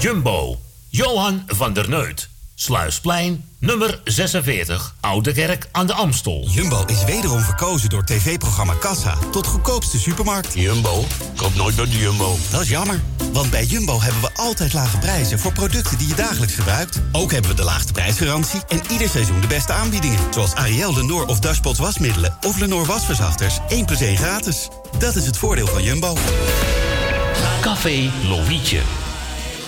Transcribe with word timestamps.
Jumbo, 0.00 0.58
Johan 0.88 1.42
van 1.46 1.72
der 1.72 1.88
Neut. 1.88 2.28
Sluisplein, 2.54 3.44
nummer 3.58 4.00
46, 4.04 4.94
Oude 5.00 5.32
Kerk 5.32 5.68
aan 5.72 5.86
de 5.86 5.92
Amstel. 5.92 6.46
Jumbo 6.48 6.84
is 6.86 7.04
wederom 7.04 7.40
verkozen 7.40 7.88
door 7.88 8.04
tv-programma 8.04 8.74
Kassa 8.74 9.18
tot 9.30 9.46
goedkoopste 9.46 9.98
supermarkt. 9.98 10.54
Jumbo? 10.54 11.04
Koop 11.36 11.54
nooit 11.54 11.76
bij 11.76 11.84
Jumbo. 11.86 12.36
Dat 12.50 12.60
is 12.60 12.68
jammer, 12.68 13.00
want 13.32 13.50
bij 13.50 13.64
Jumbo 13.64 14.00
hebben 14.00 14.20
we 14.20 14.30
altijd 14.34 14.72
lage 14.72 14.98
prijzen 14.98 15.38
voor 15.38 15.52
producten 15.52 15.98
die 15.98 16.08
je 16.08 16.14
dagelijks 16.14 16.54
gebruikt. 16.54 17.00
Ook 17.12 17.32
hebben 17.32 17.50
we 17.50 17.56
de 17.56 17.64
laagste 17.64 17.92
prijsgarantie 17.92 18.60
en 18.68 18.80
ieder 18.90 19.08
seizoen 19.08 19.40
de 19.40 19.46
beste 19.46 19.72
aanbiedingen. 19.72 20.18
Zoals 20.30 20.54
Ariel 20.54 20.92
de 20.92 21.02
Noor 21.02 21.26
of 21.26 21.38
Dashpot 21.38 21.76
wasmiddelen 21.76 22.36
of 22.46 22.58
Lenor 22.58 22.86
wasverzachters 22.86 23.58
1 23.68 23.84
plus 23.84 24.00
1 24.00 24.16
gratis. 24.16 24.68
Dat 24.98 25.16
is 25.16 25.26
het 25.26 25.38
voordeel 25.38 25.66
van 25.66 25.82
Jumbo. 25.82 26.16
Café 27.60 28.10
Lovietje. 28.28 28.99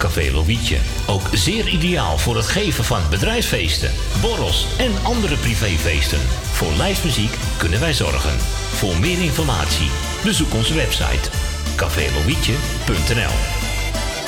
Café 0.00 0.30
Lovietje. 0.32 0.78
Ook 1.06 1.28
zeer 1.32 1.68
ideaal 1.68 2.18
voor 2.18 2.36
het 2.36 2.46
geven 2.46 2.84
van 2.84 3.00
bedrijfsfeesten, 3.10 3.90
borrels 4.20 4.66
en 4.78 4.92
andere 5.02 5.36
privéfeesten. 5.36 6.20
Voor 6.52 6.72
lijstmuziek 6.72 7.34
kunnen 7.56 7.80
wij 7.80 7.92
zorgen. 7.92 8.38
Voor 8.74 8.96
meer 8.98 9.22
informatie 9.22 9.90
bezoek 10.24 10.54
onze 10.54 10.74
website 10.74 11.28
cafélovietje.nl 11.76 13.34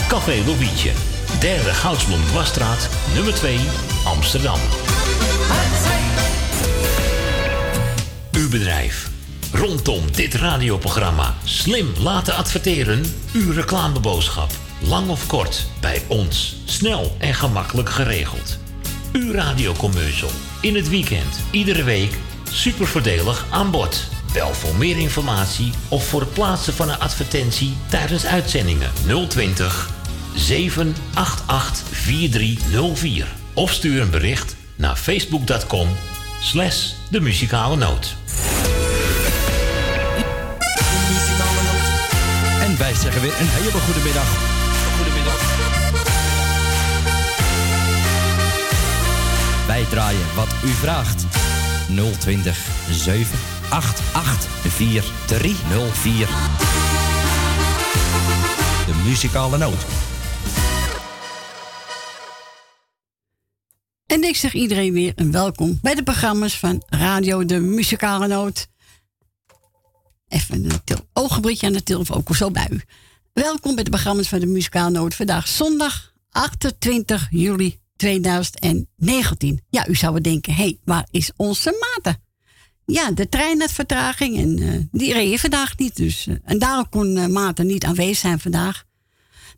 Café 0.08 0.42
Lovietje, 0.46 0.90
derde 1.40 1.74
Goudsblom 1.74 2.24
Dwarsstraat, 2.24 2.88
nummer 3.14 3.34
2, 3.34 3.58
Amsterdam. 4.04 4.58
Uw 8.32 8.48
bedrijf. 8.48 9.10
Rondom 9.52 10.12
dit 10.12 10.34
radioprogramma 10.34 11.34
slim 11.44 11.92
laten 11.98 12.34
adverteren. 12.34 13.02
Uw 13.32 13.52
reclameboodschap. 13.52 14.61
Lang 14.84 15.08
of 15.08 15.26
kort, 15.26 15.66
bij 15.80 16.02
ons. 16.08 16.56
Snel 16.64 17.16
en 17.18 17.34
gemakkelijk 17.34 17.90
geregeld. 17.90 18.58
Uw 19.12 19.32
radiocommercial. 19.32 20.30
In 20.60 20.74
het 20.74 20.88
weekend, 20.88 21.40
iedere 21.50 21.82
week. 21.82 22.18
Super 22.50 22.86
voordelig 22.86 23.46
aan 23.50 23.70
bod. 23.70 24.08
Bel 24.32 24.54
voor 24.54 24.74
meer 24.74 24.98
informatie 24.98 25.72
of 25.88 26.06
voor 26.06 26.20
het 26.20 26.32
plaatsen 26.32 26.74
van 26.74 26.88
een 26.88 26.98
advertentie 26.98 27.76
tijdens 27.88 28.26
uitzendingen 28.26 28.90
020 29.28 29.90
788 30.34 31.86
4304. 31.90 33.26
Of 33.54 33.72
stuur 33.72 34.00
een 34.00 34.10
bericht 34.10 34.56
naar 34.76 34.96
facebook.com 34.96 35.88
slash 36.40 36.90
de 37.10 37.20
muzikale 37.20 37.76
noot. 37.76 38.16
En 42.60 42.78
wij 42.78 42.94
zeggen 42.94 43.22
weer 43.22 43.40
een 43.40 43.48
hele 43.48 43.70
goede 43.70 44.00
middag. 44.00 44.51
Wij 49.72 49.84
draaien 49.84 50.34
wat 50.34 50.48
u 50.64 50.68
vraagt. 50.68 51.26
020 52.18 52.58
788 52.90 54.50
4304. 54.50 56.26
De 58.86 59.02
muzikale 59.04 59.58
noot. 59.58 59.84
En 64.06 64.22
ik 64.22 64.36
zeg 64.36 64.52
iedereen 64.52 64.92
weer 64.92 65.12
een 65.16 65.32
welkom 65.32 65.78
bij 65.82 65.94
de 65.94 66.02
programma's 66.02 66.58
van 66.58 66.82
Radio 66.88 67.44
de 67.44 67.60
Muzikale 67.60 68.26
Noot. 68.26 68.68
Even 70.28 70.64
een 70.64 70.72
ogenblikje 71.12 71.66
aan 71.66 71.72
de 71.72 71.82
telefoon, 71.82 72.16
ook 72.16 72.36
zo 72.36 72.50
bij 72.50 72.68
u. 72.70 72.82
Welkom 73.32 73.74
bij 73.74 73.84
de 73.84 73.90
programma's 73.90 74.28
van 74.28 74.40
de 74.40 74.46
Muzikale 74.46 74.90
Noot. 74.90 75.14
Vandaag 75.14 75.48
zondag 75.48 76.12
28 76.30 77.26
juli 77.30 77.81
2019. 78.02 79.60
Ja, 79.70 79.88
u 79.88 79.94
zou 79.94 80.20
denken, 80.20 80.54
hé, 80.54 80.62
hey, 80.62 80.78
waar 80.84 81.08
is 81.10 81.30
onze 81.36 81.76
Maarten? 81.80 82.22
Ja, 82.84 83.10
de 83.10 83.28
trein 83.28 83.60
had 83.60 83.72
vertraging 83.72 84.36
en 84.36 84.58
eh, 84.58 84.80
die 84.90 85.12
reed 85.12 85.40
vandaag 85.40 85.76
niet. 85.76 85.96
Dus, 85.96 86.26
eh, 86.26 86.34
en 86.44 86.58
daarom 86.58 86.88
kon 86.88 87.16
uh, 87.16 87.26
Maarten 87.26 87.66
niet 87.66 87.84
aanwezig 87.84 88.16
zijn 88.16 88.40
vandaag. 88.40 88.84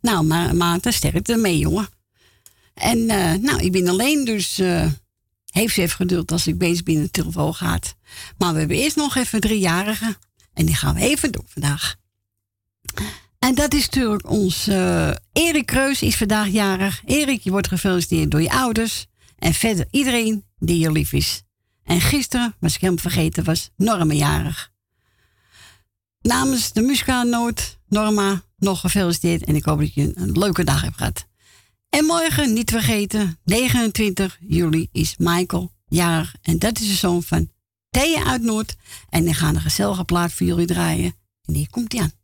Nou, 0.01 0.25
maar 0.25 0.55
Maarten, 0.55 0.93
sterkte 0.93 1.35
mee, 1.35 1.57
jongen. 1.57 1.87
En 2.73 3.05
nou, 3.41 3.57
ik 3.59 3.71
ben 3.71 3.87
alleen, 3.87 4.25
dus 4.25 4.57
heeft 5.45 5.73
ze 5.73 5.81
even 5.81 5.95
geduld 5.95 6.31
als 6.31 6.47
ik 6.47 6.57
bezig 6.57 6.83
ben 6.83 6.93
in 6.93 7.01
de 7.01 7.11
telefoon 7.11 7.53
gaat. 7.53 7.95
Maar 8.37 8.53
we 8.53 8.59
hebben 8.59 8.77
eerst 8.77 8.95
nog 8.95 9.15
even 9.15 9.39
driejarigen. 9.39 10.15
En 10.53 10.65
die 10.65 10.75
gaan 10.75 10.95
we 10.95 11.01
even 11.01 11.31
doen 11.31 11.45
vandaag. 11.47 11.95
En 13.45 13.55
dat 13.55 13.73
is 13.73 13.85
natuurlijk 13.85 14.29
ons 14.29 14.67
eh, 14.67 15.09
Erik 15.33 15.65
Kreus 15.65 16.01
is 16.01 16.15
vandaag 16.15 16.47
jarig. 16.47 17.01
Erik, 17.05 17.41
je 17.41 17.51
wordt 17.51 17.67
gefeliciteerd 17.67 18.31
door 18.31 18.41
je 18.41 18.51
ouders. 18.51 19.05
En 19.37 19.53
verder 19.53 19.87
iedereen 19.91 20.45
die 20.57 20.79
je 20.79 20.91
lief 20.91 21.13
is. 21.13 21.43
En 21.83 22.01
gisteren, 22.01 22.55
was 22.59 22.75
ik 22.75 22.81
helemaal 22.81 23.01
vergeten, 23.01 23.43
was 23.43 23.69
Norma 23.77 24.13
jarig. 24.13 24.71
Namens 26.21 26.73
de 26.73 26.81
muzikale 26.81 27.29
noot, 27.29 27.77
Norma, 27.87 28.43
nog 28.57 28.79
gefeliciteerd. 28.79 29.43
En 29.43 29.55
ik 29.55 29.65
hoop 29.65 29.79
dat 29.79 29.93
je 29.93 30.01
een, 30.01 30.13
een 30.15 30.37
leuke 30.37 30.63
dag 30.63 30.81
hebt 30.81 30.97
gehad. 30.97 31.25
En 31.89 32.05
morgen, 32.05 32.53
niet 32.53 32.71
vergeten, 32.71 33.39
29 33.43 34.37
juli 34.47 34.89
is 34.91 35.15
Michael 35.17 35.71
jarig. 35.87 36.35
En 36.41 36.59
dat 36.59 36.79
is 36.79 36.87
de 36.87 36.93
zoon 36.93 37.23
van 37.23 37.49
Thea 37.89 38.23
uit 38.23 38.41
Noord. 38.41 38.75
En 39.09 39.23
die 39.23 39.33
gaan 39.33 39.55
een 39.55 39.61
gezellige 39.61 40.03
plaat 40.03 40.31
voor 40.31 40.45
jullie 40.45 40.67
draaien. 40.67 41.15
En 41.45 41.53
hier 41.53 41.69
komt 41.69 41.91
hij 41.91 42.01
aan. 42.01 42.23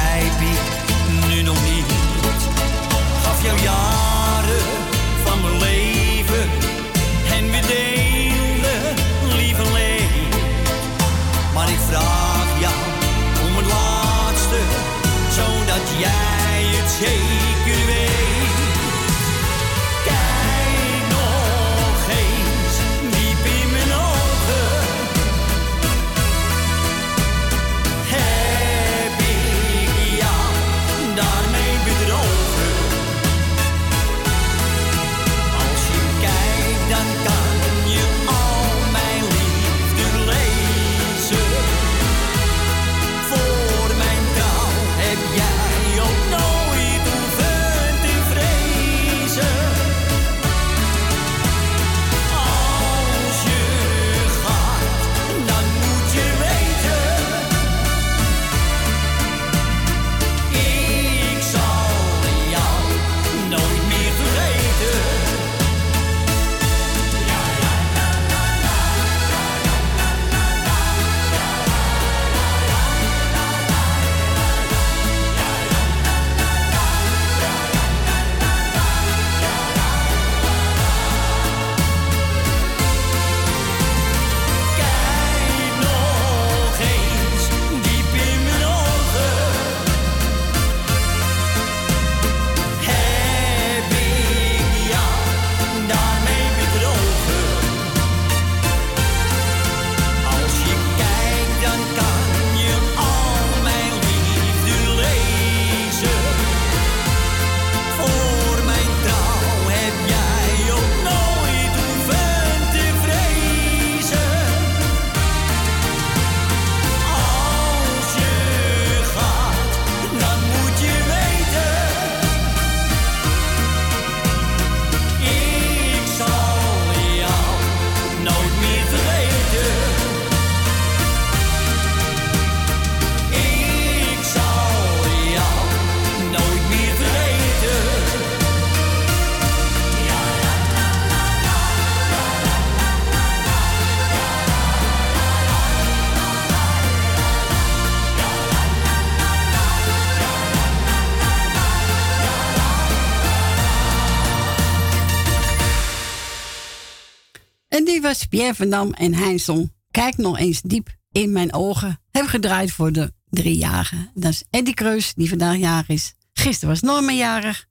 En 157.81 157.87
die 157.87 158.01
was 158.01 158.25
Pierre 158.25 158.55
van 158.55 158.69
Dam 158.69 158.93
en 158.93 159.13
Heinzon. 159.13 159.73
Kijk 159.91 160.17
nog 160.17 160.37
eens 160.37 160.61
diep 160.61 160.97
in 161.11 161.31
mijn 161.31 161.53
ogen. 161.53 161.99
Heb 162.11 162.25
gedraaid 162.25 162.71
voor 162.71 162.91
de 162.91 163.13
driejarige. 163.29 164.09
Dat 164.13 164.31
is 164.31 164.43
Eddie 164.49 164.73
Kreus, 164.73 165.13
die 165.13 165.29
vandaag 165.29 165.57
jarig 165.57 165.87
is. 165.87 166.13
Gisteren 166.33 166.69
was 166.69 166.81
Norma 166.81 167.11
jarig. 167.11 167.67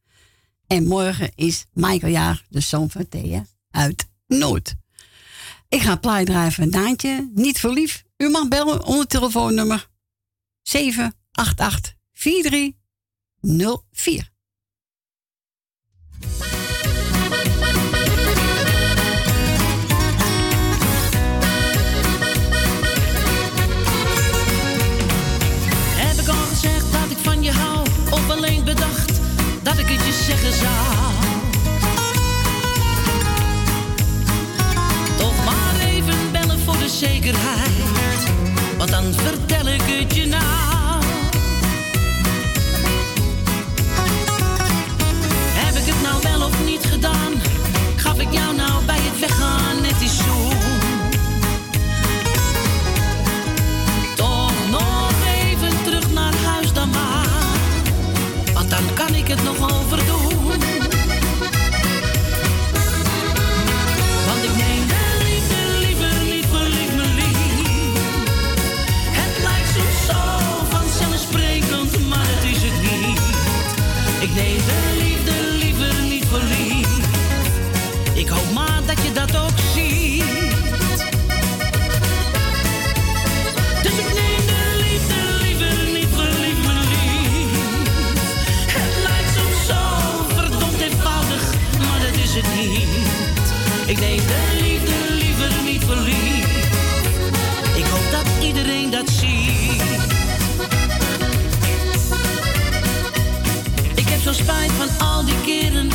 En 0.66 0.86
morgen 0.86 1.30
is 1.34 1.64
Michael 1.72 2.12
jarig, 2.12 2.44
de 2.48 2.60
zoon 2.60 2.90
van 2.90 3.08
Thea 3.08 3.46
uit 3.70 4.08
Noord. 4.26 4.74
Ik 5.68 5.80
ga 5.80 5.96
plaai 5.96 6.24
draaien 6.24 6.52
van 6.52 6.70
Daantje. 6.70 7.30
Niet 7.34 7.58
verliefd. 7.58 8.02
U 8.16 8.28
mag 8.28 8.48
bellen 8.48 8.84
onder 8.84 9.06
telefoonnummer 9.06 9.88
788 10.62 11.94
4304. 12.12 14.30
Ik 29.90 29.96
het 29.96 30.06
je 30.06 30.12
zeggen 30.12 30.52
zou. 30.52 30.68
Toch 35.18 35.44
maar 35.44 35.80
even 35.86 36.32
bellen 36.32 36.58
voor 36.58 36.78
de 36.78 36.88
zekerheid, 36.88 38.32
want 38.78 38.90
dan 38.90 39.14
vertel 39.14 39.66
ik 39.66 39.82
het 39.82 40.14
je 40.14 40.26
Ik 74.36 74.79
spijt 104.42 104.70
van 104.70 105.06
al 105.06 105.24
die 105.24 105.40
keren 105.44 105.88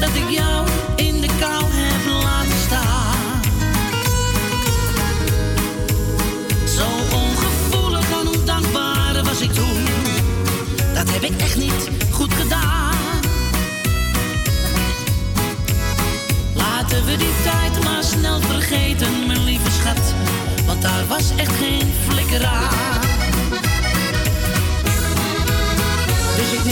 dat 0.00 0.08
ik 0.14 0.30
jou 0.30 0.66
in 0.96 1.20
de 1.20 1.28
kou 1.40 1.64
heb 1.70 2.22
laten 2.22 2.58
staan. 2.66 3.42
Zo 6.76 7.16
ongevoelig 7.16 8.10
en 8.20 8.28
ondankbaar 8.38 9.24
was 9.24 9.40
ik 9.40 9.52
toen. 9.52 9.84
Dat 10.94 11.10
heb 11.10 11.22
ik 11.22 11.40
echt 11.40 11.56
niet 11.56 11.90
goed 12.10 12.34
gedaan. 12.34 12.94
Laten 16.54 17.04
we 17.04 17.16
die 17.16 17.34
tijd 17.42 17.84
maar 17.84 18.02
snel 18.02 18.40
vergeten, 18.40 19.26
mijn 19.26 19.44
lieve 19.44 19.70
schat. 19.70 20.14
Want 20.66 20.82
daar 20.82 21.06
was 21.08 21.30
echt 21.36 21.56
geen 21.56 21.92
flikker 22.08 22.46
aan. 22.46 23.00
Dus 26.36 26.52
ik 26.52 26.64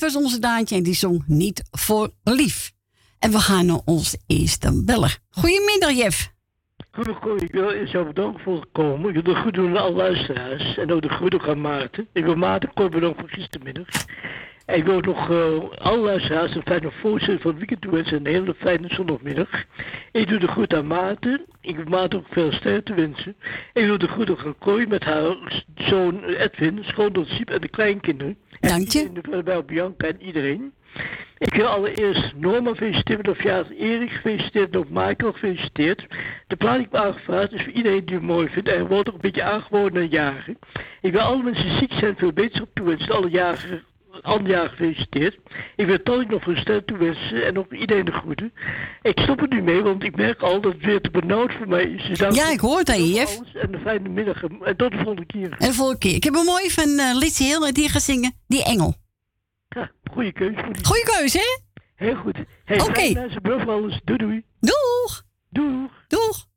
was 0.00 0.16
onze 0.16 0.38
Daantje 0.38 0.76
en 0.76 0.82
die 0.82 0.94
zong 0.94 1.22
niet 1.26 1.62
voor 1.70 2.10
lief. 2.22 2.72
En 3.18 3.30
we 3.30 3.38
gaan 3.38 3.66
naar 3.66 3.80
onze 3.84 4.18
eerste 4.26 4.82
beller. 4.84 5.18
Goedemiddag, 5.30 5.90
Jef. 5.90 6.32
Goedemiddag, 6.90 7.36
ik 7.36 7.52
wil 7.52 7.86
jou 7.86 8.06
bedanken 8.06 8.42
voor 8.42 8.54
het 8.54 8.68
komen. 8.72 9.08
Ik 9.08 9.14
wil 9.14 9.34
de 9.34 9.40
goed 9.40 9.54
doen 9.54 9.68
aan 9.68 9.82
alle 9.82 9.96
luisteraars. 9.96 10.76
En 10.76 10.92
ook 10.92 11.02
de 11.02 11.08
groeten 11.08 11.40
aan 11.40 11.60
Maarten. 11.60 12.08
Ik 12.12 12.24
wil 12.24 12.34
Maarten 12.34 12.72
kort 12.74 12.90
bedanken 12.90 13.20
voor 13.20 13.28
gistermiddag. 13.28 13.86
En 14.66 14.76
ik 14.76 14.84
wil 14.84 15.00
nog 15.00 15.30
uh, 15.30 15.70
alle 15.78 15.98
luisteraars 15.98 16.54
een 16.54 16.62
fijne 16.62 16.90
voorzitter 17.00 17.40
van 17.40 17.50
het 17.50 17.58
weekend 17.58 17.80
toewensen. 17.80 18.16
En 18.16 18.26
een 18.26 18.32
hele 18.32 18.54
fijne 18.54 18.88
zondagmiddag. 18.88 19.64
Ik 20.12 20.28
doe 20.28 20.38
de 20.38 20.48
goed 20.48 20.74
aan 20.74 20.86
Maarten. 20.86 21.44
Ik 21.60 21.76
wil 21.76 21.84
Maarten 21.84 22.18
ook 22.18 22.26
veel 22.30 22.52
sterkte 22.52 22.94
wensen. 22.94 23.36
Ik 23.72 23.84
wil 23.84 23.98
de 23.98 24.08
groeten 24.08 24.38
gaan 24.38 24.58
Kooi 24.58 24.86
met 24.86 25.04
haar 25.04 25.64
zoon 25.74 26.24
Edwin, 26.24 26.78
schoondochter 26.82 27.36
Siep 27.36 27.50
en 27.50 27.60
de 27.60 27.68
kleinkinderen. 27.68 28.36
Dank 28.60 28.88
je. 28.88 29.42
Bij 29.44 29.64
Bianca 29.64 30.06
en 30.06 30.22
iedereen. 30.22 30.72
Ik 31.38 31.54
wil 31.54 31.66
allereerst 31.66 32.32
Norma 32.36 32.74
feliciteren 32.74 33.26
met 33.26 33.36
verjaardag. 33.36 33.72
Erik 33.78 34.10
gefeliciteerd. 34.10 34.76
Ook 34.76 34.88
Michael 34.88 35.32
gefeliciteerd. 35.32 36.06
De 36.46 36.56
plaat 36.56 36.78
ik 36.78 36.88
heb 36.90 37.00
aangevraagd 37.00 37.52
is 37.52 37.62
voor 37.62 37.72
iedereen 37.72 38.04
die 38.04 38.14
het 38.14 38.24
mooi 38.24 38.48
vindt. 38.48 38.68
En 38.68 38.86
wordt 38.86 39.08
ook 39.08 39.14
een 39.14 39.20
beetje 39.20 39.42
aangeboden 39.42 39.92
naar 39.92 40.10
jaren. 40.10 40.58
Ik 41.00 41.12
wil 41.12 41.20
alle 41.20 41.42
mensen 41.42 41.78
ziek 41.78 41.92
zijn 41.92 42.16
veel 42.16 42.32
beterschap 42.32 42.68
toewensen. 42.74 43.14
Alle 43.14 43.30
jaren 43.30 43.84
jaar 44.46 44.68
gefeliciteerd. 44.68 45.38
Ik 45.76 45.86
wil 45.86 46.02
Tony 46.02 46.24
nog 46.28 46.46
een 46.46 46.56
ster 46.56 46.84
toewensen 46.84 47.46
en 47.46 47.58
ook 47.58 47.72
iedereen 47.72 48.04
de 48.04 48.12
groeten. 48.12 48.52
Ik 49.02 49.18
stop 49.20 49.40
er 49.40 49.48
nu 49.48 49.62
mee, 49.62 49.82
want 49.82 50.04
ik 50.04 50.16
merk 50.16 50.40
al 50.40 50.60
dat 50.60 50.72
het 50.72 50.84
weer 50.84 51.00
te 51.00 51.10
benauwd 51.10 51.52
voor 51.52 51.68
mij 51.68 51.82
is. 51.82 52.18
Dus 52.18 52.34
ja, 52.34 52.50
ik 52.50 52.60
hoor 52.60 52.78
het 52.78 52.88
aan 52.90 53.04
je. 53.04 53.38
En 53.54 53.74
een 53.74 53.80
fijne 53.80 54.08
middag 54.08 54.42
en 54.42 54.76
tot 54.76 54.90
de 54.90 54.96
volgende 54.96 55.26
keer. 55.26 55.50
En 55.58 55.68
de 55.68 55.72
volgende 55.72 56.00
keer. 56.00 56.14
Ik 56.14 56.24
heb 56.24 56.34
een 56.34 56.44
mooie 56.44 56.70
van 56.70 56.88
uh, 56.88 57.14
Lizzie 57.14 57.46
Heel 57.46 57.72
die 57.72 57.88
gaat 57.88 58.02
zingen, 58.02 58.32
Die 58.46 58.64
Engel. 58.64 58.94
Ja, 59.68 59.90
goede 60.12 60.32
keuze. 60.32 60.64
Goede 60.82 61.10
keuze, 61.16 61.38
hè? 61.38 61.58
Heel 62.06 62.14
goed. 62.14 62.38
Hey, 62.64 62.80
Oké. 62.80 62.88
Okay. 62.88 63.12
Doei 64.04 64.18
doei. 64.18 64.44
Doeg. 64.60 65.22
Doeg. 65.48 65.90
Hola 66.08 66.49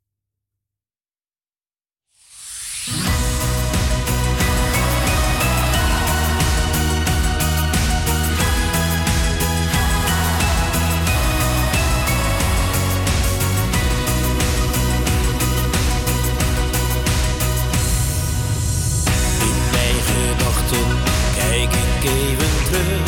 ik 22.03 22.09
even. 22.09 23.01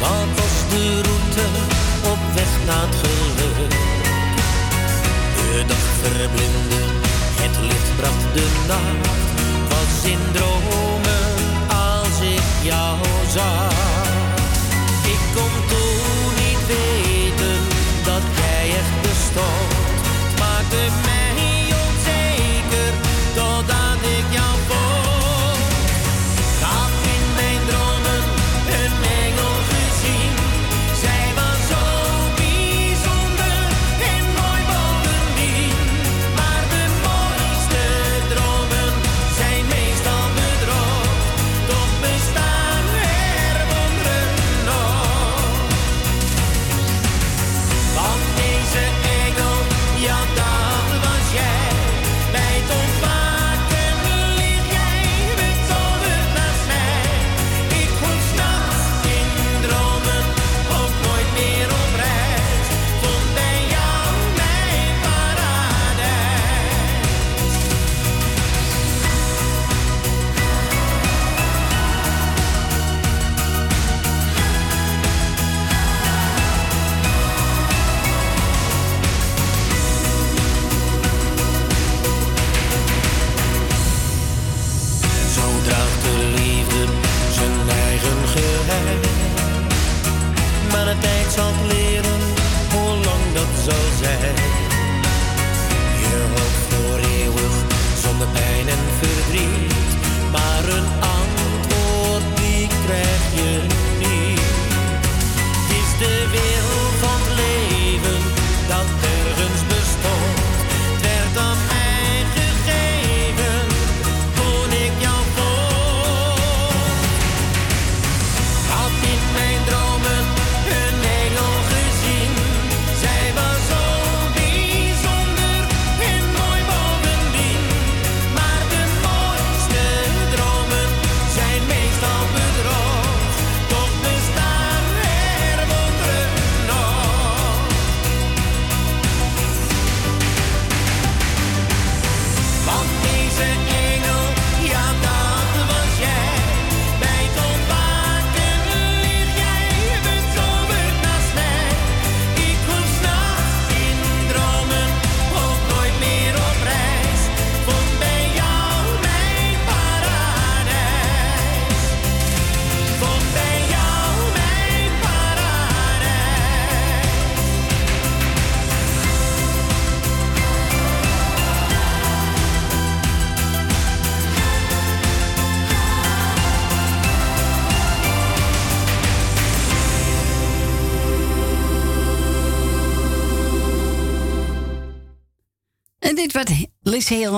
Wat 0.00 0.28
was 0.36 0.54
de 0.70 1.00
route 1.02 1.46
op 2.12 2.18
weg 2.34 2.66
naar 2.66 2.86
het 2.86 2.94
geluk? 2.94 3.70
De 5.36 5.64
dag 5.66 5.84
verblindde, 6.02 6.82
het 7.42 7.56
licht 7.60 7.96
bracht 7.96 8.34
de 8.34 8.46
nacht. 8.66 9.33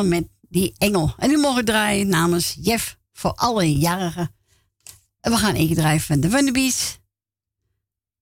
Met 0.05 0.29
die 0.41 0.75
engel. 0.79 1.15
En 1.19 1.29
nu 1.29 1.39
mogen 1.39 1.65
draaien 1.65 2.09
namens 2.09 2.57
Jeff 2.61 2.99
voor 3.13 3.33
alle 3.33 3.79
jarigen. 3.79 4.35
En 5.21 5.33
we 5.33 5.39
gaan 5.39 5.55
even 5.55 5.67
keer 5.67 5.77
draaien 5.77 6.01
van 6.01 6.21
de 6.21 6.29
Wunderbees. 6.29 6.99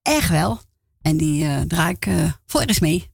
Echt 0.02 0.28
wel. 0.28 0.60
En 1.02 1.16
die 1.16 1.44
uh, 1.44 1.60
draai 1.60 1.94
ik 1.94 2.06
uh, 2.06 2.32
voor 2.46 2.60
eens 2.60 2.80
mee. 2.80 3.12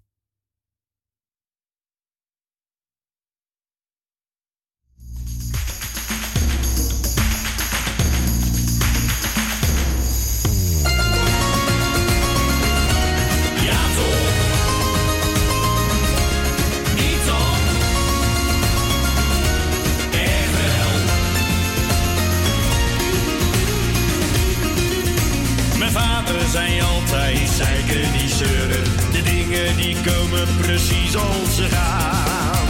precies 30.61 31.16
als 31.16 31.54
ze 31.54 31.62
gaan. 31.62 32.68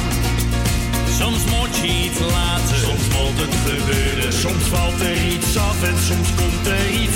Soms 1.19 1.45
moet 1.45 1.77
je 1.83 2.05
iets 2.05 2.21
laten, 2.21 2.77
soms 2.77 3.07
moet 3.15 3.39
het 3.45 3.55
gebeuren. 3.67 4.33
Soms 4.33 4.65
valt 4.65 5.01
er 5.01 5.27
iets 5.33 5.57
af 5.57 5.83
en 5.83 5.99
soms 6.09 6.29
komt 6.35 6.67
er 6.67 6.91
iets 6.91 7.10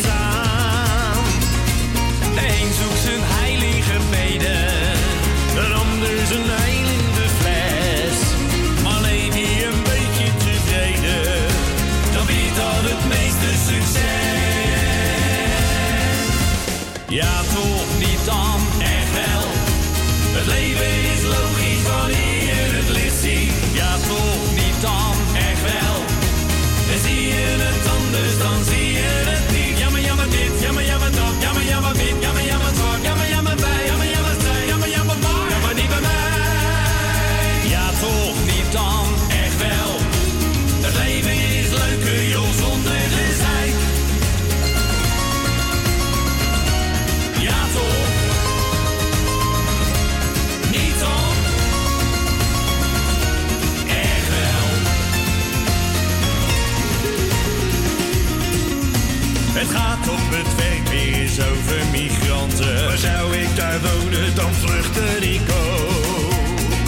is 61.38 61.44
over 61.44 61.86
migranten. 61.90 62.86
waar 62.86 62.98
zou 62.98 63.36
ik 63.36 63.56
daar 63.56 63.80
wonen, 63.80 64.34
dan 64.34 64.54
vluchtte 64.54 65.30
ik 65.34 65.40
ook. 65.50 66.86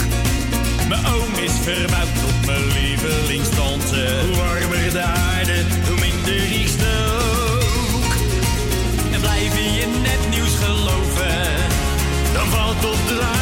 Mijn 0.89 1.07
oom 1.07 1.35
is 1.35 1.53
verbouwd 1.63 2.09
op 2.29 2.47
mijn 2.47 2.67
lievelingstante. 2.67 4.21
Hoe 4.27 4.37
warmer 4.37 4.93
de 4.93 5.03
aarde, 5.03 5.65
hoe 5.87 6.01
minder 6.01 6.61
ik 6.61 6.69
stook. 6.69 8.13
En 9.13 9.21
blijf 9.21 9.55
je 9.79 9.87
net 10.03 10.31
nieuws 10.31 10.55
geloven, 10.65 11.47
dan 12.33 12.47
valt 12.47 12.85
op 12.85 13.09
de 13.09 13.36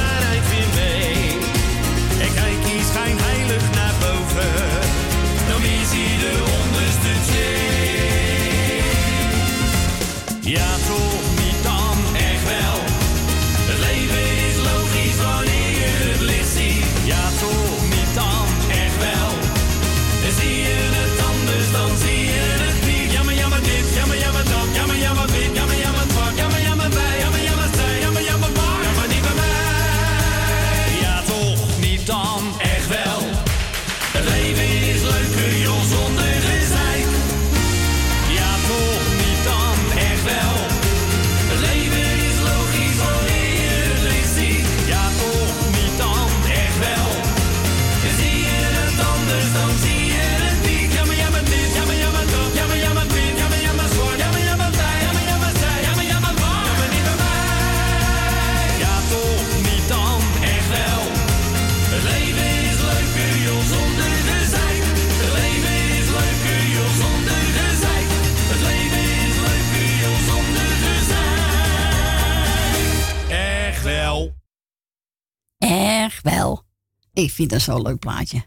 Ik 77.15 77.31
vind 77.31 77.51
dat 77.51 77.61
zo'n 77.61 77.83
leuk 77.83 77.99
plaatje. 77.99 78.45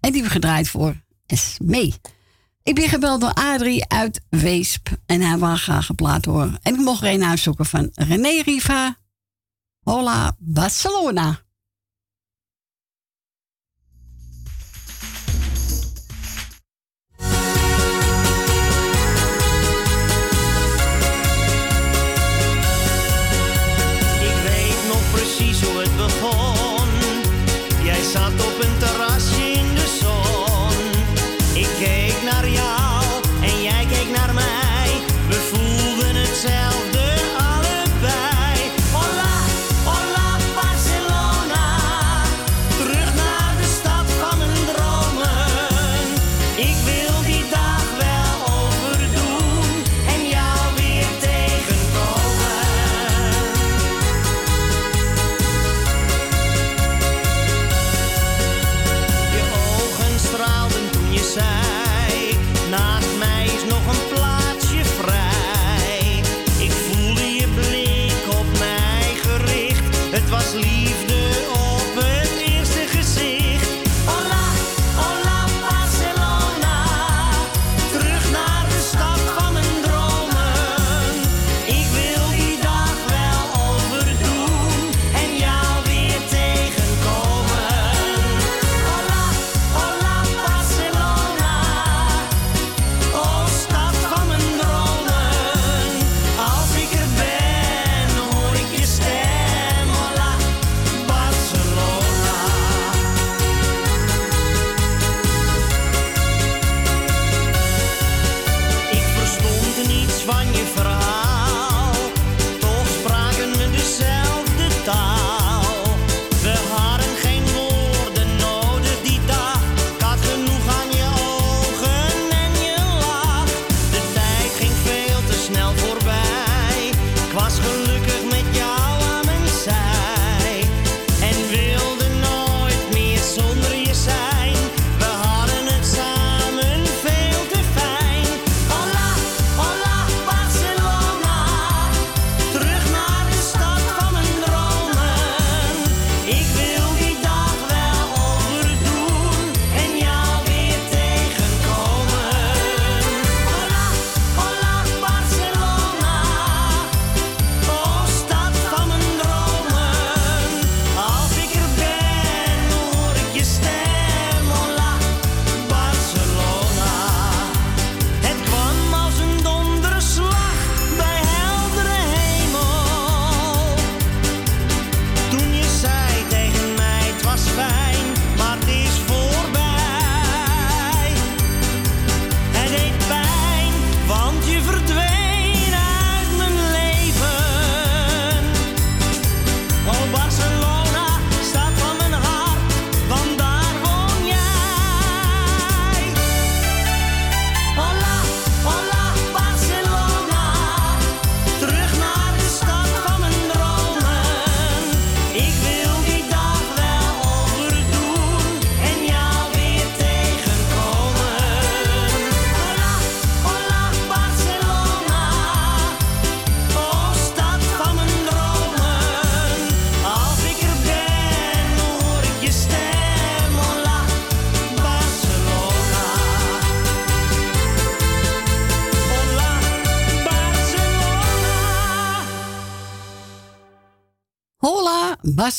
En 0.00 0.12
die 0.12 0.22
we 0.22 0.30
gedraaid 0.30 0.68
voor 0.68 1.02
Smee. 1.26 1.94
Ik 2.62 2.74
ben 2.74 2.88
gebeld 2.88 3.20
door 3.20 3.32
Adrie 3.32 3.88
uit 3.88 4.20
Weesp. 4.28 4.88
En 5.06 5.20
hij 5.20 5.38
wil 5.38 5.56
graag 5.56 5.86
geplaat 5.86 6.24
horen. 6.24 6.58
En 6.62 6.74
ik 6.74 6.80
mocht 6.80 7.02
er 7.02 7.12
een 7.12 7.24
uitzoeken 7.24 7.66
van 7.66 7.90
René 7.94 8.42
Riva. 8.42 8.96
Hola, 9.80 10.36
Barcelona. 10.38 11.40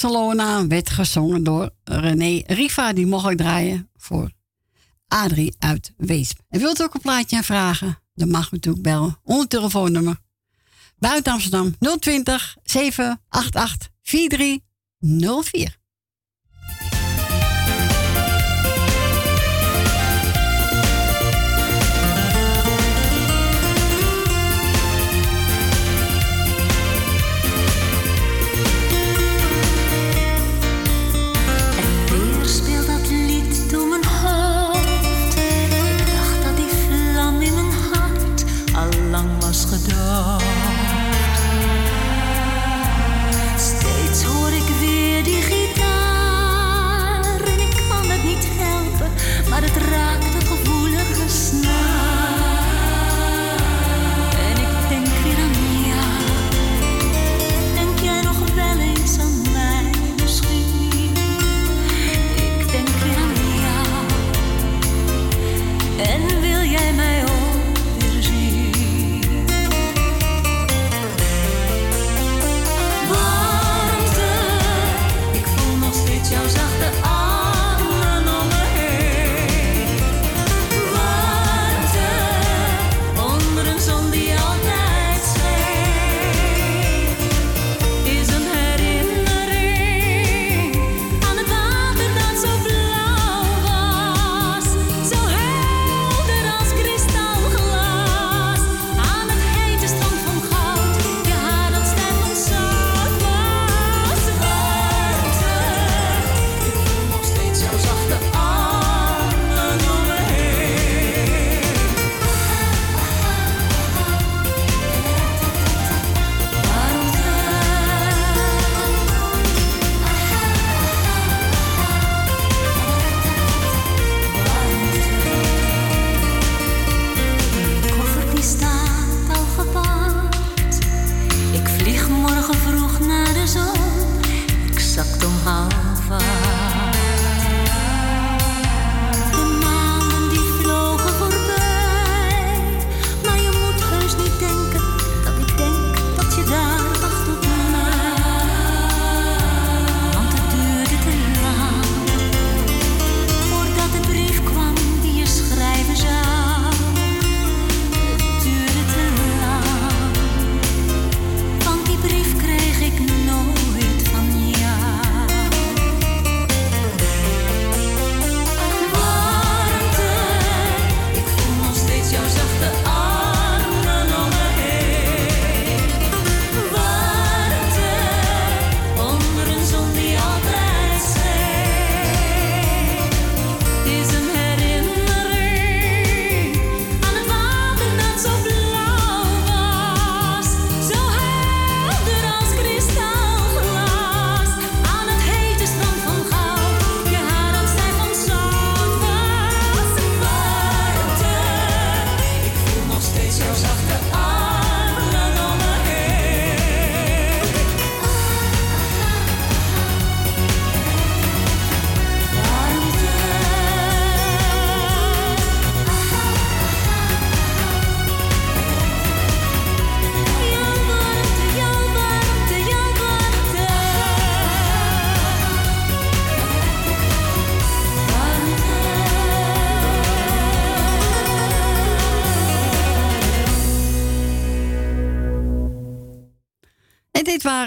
Barcelona 0.01 0.67
werd 0.67 0.89
gezongen 0.89 1.43
door 1.43 1.69
René 1.83 2.41
Riva. 2.45 2.93
Die 2.93 3.05
mocht 3.05 3.29
ik 3.29 3.37
draaien 3.37 3.89
voor 3.95 4.31
Adrie 5.07 5.55
uit 5.59 5.93
Weesp. 5.97 6.39
En 6.49 6.59
wilt 6.59 6.79
u 6.79 6.83
ook 6.83 6.93
een 6.93 7.01
plaatje 7.01 7.37
aanvragen? 7.37 7.99
Dan 8.13 8.29
mag 8.29 8.45
u 8.45 8.49
natuurlijk 8.51 8.83
bellen. 8.83 9.19
Onder 9.23 9.47
telefoonnummer. 9.47 10.17
Buiten 10.97 11.31
Amsterdam 11.31 11.75
020 11.99 12.57
788 12.63 13.89
4304. 14.01 15.77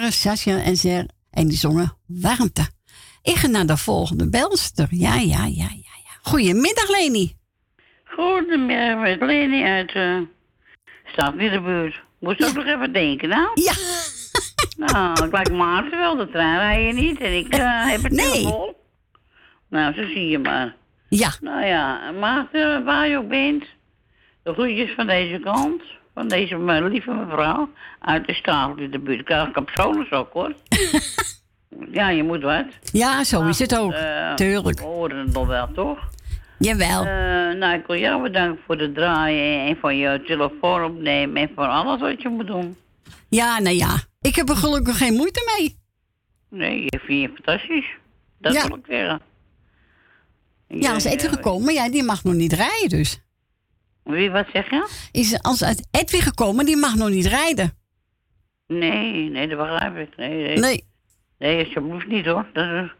Waren 0.04 0.18
Sascha 0.18 0.62
en 0.62 0.76
Zer 0.76 1.06
en 1.30 1.48
die 1.48 1.56
zongen 1.56 1.92
Warmte. 2.06 2.66
Ik 3.22 3.34
ga 3.34 3.46
naar 3.46 3.66
de 3.66 3.76
volgende 3.76 4.28
belster. 4.30 4.86
Ja, 4.90 5.14
ja, 5.14 5.44
ja, 5.44 5.46
ja. 5.46 5.94
ja. 6.04 6.14
Goedemiddag, 6.22 6.88
Leni. 6.88 7.36
Goedemiddag, 8.04 8.98
met 8.98 9.20
Leni 9.20 9.62
uit 9.62 9.94
uh, 9.94 10.20
Stadwierenbuurt. 11.04 12.02
Moest 12.20 12.44
ook 12.44 12.54
nog 12.54 12.66
even 12.66 12.92
denken, 12.92 13.28
nou? 13.28 13.48
Ja. 13.54 13.72
nou, 14.86 15.24
ik 15.26 15.32
lijkt 15.32 15.52
Maarten 15.52 15.98
wel, 15.98 16.16
de 16.16 16.28
trein 16.30 16.58
rij 16.58 16.86
je 16.86 16.92
niet 16.92 17.20
en 17.20 17.36
ik 17.36 17.48
eh, 17.48 17.90
heb 17.90 18.02
het 18.02 18.12
Nee. 18.12 18.42
vol. 18.42 18.76
Nou, 19.68 19.94
zo 19.94 20.02
zie 20.02 20.28
je 20.28 20.38
maar. 20.38 20.74
Ja. 21.08 21.32
Nou 21.40 21.64
ja, 21.64 22.10
Maarten, 22.10 22.84
waar 22.84 23.08
je 23.08 23.18
ook 23.18 23.28
bent, 23.28 23.64
de 24.42 24.52
groetjes 24.52 24.94
van 24.94 25.06
deze 25.06 25.40
kant, 25.44 25.82
van 26.14 26.28
deze 26.28 26.56
me- 26.56 26.88
lieve 26.88 27.10
mevrouw, 27.12 27.70
uit 28.00 28.26
de 28.26 28.34
Stadwierenbuurt. 28.34 29.18
Ik 29.18 29.24
krijg 29.24 29.50
capsules 29.50 30.10
ook, 30.10 30.32
hoor. 30.32 30.52
ja, 31.98 32.08
je 32.08 32.22
moet 32.22 32.42
wat. 32.42 32.64
Ja, 32.92 33.24
zo 33.24 33.42
is 33.46 33.58
het 33.58 33.78
ook. 33.78 33.92
Eh, 33.92 34.34
Tuurlijk. 34.34 34.78
We 34.78 34.84
horen 34.84 35.18
het 35.18 35.32
nog 35.32 35.46
wel, 35.46 35.68
toch? 35.72 35.98
Jawel. 36.58 37.00
Eh, 37.00 37.58
nou, 37.58 37.74
ik 37.74 37.86
wil 37.86 37.96
jou 37.96 38.22
bedanken 38.22 38.62
voor 38.66 38.76
het 38.78 38.94
draaien 38.94 39.66
en 39.68 39.76
voor 39.80 39.92
je 39.92 40.22
telefoon 40.26 40.84
opnemen 40.84 41.42
en 41.42 41.50
voor 41.54 41.66
alles 41.66 42.00
wat 42.00 42.22
je 42.22 42.28
moet 42.28 42.46
doen. 42.46 42.76
Ja, 43.28 43.58
nou 43.60 43.76
ja. 43.76 43.96
Ik 44.20 44.34
heb 44.34 44.48
er 44.48 44.56
gelukkig 44.56 44.96
geen 44.98 45.14
moeite 45.14 45.56
mee. 45.58 45.76
Nee, 46.48 46.82
je 46.82 47.00
vindt 47.06 47.22
je 47.22 47.42
fantastisch. 47.42 47.86
Dat 48.38 48.52
Ja. 48.52 48.66
wil 48.66 48.76
ik 48.76 48.84
zeggen. 48.88 49.20
Ja, 50.68 50.94
is 50.94 51.04
Edwin 51.04 51.30
gekomen, 51.30 51.64
maar 51.64 51.74
ja, 51.74 51.90
die 51.90 52.02
mag 52.02 52.24
nog 52.24 52.34
niet 52.34 52.52
rijden 52.52 52.88
dus. 52.88 53.20
Wie, 54.04 54.30
wat 54.30 54.46
zeg 54.52 54.70
je? 54.70 54.88
Is 55.12 55.42
als 55.42 55.64
uit 55.64 55.88
Edwin 55.90 56.20
gekomen, 56.22 56.64
die 56.66 56.76
mag 56.76 56.94
nog 56.94 57.08
niet 57.08 57.26
rijden. 57.26 57.72
Nee, 58.66 59.30
nee, 59.30 59.48
dat 59.48 59.58
begrijp 59.58 59.96
ik. 59.96 60.16
Nee, 60.16 60.42
nee. 60.42 60.58
Nee. 60.58 60.84
Nee, 61.38 61.64
alsjeblieft 61.64 62.06
niet 62.06 62.26
hoor. 62.26 62.46
Dat 62.52 62.64
is, 62.84 62.92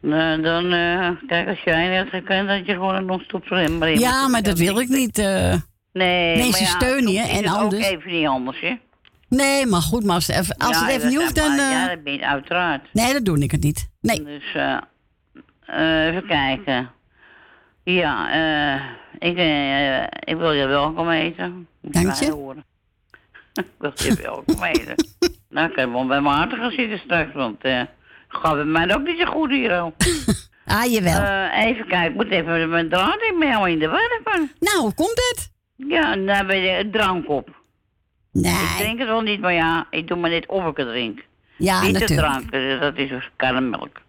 nou, 0.00 0.42
dan, 0.42 0.72
eh, 0.72 1.10
kijk, 1.26 1.48
als 1.48 1.60
jij 1.64 1.88
net 1.88 2.08
gekend 2.08 2.48
dat 2.48 2.66
je 2.66 2.72
gewoon 2.72 2.94
een 2.94 3.04
non-stop 3.04 3.44
in 3.46 3.98
Ja, 3.98 4.28
maar 4.28 4.42
dat 4.42 4.58
wil 4.58 4.78
ik 4.80 4.88
niet. 4.88 5.18
eh. 5.18 5.54
Nee, 5.92 6.36
Nee, 6.36 6.52
ze 6.52 6.62
ja, 6.62 6.68
steunen 6.68 7.12
je 7.12 7.20
en 7.20 7.36
het 7.36 7.46
anders. 7.46 7.86
ook 7.86 7.92
even 7.92 8.12
niet 8.12 8.26
anders, 8.26 8.60
hè? 8.60 8.74
Nee, 9.28 9.66
maar 9.66 9.80
goed, 9.80 10.04
maar 10.04 10.14
als, 10.14 10.26
het 10.26 10.36
even, 10.36 10.56
als 10.56 10.78
Ja, 10.78 10.84
het 10.86 10.96
even 10.96 11.08
niet 11.08 11.18
hoeft, 11.18 11.34
dan... 11.34 11.50
eh, 11.52 11.56
Ja, 11.70 11.88
dat 11.88 12.02
ben 12.02 12.12
je 12.12 12.26
uiteraard. 12.26 12.82
Nee, 12.92 13.12
dat 13.12 13.24
doe 13.24 13.38
ik 13.38 13.50
het 13.50 13.62
niet. 13.62 13.88
Nee. 14.00 14.24
Dus, 14.24 14.54
eh, 14.54 14.76
eh, 15.60 16.06
even 16.06 16.26
kijken. 16.26 16.90
Ja, 17.84 18.30
eh, 18.32 18.80
ik, 19.18 19.36
eh, 19.36 20.02
ik 20.02 20.36
wil 20.36 20.52
je 20.52 20.66
welkom 20.66 21.10
eten. 21.10 21.68
Dank 21.80 22.14
je. 22.14 22.30
Horen. 22.30 22.64
ik 23.54 23.66
wil 23.78 23.92
je 23.94 24.14
welkom 24.22 24.62
eten. 24.62 24.94
nou, 25.48 25.70
ik 25.70 25.76
heb 25.76 25.92
wel 25.92 26.06
bij 26.06 26.20
mijn 26.20 26.36
hart 26.36 26.52
gaan 26.52 26.70
zitten 26.70 26.98
straks, 26.98 27.32
want 27.32 27.64
eh 27.64 27.82
gaat 28.36 28.54
bij 28.54 28.64
mij 28.64 28.94
ook 28.94 29.02
niet 29.02 29.18
zo 29.18 29.24
goed 29.24 29.50
hier 29.50 29.72
al. 29.72 29.94
ah, 30.64 30.92
jawel. 30.92 31.20
Eh, 31.20 31.66
even 31.66 31.86
kijken, 31.86 32.10
ik 32.10 32.14
moet 32.14 32.30
even 32.30 32.68
mijn 32.68 32.88
draad 32.88 33.22
in 33.22 33.38
mij 33.38 33.72
in 33.72 33.78
de 33.78 33.88
war 33.88 34.20
van. 34.24 34.50
Nou, 34.58 34.78
hoe 34.78 34.94
komt 34.94 35.32
het? 35.32 35.52
Ja, 35.76 36.14
nou 36.14 36.46
ben 36.46 36.60
je 36.60 36.90
drank 36.90 37.28
op. 37.28 37.62
Nee. 38.32 38.52
Ik 38.52 38.76
drink 38.78 38.98
het 38.98 39.08
wel 39.08 39.20
niet, 39.20 39.40
maar 39.40 39.52
ja, 39.52 39.86
ik 39.90 40.08
doe 40.08 40.18
maar 40.18 40.30
net 40.30 40.46
of 40.46 40.66
ik 40.66 40.76
het 40.76 40.88
drink. 40.88 41.24
Ja, 41.56 41.82
niet 41.82 41.94
de 41.94 42.00
natuurlijk. 42.00 42.28
drank, 42.28 42.50
eh, 42.50 42.80
dat 42.80 42.96
is 42.96 43.08
dus 43.08 43.30
karnemelk. 43.36 44.00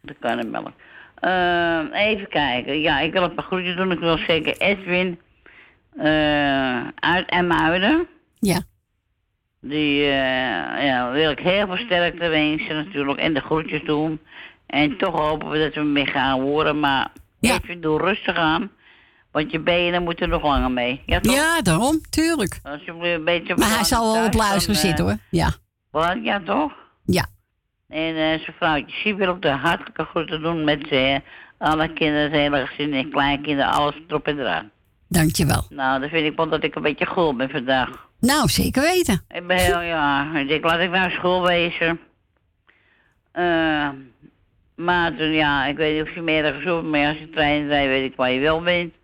de 0.00 0.14
karnemelk. 0.20 0.72
Eh, 1.26 1.80
even 1.92 2.28
kijken. 2.28 2.80
Ja, 2.80 3.00
ik 3.00 3.12
wil 3.12 3.22
een 3.22 3.34
paar 3.34 3.44
groetjes 3.44 3.76
doen. 3.76 3.92
Ik 3.92 3.98
wil 3.98 4.18
zeker 4.18 4.56
Edwin 4.56 5.20
eh, 5.96 6.86
uit 6.94 7.30
Emmuiden. 7.30 8.06
Ja. 8.38 8.60
Die 9.60 10.02
eh, 10.02 10.84
ja, 10.84 11.10
wil 11.10 11.30
ik 11.30 11.38
heel 11.38 11.66
veel 11.66 11.76
sterkte 11.76 12.28
wensen 12.28 12.76
natuurlijk. 12.76 13.18
En 13.18 13.34
de 13.34 13.40
groetjes 13.40 13.84
doen. 13.84 14.20
En 14.66 14.98
toch 14.98 15.14
hopen 15.14 15.50
we 15.50 15.58
dat 15.58 15.74
we 15.74 15.80
mee 15.80 16.06
gaan 16.06 16.40
horen. 16.40 16.80
Maar 16.80 17.08
even 17.40 17.80
doe 17.80 17.98
rustig 17.98 18.36
aan. 18.36 18.70
Want 19.30 19.50
je 19.50 19.60
benen 19.60 20.02
moeten 20.02 20.28
nog 20.28 20.42
langer 20.42 20.70
mee. 20.70 21.02
Ja, 21.06 21.20
toch? 21.20 21.34
Ja, 21.34 21.62
daarom, 21.62 22.00
tuurlijk. 22.10 22.60
Als 22.62 22.84
je 22.84 22.92
een 22.92 23.24
beetje 23.24 23.56
Maar 23.56 23.74
hij 23.74 23.84
zal 23.84 24.12
wel 24.12 24.26
op 24.26 24.34
luisteren 24.34 24.76
zitten, 24.76 25.04
hoor. 25.04 25.16
Ja. 25.30 25.50
Wat? 25.90 26.16
Ja, 26.22 26.40
toch? 26.44 26.72
Ja. 27.04 27.26
En 27.88 28.16
eh 28.16 28.40
zijn 28.40 28.56
vrouwtje 28.56 28.96
Siep 28.96 29.16
wil 29.16 29.28
ook 29.28 29.42
de 29.42 29.50
hartelijke 29.50 30.04
groeten 30.04 30.42
doen 30.42 30.64
met 30.64 30.88
eh, 30.88 31.16
alle 31.58 31.92
kinderen, 31.92 32.22
het 32.22 32.32
hele 32.32 32.66
gezin 32.66 32.94
en 32.94 33.10
kleinkinderen, 33.10 33.72
alles 33.72 33.94
erop 34.08 34.26
en 34.26 34.38
eraan. 34.38 34.70
Dankjewel. 35.08 35.66
Nou, 35.68 36.00
dan 36.00 36.08
vind 36.08 36.26
ik 36.26 36.36
wel 36.36 36.48
dat 36.48 36.64
ik 36.64 36.74
een 36.74 36.82
beetje 36.82 37.06
gul 37.06 37.36
ben 37.36 37.50
vandaag. 37.50 38.08
Nou, 38.20 38.48
zeker 38.48 38.82
weten. 38.82 39.24
Ik 39.28 39.46
ben 39.46 39.56
heel, 39.56 39.80
ja, 39.80 40.34
ik 40.34 40.48
denk, 40.48 40.64
laat 40.64 40.80
ik 40.80 40.90
naar 40.90 41.10
school 41.10 41.46
wezen. 41.46 42.00
Eh, 43.32 43.88
maar 44.74 45.16
toen, 45.16 45.32
ja, 45.32 45.64
ik 45.66 45.76
weet 45.76 45.94
niet 45.98 46.08
of 46.08 46.14
je 46.14 46.22
meer 46.22 46.44
hebt 46.44 46.56
gezocht, 46.56 46.84
maar 46.84 47.06
als 47.08 47.18
je 47.18 47.30
trein 47.30 47.68
rijdt, 47.68 47.88
weet 47.88 48.10
ik 48.10 48.16
waar 48.16 48.30
je 48.30 48.40
wel 48.40 48.60
bent. 48.62 48.94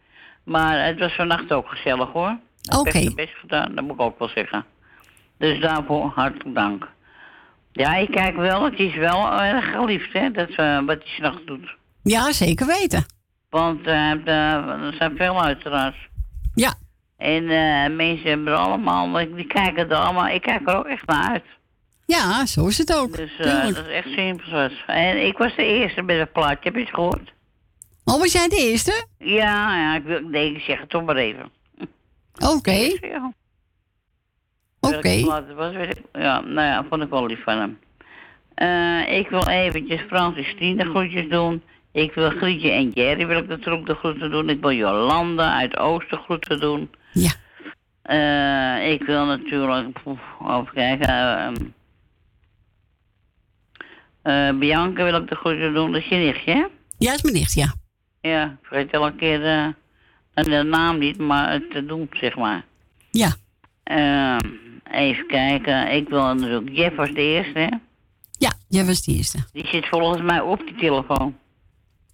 Maar 0.45 0.87
het 0.87 0.99
was 0.99 1.13
vannacht 1.13 1.53
ook 1.53 1.69
gezellig 1.69 2.09
hoor. 2.13 2.39
Ik 2.63 2.75
Oké. 2.75 2.99
heb 2.99 3.05
het 3.05 3.15
best 3.15 3.35
gedaan, 3.41 3.75
dat 3.75 3.85
moet 3.85 3.95
ik 3.95 4.01
ook 4.01 4.19
wel 4.19 4.29
zeggen. 4.29 4.65
Dus 5.39 5.61
daarvoor 5.61 6.13
hartelijk 6.15 6.55
dank. 6.55 6.89
Ja, 7.73 7.95
ik 7.97 8.11
kijk 8.11 8.37
wel, 8.37 8.65
het 8.65 8.79
is 8.79 8.95
wel 8.95 9.33
erg 9.33 9.71
geliefd, 9.71 10.13
hè, 10.13 10.31
dat, 10.31 10.49
eh, 10.49 10.79
wat 10.87 10.99
hij 10.99 11.13
s'nachts 11.17 11.45
doet. 11.45 11.77
Ja, 12.03 12.33
zeker 12.33 12.67
weten. 12.67 13.05
Want 13.51 13.87
eh, 13.87 14.11
eh, 14.11 14.69
er 14.69 14.95
zijn 14.99 15.17
veel 15.17 15.43
uiteraard. 15.43 15.97
Ja. 16.55 16.75
En 17.17 17.43
eh, 17.51 17.97
mensen 17.97 18.29
hebben 18.29 18.47
er 18.47 18.55
allemaal, 18.59 19.13
die 19.13 19.47
kijken 19.47 19.91
er 19.91 19.97
allemaal, 19.97 20.29
ik 20.29 20.43
kijk 20.43 20.69
er 20.69 20.77
ook 20.77 20.87
echt 20.87 21.07
naar 21.07 21.29
uit. 21.31 21.45
Ja, 22.07 22.47
zo 22.47 22.67
is 22.67 22.79
het 22.79 22.95
ook. 22.97 23.17
Dus 23.17 23.39
eh, 23.39 23.63
dat 23.63 23.87
is 23.87 23.93
echt 23.93 24.09
simpel. 24.09 24.69
En 24.87 25.27
ik 25.27 25.39
was 25.39 25.57
de 25.57 25.65
eerste 25.65 26.03
met 26.03 26.19
het 26.19 26.33
plaatje, 26.33 26.59
heb 26.63 26.75
je 26.75 26.81
het 26.81 26.95
gehoord? 26.95 27.33
Oh, 28.05 28.19
was 28.19 28.33
jij 28.33 28.49
de 28.49 28.57
eerste? 28.57 29.07
Ja, 29.19 29.77
ja, 29.77 29.95
ik, 29.95 30.05
wil, 30.05 30.21
nee, 30.21 30.55
ik 30.55 30.61
zeg 30.61 30.81
het 30.81 30.91
toch 30.91 31.05
maar 31.05 31.17
even. 31.17 31.51
Oké. 32.57 32.97
Ja. 33.01 33.33
Oké. 34.87 35.01
Welke 35.01 35.23
plaat 35.23 35.47
het 35.47 35.57
was, 35.57 35.75
weet 35.75 35.99
ik. 35.99 36.03
Ja, 36.13 36.41
nou 36.41 36.67
ja, 36.67 36.85
vond 36.89 37.03
ik 37.03 37.11
wel 37.11 37.27
lief 37.27 37.43
van 37.43 37.59
hem. 37.59 37.79
Eh, 38.55 39.19
ik 39.19 39.29
wil 39.29 39.49
eventjes 39.49 40.01
Frans 40.01 40.37
en 40.37 40.45
Stien 40.45 40.77
de 40.77 40.85
groetjes 40.85 41.29
doen. 41.29 41.63
Ik 41.93 42.15
wil 42.15 42.31
Grietje 42.31 42.71
en 42.71 42.91
Jerry 42.91 43.27
wil 43.27 43.39
ik 43.39 43.49
natuurlijk 43.49 43.87
de 43.87 43.95
groeten 43.95 44.31
doen. 44.31 44.49
Ik 44.49 44.61
wil 44.61 44.73
Jolanda 44.73 45.55
uit 45.55 45.77
Oosten 45.77 46.19
groeten 46.19 46.61
doen. 46.61 46.91
Ja. 47.13 47.33
Eh, 48.03 48.93
ik 48.93 49.03
wil 49.03 49.25
natuurlijk, 49.25 49.99
even 50.41 50.71
kijken, 50.75 51.09
ehm, 51.09 51.55
eh, 54.23 54.59
Bianca 54.59 55.05
wil 55.05 55.21
ik 55.21 55.29
de 55.29 55.35
groeten 55.35 55.75
doen. 55.75 55.93
Dat 55.93 56.01
is 56.01 56.09
je 56.09 56.17
nichtje, 56.17 56.53
hè? 56.53 56.67
Ja, 56.99 57.13
is 57.13 57.23
mijn 57.23 57.35
nicht, 57.35 57.55
ja. 57.55 57.75
Ja, 58.21 58.45
ik 58.45 58.67
vergeet 58.67 58.93
elke 58.93 59.17
keer 59.17 59.39
de, 59.39 59.75
de 60.35 60.63
naam 60.63 60.99
niet, 60.99 61.19
maar 61.19 61.53
het 61.53 61.71
te 61.71 61.87
doen, 61.87 62.09
zeg 62.13 62.37
maar. 62.37 62.65
Ja. 63.11 63.35
Ehm, 63.83 64.49
even 64.93 65.27
kijken. 65.27 65.93
Ik 65.93 66.09
wil 66.09 66.23
natuurlijk 66.35 66.69
Jeff 66.77 66.99
als 66.99 67.11
de 67.13 67.21
eerste. 67.23 67.59
hè. 67.59 67.69
Ja, 68.39 68.53
jij 68.69 68.85
was 68.85 69.03
de 69.03 69.13
eerste. 69.13 69.39
Die 69.53 69.67
zit 69.67 69.87
volgens 69.89 70.23
mij 70.23 70.41
op 70.41 70.59
die 70.59 70.75
telefoon. 70.75 71.37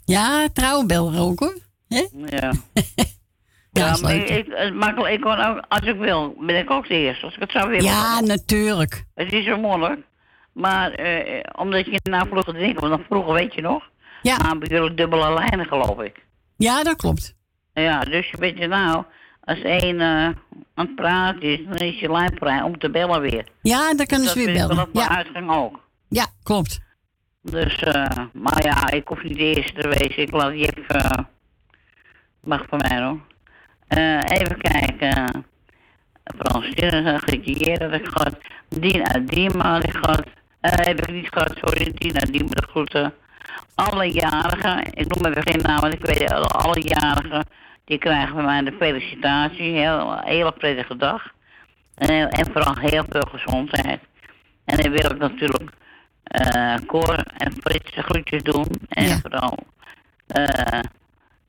Ja, 0.04 0.48
trouwbel 0.52 1.14
ook 1.14 1.38
hoor. 1.38 1.56
Hè? 1.88 2.06
Ja. 2.26 2.52
Ja, 3.72 3.96
maar 4.02 4.14
ik, 4.14 4.74
makkelijk, 4.74 5.14
ik 5.14 5.20
kan 5.20 5.40
ook, 5.40 5.64
als 5.68 5.80
ik 5.80 5.96
wil, 5.96 6.34
ben 6.40 6.58
ik 6.58 6.70
ook 6.70 6.88
de 6.88 6.94
eerste. 6.94 7.24
Als 7.24 7.34
ik 7.34 7.40
het 7.40 7.50
zou 7.50 7.68
willen. 7.68 7.84
Ja, 7.84 8.20
natuurlijk. 8.20 9.04
Het 9.14 9.32
is 9.32 9.44
zo 9.44 9.58
moeilijk. 9.58 10.00
Maar 10.52 10.90
eh, 10.92 11.40
omdat 11.58 11.84
je 11.84 12.00
na 12.02 12.26
vroeger 12.26 12.52
denkt, 12.54 12.80
want 12.80 12.92
dan 12.92 13.04
vroeger 13.08 13.32
weet 13.32 13.54
je 13.54 13.60
nog. 13.60 13.90
Ja. 14.22 14.36
Maar 14.36 14.58
bij 14.58 14.68
jullie 14.68 14.94
dubbele 14.94 15.32
lijnen, 15.34 15.66
geloof 15.66 16.00
ik. 16.00 16.24
Ja, 16.56 16.82
dat 16.82 16.96
klopt. 16.96 17.34
Ja, 17.72 18.00
dus 18.00 18.30
je 18.30 18.36
weet 18.36 18.58
je 18.58 18.66
nou, 18.66 19.04
als 19.48 19.60
één 19.62 20.00
eh, 20.00 20.24
aan 20.74 20.86
het 20.86 20.94
praten 20.94 21.42
is, 21.42 21.60
dan 21.64 21.76
is 21.76 22.00
je 22.00 22.10
lijn 22.10 22.36
vrij 22.36 22.62
om 22.62 22.78
te 22.78 22.90
bellen 22.90 23.20
weer. 23.20 23.46
Ja, 23.62 23.94
dan 23.94 24.06
kunnen 24.06 24.26
dat 24.26 24.36
ze 24.36 24.44
weer 24.44 24.54
bellen. 24.54 24.76
mijn 24.76 24.88
Ja. 24.92 25.16
uitgang 25.16 25.50
ook. 25.50 25.80
ja, 26.08 26.26
klopt. 26.42 26.80
Dus, 27.42 27.82
eh, 27.82 28.04
maar 28.32 28.64
ja, 28.64 28.90
ik 28.90 29.08
hoef 29.08 29.22
niet 29.22 29.36
de 29.36 29.54
eerste 29.54 29.80
te 29.80 29.88
wezen. 29.88 30.22
Ik 30.22 30.30
laat 30.30 30.52
Jip, 30.58 30.78
eh 30.88 31.10
mag 32.40 32.64
van 32.68 32.78
mij 32.88 33.02
hoor. 33.02 33.20
Eh, 33.88 34.18
even 34.28 34.58
kijken. 34.58 35.46
Frans 36.38 36.66
Jere 36.74 37.10
had 37.12 37.30
ik 37.94 38.06
gehad. 38.06 38.38
Dina 38.68 39.18
Dima 39.24 39.72
had 39.72 39.84
ik 39.84 39.96
gehad. 39.96 40.22
Eh, 40.60 40.72
heb 40.72 41.00
ik 41.00 41.12
niet 41.12 41.28
gehad, 41.30 41.56
sorry. 41.64 41.92
Dina 41.94 42.20
Dima 42.20 42.48
de 42.48 42.66
groeten. 42.70 43.14
Alle 43.74 44.12
jarigen, 44.12 44.84
ik 44.92 45.14
noem 45.14 45.26
even 45.32 45.42
geen 45.42 45.62
naam, 45.62 45.80
want 45.80 45.94
ik 45.94 46.04
weet 46.04 46.32
alle, 46.32 46.46
alle 46.46 46.80
jarigen, 46.82 47.44
die 47.88 47.98
krijgen 47.98 48.34
van 48.34 48.44
mij 48.44 48.62
de 48.62 48.76
felicitatie. 48.78 49.72
Heel, 49.72 50.12
een 50.12 50.24
hele 50.24 50.52
prettige 50.52 50.96
dag. 50.96 51.32
En, 51.94 52.30
en 52.30 52.52
vooral 52.52 52.76
heel 52.78 53.04
veel 53.08 53.28
gezondheid. 53.30 54.00
En 54.64 54.76
dan 54.76 54.90
wil 54.90 55.10
ik 55.10 55.18
natuurlijk 55.18 55.70
eh 56.22 56.74
Cor 56.86 57.24
en 57.36 57.52
Frits 57.60 57.94
de 57.94 58.02
groetjes 58.02 58.42
doen. 58.42 58.66
En 58.88 59.20
vooral 59.20 59.58
eh 60.26 60.80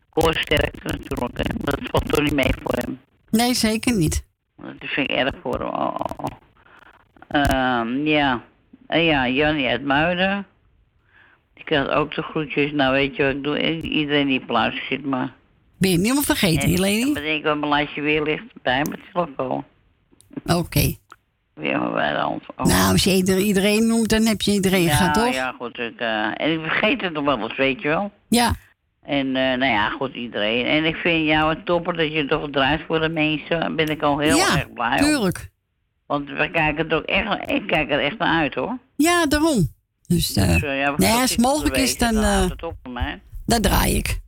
Cor 0.10 0.44
natuurlijk. 0.84 1.38
Hè. 1.38 1.44
Dat 1.58 1.80
valt 1.84 2.10
toch 2.10 2.22
niet 2.22 2.34
mee 2.34 2.54
voor 2.64 2.74
hem. 2.74 3.00
Nee, 3.30 3.54
zeker 3.54 3.96
niet. 3.96 4.26
Dat 4.58 4.74
vind 4.80 5.10
ik 5.10 5.16
erg 5.16 5.36
voor 5.42 5.60
hem. 5.60 5.68
Oh, 5.68 5.96
oh, 5.96 6.18
oh. 6.18 6.38
Ehm, 7.28 8.08
ja. 8.08 8.42
En 8.88 9.04
ja, 9.04 9.28
Jannie 9.28 9.68
uit 9.68 9.84
Muiden. 9.84 10.46
Ik 11.54 11.66
krijg 11.66 11.90
ook 11.90 12.16
de 12.16 12.22
groetjes. 12.22 12.72
Nou, 12.72 12.92
weet 12.92 13.16
je 13.16 13.24
wat 13.24 13.36
ik 13.36 13.44
doe? 13.44 13.82
Iedereen 13.82 14.28
die 14.28 14.44
luister 14.48 14.86
zit, 14.90 15.06
maar... 15.06 15.38
Ben 15.80 15.90
je 15.90 15.96
niet 15.96 16.04
helemaal 16.04 16.24
vergeten, 16.24 16.62
En 16.64 16.70
Helene? 16.70 17.08
Ik 17.08 17.14
bedenk 17.14 17.44
wat 17.44 17.58
mijn 17.58 17.72
lijstje 17.72 18.02
weer 18.02 18.24
ligt 18.24 18.44
bij 18.62 18.82
mijn 18.90 19.00
telefoon. 19.14 19.64
Oké. 20.46 20.96
Weer 21.54 21.92
bij 21.92 22.12
de 22.12 22.18
hand. 22.20 22.42
Oh. 22.58 22.66
Nou, 22.66 22.92
als 22.92 23.04
je 23.04 23.14
ieder- 23.16 23.38
iedereen 23.40 23.88
noemt, 23.88 24.10
dan 24.10 24.26
heb 24.26 24.42
je 24.42 24.52
iedereen 24.52 24.82
ja, 24.84 24.96
gehad, 24.96 25.14
toch? 25.14 25.34
Ja, 25.34 25.52
goed. 25.58 25.78
Ik, 25.80 26.00
eh, 26.00 26.26
en 26.42 26.52
ik 26.54 26.60
vergeet 26.62 27.02
het 27.02 27.14
nog 27.14 27.24
wel 27.26 27.40
eens, 27.40 27.56
weet 27.58 27.82
je 27.82 27.88
wel. 27.88 28.12
Ja. 28.30 28.56
En 29.04 29.28
eh, 29.28 29.58
nou 29.58 29.66
ja, 29.72 29.90
goed, 29.90 30.14
iedereen. 30.16 30.66
En 30.66 30.86
ik 30.86 30.96
vind 30.96 31.26
jou 31.28 31.56
een 31.56 31.64
topper 31.64 31.98
dat 31.98 32.14
je 32.14 32.26
toch 32.26 32.50
draait 32.52 32.82
voor 32.88 33.00
de 33.00 33.10
mensen. 33.10 33.60
Daar 33.60 33.76
ben 33.76 33.88
ik 33.88 34.02
al 34.02 34.18
heel 34.20 34.36
Ja, 34.36 34.58
erg 34.58 34.74
blij 34.74 34.98
tuurlijk. 34.98 35.50
Want 36.06 36.30
we 36.30 36.50
kijken 36.52 36.90
er 36.90 36.96
ook 36.96 37.04
echt, 37.06 37.52
ik 37.52 37.68
kijk 37.68 37.92
er 37.92 38.00
echt 38.00 38.18
naar 38.18 38.40
uit 38.42 38.54
hoor. 38.56 38.78
Ja, 38.96 39.26
daarom. 39.26 39.68
Dus, 40.08 40.28
Dus, 40.28 40.44
eh, 40.64 40.80
ja, 40.80 40.94
nee, 40.98 41.12
dat 41.12 41.22
als 41.22 41.32
het 41.32 41.40
mogelijk 41.42 41.78
is, 41.78 41.98
dan, 41.98 42.14
dan 43.46 43.62
draai 43.62 43.96
ik. 43.96 44.20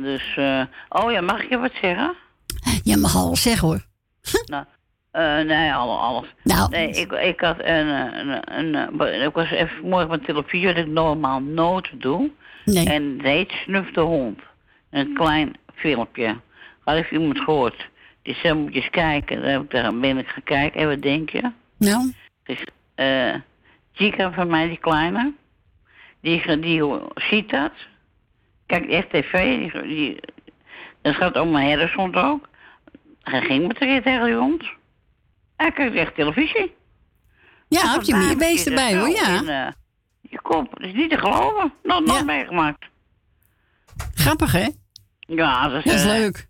Dus, 0.00 0.36
eh, 0.36 0.62
oh 0.88 1.12
ja, 1.12 1.20
mag 1.20 1.42
ik 1.42 1.48
je 1.50 1.58
wat 1.58 1.72
zeggen? 1.80 2.14
Je 2.82 2.96
mag 2.96 3.16
alles 3.16 3.42
zeggen, 3.42 3.68
hoor. 3.68 3.84
nou, 4.52 4.64
eh, 5.10 5.40
nee, 5.40 5.72
alles. 5.72 5.98
alles. 5.98 6.34
Nou. 6.42 6.70
Nee, 6.70 6.90
ik, 6.90 7.12
ik 7.12 7.40
had 7.40 7.58
een, 7.58 7.64
eh, 7.88 8.18
een, 8.18 8.58
een, 8.58 8.74
een- 9.00 9.22
ik 9.26 9.34
was 9.34 9.50
even 9.50 9.92
op 9.92 10.08
mijn 10.08 10.20
televisie, 10.24 10.66
wat 10.66 10.76
ik 10.76 10.86
normaal 10.86 11.40
nooit 11.40 11.90
doe. 12.00 12.30
Nee. 12.64 12.86
En 12.88 13.12
het 13.16 13.22
heet 13.22 13.50
Snuf 13.50 13.90
de 13.90 14.00
Hond. 14.00 14.40
Een 14.90 15.14
klein 15.14 15.52
filmpje. 15.74 16.36
Had 16.84 16.96
ik 16.96 17.10
iemand 17.10 17.38
gehoord. 17.40 17.88
Die 18.22 18.34
zei, 18.34 18.54
moet 18.54 18.74
je 18.74 18.80
eens 18.80 18.90
kijken. 18.90 19.42
Daar 19.42 19.50
heb 19.50 19.62
ik 19.62 19.70
daar 19.70 19.98
ben 19.98 20.18
ik 20.18 20.28
gaan 20.28 20.42
kijken. 20.42 20.80
En 20.80 20.88
wat 20.88 21.02
denk 21.02 21.30
je? 21.30 21.50
Nou? 21.78 22.12
Dus, 22.44 22.64
eh, 22.94 23.34
Chica 23.92 24.32
van 24.32 24.46
mij, 24.48 24.68
die 24.68 24.78
kleine, 24.78 25.32
die, 26.20 26.58
die 26.60 26.82
ziet 27.14 27.50
dat. 27.50 27.72
Kijk, 28.66 28.86
echt 28.86 29.10
tv, 29.10 29.58
die, 29.58 29.82
die, 29.82 30.20
dat 31.02 31.14
gaat 31.14 31.36
om 31.36 31.50
mijn 31.50 31.68
herdershond 31.68 32.14
ook. 32.14 32.48
Hij 33.22 33.40
ging 33.40 33.66
met 33.66 33.78
de 33.78 34.00
tegen 34.04 34.24
die 34.24 34.34
hond. 34.34 34.64
Hij 35.56 35.72
kijkt 35.72 35.94
echt 35.94 36.14
televisie. 36.14 36.74
Ja, 37.68 37.92
heb 37.92 38.02
je 38.02 38.14
meer 38.14 38.36
beest 38.36 38.62
zit 38.62 38.66
er 38.66 38.78
erbij 38.78 38.98
hoor, 38.98 39.08
ja. 39.08 39.40
in, 39.40 39.48
eh, 39.48 39.72
je 40.20 40.40
kop, 40.40 40.70
dat 40.70 40.88
is 40.88 40.92
niet 40.92 41.10
te 41.10 41.18
geloven. 41.18 41.72
Nog 41.82 42.04
nooit 42.04 42.24
meegemaakt. 42.24 42.84
Grappig, 44.14 44.52
hè? 44.52 44.68
Ja, 45.18 45.68
dat 45.68 45.84
is, 45.84 45.84
Dat 45.84 45.94
is 45.94 46.04
eh, 46.04 46.18
leuk. 46.18 46.46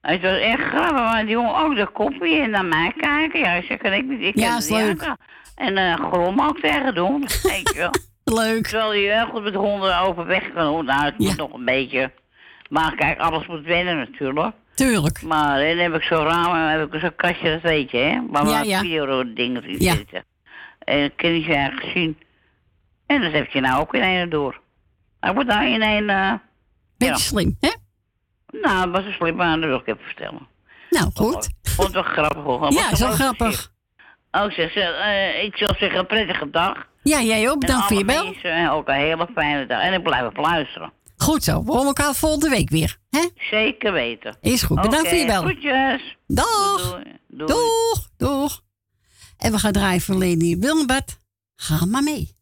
Het 0.00 0.22
was 0.22 0.38
echt 0.38 0.62
grappig, 0.62 0.92
maar 0.92 1.22
die 1.22 1.30
jongen 1.30 1.56
ook 1.56 1.76
de 1.76 1.86
kopie 1.92 2.40
en 2.40 2.50
naar 2.50 2.64
mij 2.64 2.92
kijken. 2.96 3.40
Ja, 3.40 3.52
ik 3.52 3.64
zeg, 3.64 3.78
ik 3.80 4.06
niet, 4.06 4.20
ik 4.20 4.38
Ja, 4.38 4.56
is 4.56 4.68
leuk. 4.68 5.16
En 5.54 5.76
eh 5.76 5.94
grom 5.94 6.40
ook 6.40 6.60
tegen 6.60 6.94
doen, 6.94 7.20
weet 7.20 7.70
je 7.74 7.74
wel. 7.76 7.90
Leuk. 8.24 8.66
Terwijl 8.66 8.90
hij 8.90 9.16
heel 9.18 9.26
goed 9.26 9.42
met 9.42 9.54
honden 9.54 9.98
overweg 9.98 10.52
kan 10.52 10.64
doen. 10.72 10.84
Nou, 10.84 11.04
het 11.04 11.18
moet 11.18 11.36
nog 11.36 11.52
een 11.52 11.64
beetje. 11.64 12.12
Maar 12.68 12.94
kijk, 12.94 13.18
alles 13.18 13.46
moet 13.46 13.64
wennen 13.64 13.96
natuurlijk. 13.96 14.54
Tuurlijk. 14.74 15.22
Maar 15.22 15.58
dan 15.66 15.76
heb 15.76 15.94
ik 15.94 16.02
zo'n 16.02 16.24
raam 16.24 16.54
en 16.54 16.78
heb 16.80 16.94
ik 16.94 17.00
zo'n 17.00 17.14
kastje, 17.16 17.50
dat 17.50 17.60
weet 17.60 17.90
je, 17.90 17.96
hè. 17.96 18.20
Waar 18.28 18.44
Ja, 18.44 18.50
waar 18.50 18.66
ja. 18.66 18.80
in 18.80 18.88
Ja. 19.78 19.94
zitten. 19.94 20.24
En 20.78 21.00
dat 21.00 21.12
ken 21.16 21.40
je 21.42 21.54
eigenlijk 21.54 21.90
zien. 21.96 22.18
En 23.06 23.20
dat 23.22 23.32
heb 23.32 23.50
je 23.50 23.60
nou 23.60 23.80
ook 23.80 23.94
in 23.94 24.02
één 24.02 24.30
door. 24.30 24.60
Hij 25.20 25.32
wordt 25.34 25.48
nou 25.48 25.66
in 25.66 25.82
één... 25.82 26.08
eh 26.10 26.32
Beetje 26.96 27.18
slim, 27.18 27.56
hè? 27.60 27.70
nou, 28.60 28.84
dat 28.84 28.90
was 28.96 29.04
een 29.04 29.12
slim 29.12 29.42
aan, 29.42 29.60
dat 29.60 29.68
wil 29.68 29.78
ik 29.78 29.86
even 29.86 30.04
vertellen. 30.04 30.46
Nou, 30.90 31.10
goed. 31.14 31.44
Ik 31.62 31.70
vond 31.70 31.86
het 31.86 31.92
wel 31.94 32.02
grappig 32.12 32.42
hoor. 32.42 32.60
Maar 32.60 32.72
Ja, 32.72 32.88
leuk 32.90 33.14
grappig. 33.14 33.72
Oh, 34.30 34.50
zeg, 34.50 34.72
zeg, 34.72 34.94
eh, 34.94 35.42
ik 35.44 35.56
zal 35.56 35.74
zeggen 35.78 35.98
een 35.98 36.06
prettige 36.06 36.50
dag. 36.50 36.86
Ja, 37.04 37.22
jij 37.22 37.50
ook. 37.50 37.60
Bedankt 37.60 37.86
voor 37.86 37.96
je 37.96 38.04
bel. 38.04 38.24
mensen, 38.24 38.52
en 38.52 38.70
ook 38.70 38.88
een 38.88 38.94
hele 38.94 39.28
fijne 39.34 39.66
dag. 39.66 39.82
En 39.82 39.92
ik 39.92 40.02
blijf 40.02 40.26
op 40.26 40.36
luisteren. 40.36 40.92
Goed 41.16 41.44
zo. 41.44 41.64
We 41.64 41.70
horen 41.70 41.86
elkaar 41.86 42.14
volgende 42.14 42.48
week 42.48 42.70
weer. 42.70 42.96
Hè? 43.10 43.28
Zeker 43.50 43.92
weten. 43.92 44.36
Is 44.40 44.62
goed. 44.62 44.80
Bedankt 44.80 45.08
voor 45.08 45.18
je 45.18 45.26
bel. 45.26 45.42
Groetjes. 45.42 46.16
Doei, 46.26 47.04
doei. 47.28 47.46
Doeg. 47.46 48.08
Doeg. 48.16 48.62
En 49.38 49.52
we 49.52 49.58
gaan 49.58 49.72
draaien 49.72 50.00
voor 50.00 50.14
Leni 50.14 50.56
Wilmbert. 50.56 51.16
Ga 51.56 51.84
maar 51.84 52.02
mee. 52.02 52.33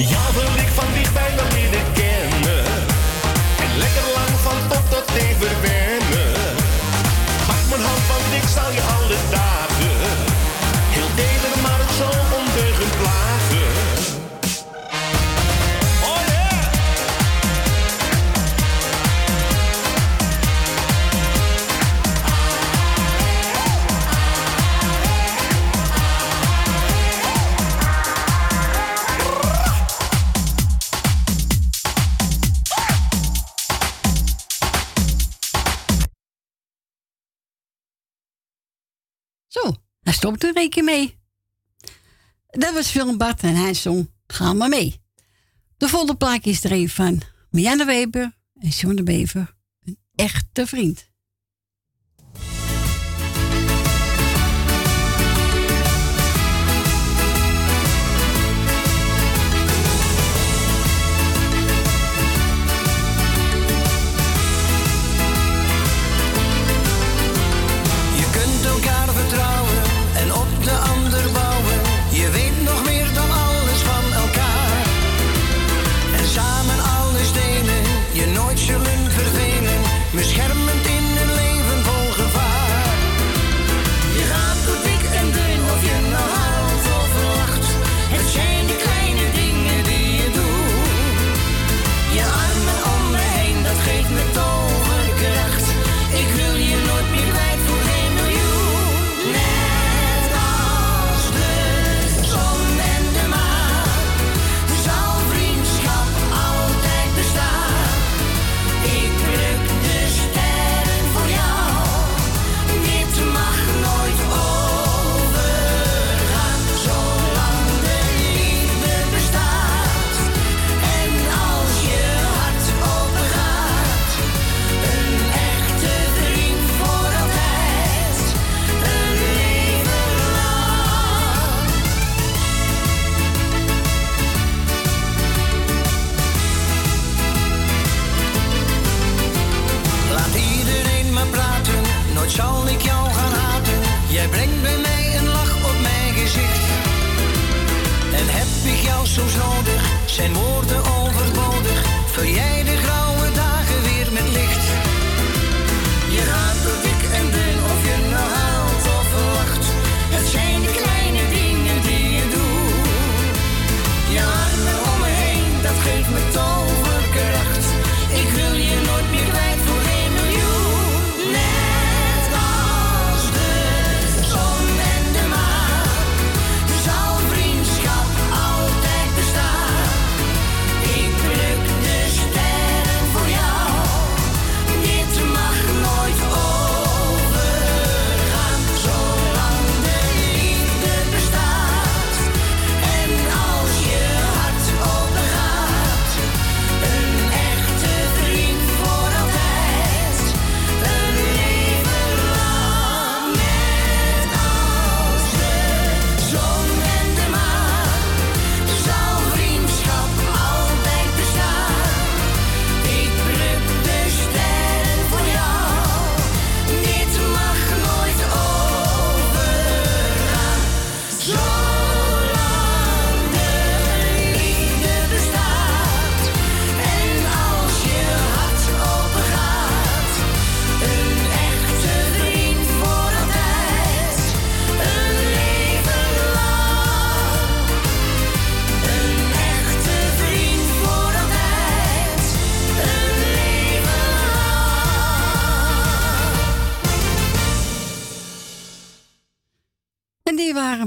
Jou 0.00 0.49
stopt 40.36 40.56
er 40.56 40.68
keer 40.68 40.84
mee. 40.84 41.18
Dat 42.46 42.74
was 42.74 42.92
Willem 42.92 43.18
Bart 43.18 43.42
en 43.42 43.54
hij 43.54 43.74
zong 43.74 44.10
Ga 44.26 44.52
maar 44.52 44.68
mee. 44.68 45.00
De 45.76 45.88
volgende 45.88 46.16
plaat 46.16 46.46
is 46.46 46.64
er 46.64 46.72
een 46.72 46.88
van 46.88 47.20
Marianne 47.50 47.84
Weber 47.84 48.36
en 48.54 48.68
John 48.68 48.94
de 48.94 49.02
Bever. 49.02 49.56
Een 49.84 49.98
echte 50.14 50.66
vriend. 50.66 51.09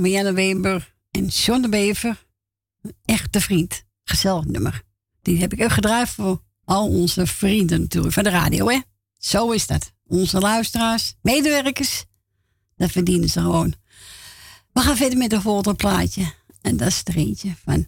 Marianne 0.03 0.33
Weber 0.33 0.95
en 1.11 1.25
John 1.27 1.61
de 1.61 1.69
Bever. 1.69 2.25
Een 2.81 2.95
echte 3.05 3.41
vriend. 3.41 3.83
Gezellig 4.03 4.45
nummer. 4.45 4.81
Die 5.21 5.39
heb 5.39 5.53
ik 5.53 5.61
ook 5.61 5.71
gedraaid 5.71 6.09
voor 6.09 6.41
al 6.65 6.87
onze 6.87 7.27
vrienden 7.27 7.81
natuurlijk 7.81 8.13
van 8.13 8.23
de 8.23 8.29
radio, 8.29 8.69
hè? 8.69 8.79
Zo 9.17 9.51
is 9.51 9.67
dat. 9.67 9.93
Onze 10.03 10.39
luisteraars, 10.39 11.15
medewerkers, 11.21 12.05
dat 12.75 12.91
verdienen 12.91 13.29
ze 13.29 13.39
gewoon. 13.39 13.73
We 14.73 14.81
gaan 14.81 14.97
verder 14.97 15.17
met 15.17 15.29
de 15.29 15.41
volgende 15.41 15.73
plaatje. 15.73 16.33
En 16.61 16.77
dat 16.77 16.87
is 16.87 17.01
er 17.03 17.15
eentje 17.15 17.55
van. 17.63 17.87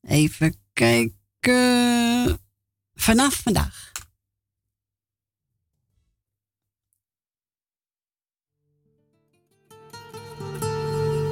Even 0.00 0.54
kijken. 0.72 2.40
Vanaf 2.94 3.34
vandaag. 3.34 3.85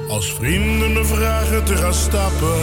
Als 0.07 0.33
vrienden 0.33 0.93
me 0.93 1.05
vragen 1.05 1.63
te 1.63 1.77
gaan 1.77 1.93
stappen, 1.93 2.61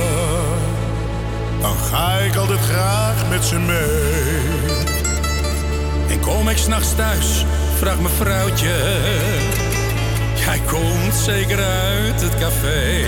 dan 1.60 1.76
ga 1.76 2.18
ik 2.18 2.36
altijd 2.36 2.60
graag 2.60 3.28
met 3.28 3.44
ze 3.44 3.58
mee. 3.58 4.60
En 6.08 6.20
kom 6.20 6.48
ik 6.48 6.56
s'nachts 6.56 6.94
thuis, 6.94 7.44
vraagt 7.78 8.00
mijn 8.00 8.14
vrouwtje. 8.14 8.74
Jij 10.44 10.60
komt 10.66 11.14
zeker 11.14 11.58
uit 11.64 12.20
het 12.20 12.38
café. 12.38 13.02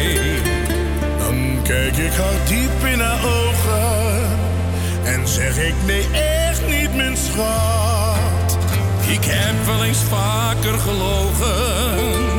Dan 1.18 1.62
kijk 1.62 1.97
ik 1.97 2.12
haar 2.12 2.47
diep 2.49 2.93
in 2.93 3.01
haar 3.01 3.24
ogen 3.24 4.24
en 5.05 5.28
zeg 5.28 5.59
ik 5.59 5.74
nee, 5.87 6.07
echt 6.12 6.66
niet, 6.66 6.95
mijn 6.97 7.16
schat. 7.16 8.59
Ik 9.07 9.24
heb 9.24 9.66
wel 9.66 9.85
eens 9.85 10.03
vaker 10.09 10.78
gelogen, 10.78 12.34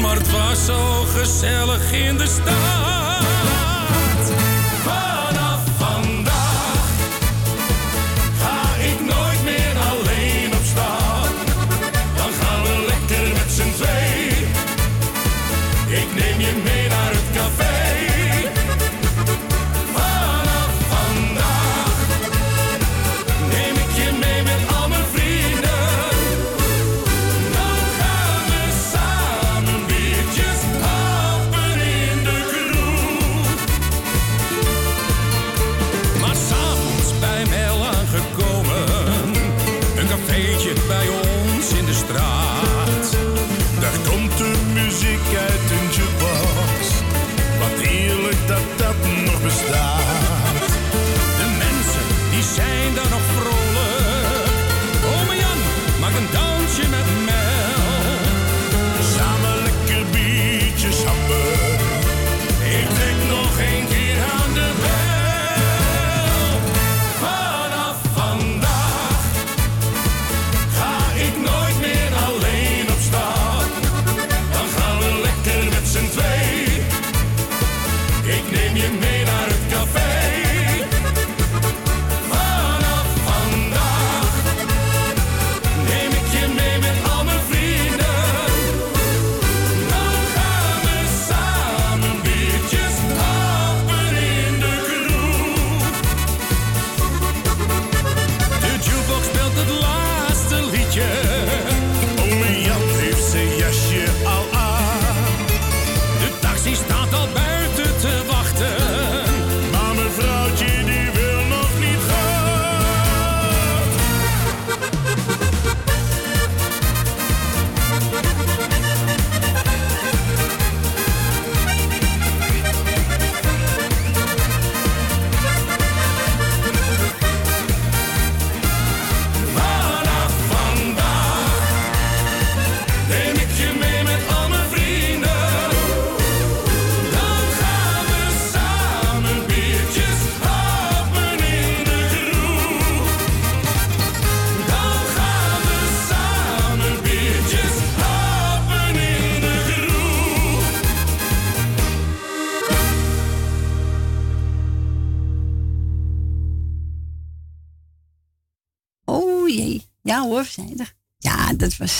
maar 0.00 0.16
het 0.16 0.30
was 0.30 0.64
zo 0.64 1.04
gezellig 1.04 1.92
in 1.92 2.16
de 2.16 2.26
stad. 2.26 3.01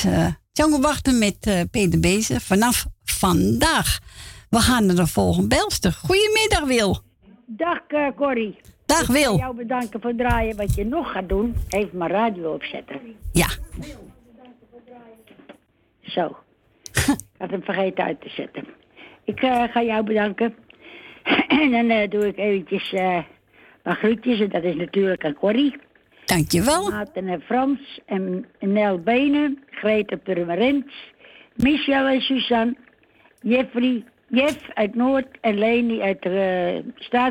Dat 0.03 0.13
was 0.13 0.21
eh 0.21 0.33
Django 0.53 0.81
Wachten 0.81 1.19
met 1.19 1.37
eh, 1.47 1.61
Peter 1.71 2.01
Bezen 2.01 2.41
vanaf 2.41 2.87
vandaag. 3.05 3.99
We 4.51 4.59
gaan 4.59 4.87
naar 4.87 4.97
de 4.97 5.07
volgende 5.07 5.49
belster. 5.49 5.93
Goedemiddag 5.93 6.65
Wil. 6.65 6.99
Dag 7.47 7.79
eh, 7.89 8.07
Corrie. 8.17 8.59
Dag 8.87 9.01
Ik 9.01 9.07
Wil. 9.07 9.31
wil 9.31 9.37
jou 9.37 9.57
bedanken 9.57 10.01
voor 10.01 10.11
het 10.11 10.19
draaien. 10.19 10.57
Wat 10.57 10.75
je 10.75 10.85
nog 10.85 11.13
gaat 11.13 11.29
doen, 11.29 11.57
even 11.69 11.99
mijn 11.99 12.11
radio 12.11 12.53
opzetten. 12.53 13.01
Ja. 13.33 13.49
Zo. 16.01 16.37
ik 16.93 17.17
had 17.39 17.51
hem 17.51 17.63
vergeten 17.63 18.05
uit 18.05 18.21
te 18.21 18.29
zetten. 18.29 18.65
Ik 19.25 19.41
ga 19.73 19.83
jou 19.83 20.05
bedanken. 20.05 20.55
en 21.49 21.71
dan 21.71 22.09
doe 22.09 22.27
ik 22.27 22.37
eventjes 22.39 22.91
mijn 23.83 23.97
groetjes. 23.97 24.41
En 24.41 24.49
dat 24.49 24.63
is 24.63 24.75
natuurlijk 24.75 25.25
aan 25.25 25.35
Corrie. 25.35 25.77
Dankjewel. 26.33 26.91
Maarten 26.91 27.29
en 27.29 27.41
Frans 27.41 28.01
en 28.07 28.47
Nel 28.61 28.99
Benen. 28.99 29.59
Greta 29.71 30.17
Purmerend. 30.17 30.87
Michel 31.57 32.07
en 32.07 32.21
Suzanne. 32.21 32.77
Jeffrey. 33.43 34.05
Jeff 34.29 34.69
uit 34.75 34.95
Noord 34.95 35.27
en 35.41 35.59
Leni 35.59 36.01
uit 36.01 36.23
de 36.23 36.83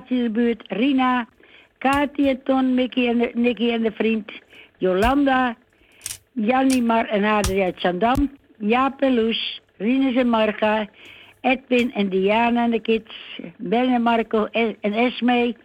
uh. 0.10 0.54
Rina. 0.68 1.28
Kati 1.78 2.30
en 2.30 2.44
Ton, 2.44 2.74
Mickey 2.74 3.08
en 3.08 3.18
de, 3.18 3.32
Nicky 3.34 3.72
en 3.72 3.82
de 3.82 3.92
vriend. 3.92 4.32
Jolanda. 4.78 5.56
Jannie 6.34 6.82
Mar 6.82 7.06
en 7.06 7.24
Adrie 7.24 7.64
uit 7.64 7.80
Zandam. 7.80 8.32
Jaap 8.58 9.02
en 9.02 9.14
Loes. 9.14 9.62
Rinus 9.78 10.16
en 10.16 10.30
Marga. 10.30 10.88
Edwin 11.42 11.92
en 11.94 12.10
Diana 12.10 12.64
en 12.64 12.72
de 12.72 12.80
kids. 12.80 13.40
Ben 13.58 13.94
en 13.94 14.02
Marco 14.02 14.46
en, 14.52 14.78
Esme. 14.82 15.56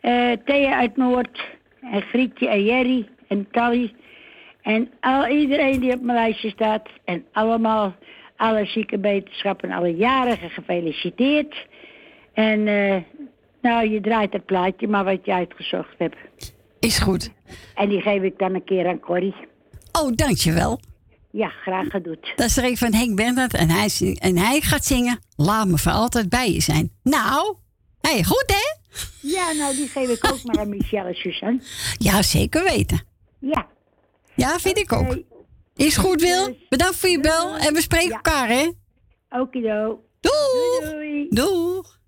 eh 0.00 0.32
Thea 0.44 0.78
uit 0.78 0.96
Noord. 0.96 1.58
En 1.80 2.02
Grietje 2.02 2.48
en 2.48 2.64
Jerry 2.64 3.08
en 3.28 3.48
Tally. 3.50 3.94
En 4.62 4.90
al, 5.00 5.26
iedereen 5.26 5.80
die 5.80 5.92
op 5.92 6.00
mijn 6.00 6.18
lijstje 6.18 6.50
staat. 6.50 6.88
En 7.04 7.24
allemaal 7.32 7.94
alle 8.36 8.66
zieke 8.66 8.98
wetenschappen, 8.98 9.70
alle 9.70 9.96
jarigen 9.96 10.50
gefeliciteerd. 10.50 11.66
En 12.32 12.68
eh, 12.68 12.96
nou, 13.62 13.90
je 13.90 14.00
draait 14.00 14.32
het 14.32 14.44
plaatje 14.44 14.88
maar 14.88 15.04
wat 15.04 15.24
je 15.24 15.32
uitgezocht 15.32 15.94
hebt. 15.98 16.16
Is 16.80 16.98
goed. 16.98 17.32
En 17.74 17.88
die 17.88 18.00
geef 18.00 18.22
ik 18.22 18.38
dan 18.38 18.54
een 18.54 18.64
keer 18.64 18.88
aan 18.88 19.00
Corrie. 19.00 19.34
Oh, 19.92 20.12
dankjewel. 20.14 20.80
Ja, 21.30 21.48
graag 21.48 21.88
gedaan. 21.88 22.16
Dat 22.36 22.46
is 22.46 22.56
er 22.56 22.76
van 22.76 22.94
Henk 22.94 23.16
Bernhard 23.16 23.54
en 23.54 23.70
hij, 23.70 24.16
en 24.20 24.36
hij 24.36 24.60
gaat 24.60 24.84
zingen. 24.84 25.18
Laat 25.36 25.66
me 25.66 25.78
voor 25.78 25.92
altijd 25.92 26.28
bij 26.28 26.52
je 26.52 26.60
zijn. 26.60 26.92
Nou, 27.02 27.56
hey, 28.00 28.24
goed 28.24 28.44
hè? 28.46 28.79
Ja, 29.20 29.52
nou, 29.52 29.76
die 29.76 29.88
geef 29.88 30.08
ik 30.08 30.32
ook 30.32 30.42
maar 30.42 30.58
aan 30.58 30.68
Michel 30.68 31.06
en 31.06 31.14
Suzanne. 31.14 31.60
Ja, 31.98 32.22
zeker 32.22 32.64
weten. 32.64 33.02
Ja. 33.38 33.66
Ja, 34.34 34.58
vind 34.58 34.78
ik 34.78 34.92
ook. 34.92 35.18
Is 35.76 35.96
goed, 35.96 36.20
Wil. 36.20 36.56
Bedankt 36.68 36.96
voor 36.96 37.08
je 37.08 37.20
bel 37.20 37.56
en 37.56 37.74
we 37.74 37.80
spreken 37.80 38.12
elkaar, 38.12 38.48
hè? 38.48 38.70
Okido. 39.30 40.04
Doeg. 40.20 40.90
Doei. 40.90 41.26
Doeg. 41.30 41.98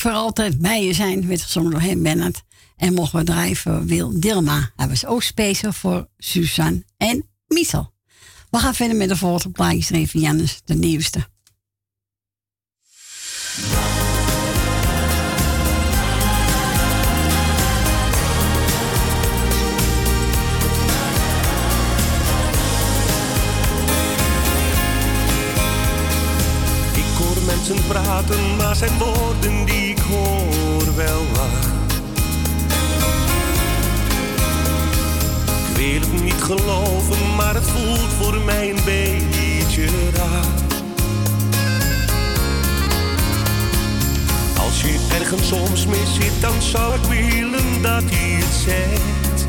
Voor 0.00 0.10
altijd 0.10 0.58
bij 0.58 0.84
je 0.84 0.92
zijn, 0.92 1.26
werd 1.26 1.42
gezongen 1.42 1.70
door 1.70 1.80
Henk 1.80 2.02
Bennett. 2.02 2.42
En 2.76 2.94
mogen 2.94 3.24
we 3.24 3.56
voor 3.56 3.84
Wil 3.84 4.20
Dilma. 4.20 4.70
Hij 4.76 4.88
was 4.88 5.06
ook 5.06 5.22
speciaal 5.22 5.72
voor 5.72 6.08
Suzanne 6.18 6.84
en 6.96 7.28
Michel. 7.46 7.92
We 8.50 8.58
gaan 8.58 8.74
verder 8.74 8.96
met 8.96 9.08
de 9.08 9.16
volgende 9.16 9.52
plaatjes 9.52 9.90
even, 9.90 10.20
Jannes, 10.20 10.60
de 10.64 10.74
nieuwste. 10.74 11.28
Mensen 27.60 27.86
praten, 27.88 28.56
maar 28.56 28.76
zijn 28.76 28.98
woorden 28.98 29.64
die 29.64 29.90
ik 29.90 29.98
hoor 29.98 30.96
wel 30.96 31.22
waar. 31.34 31.68
Ik 35.68 35.76
wil 35.76 36.00
het 36.00 36.22
niet 36.22 36.42
geloven, 36.42 37.34
maar 37.36 37.54
het 37.54 37.64
voelt 37.64 38.12
voor 38.20 38.40
mij 38.44 38.70
een 38.70 38.84
beetje 38.84 39.86
raar. 40.14 40.46
Als 44.58 44.80
je 44.80 45.06
ergens 45.18 45.48
soms 45.48 45.86
mis 45.86 46.14
zit, 46.14 46.40
dan 46.40 46.62
zou 46.62 46.94
ik 46.94 47.04
willen 47.04 47.82
dat 47.82 48.02
hij 48.06 48.40
het 48.42 48.54
zegt. 48.64 49.46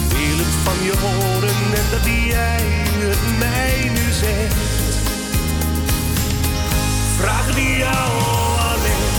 Ik 0.00 0.16
wil 0.16 0.36
het 0.36 0.54
van 0.64 0.84
je 0.84 0.94
horen 1.00 1.48
en 1.74 1.86
dat 1.90 2.04
jij 2.04 2.84
het 3.08 3.38
mij 3.38 3.90
nu 3.94 4.03
zegt. 4.20 4.54
Vraag 7.18 7.54
die 7.54 7.76
jou 7.76 8.10
alleen. 8.70 9.12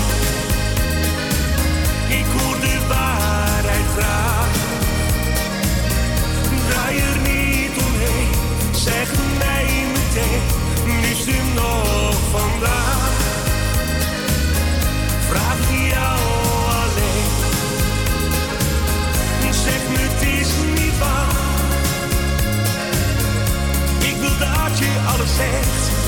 Ik 2.19 2.25
hoor 2.35 2.59
de 2.59 2.77
waarheid 2.87 3.85
graag. 3.97 4.47
Draai 6.69 6.97
er 6.97 7.17
niet 7.31 7.83
omheen, 7.85 8.29
zeg 8.71 9.11
mij 9.37 9.85
meteen, 9.93 10.41
liefst 11.01 11.27
u 11.27 11.53
nog 11.55 12.15
vandaag. 12.31 12.84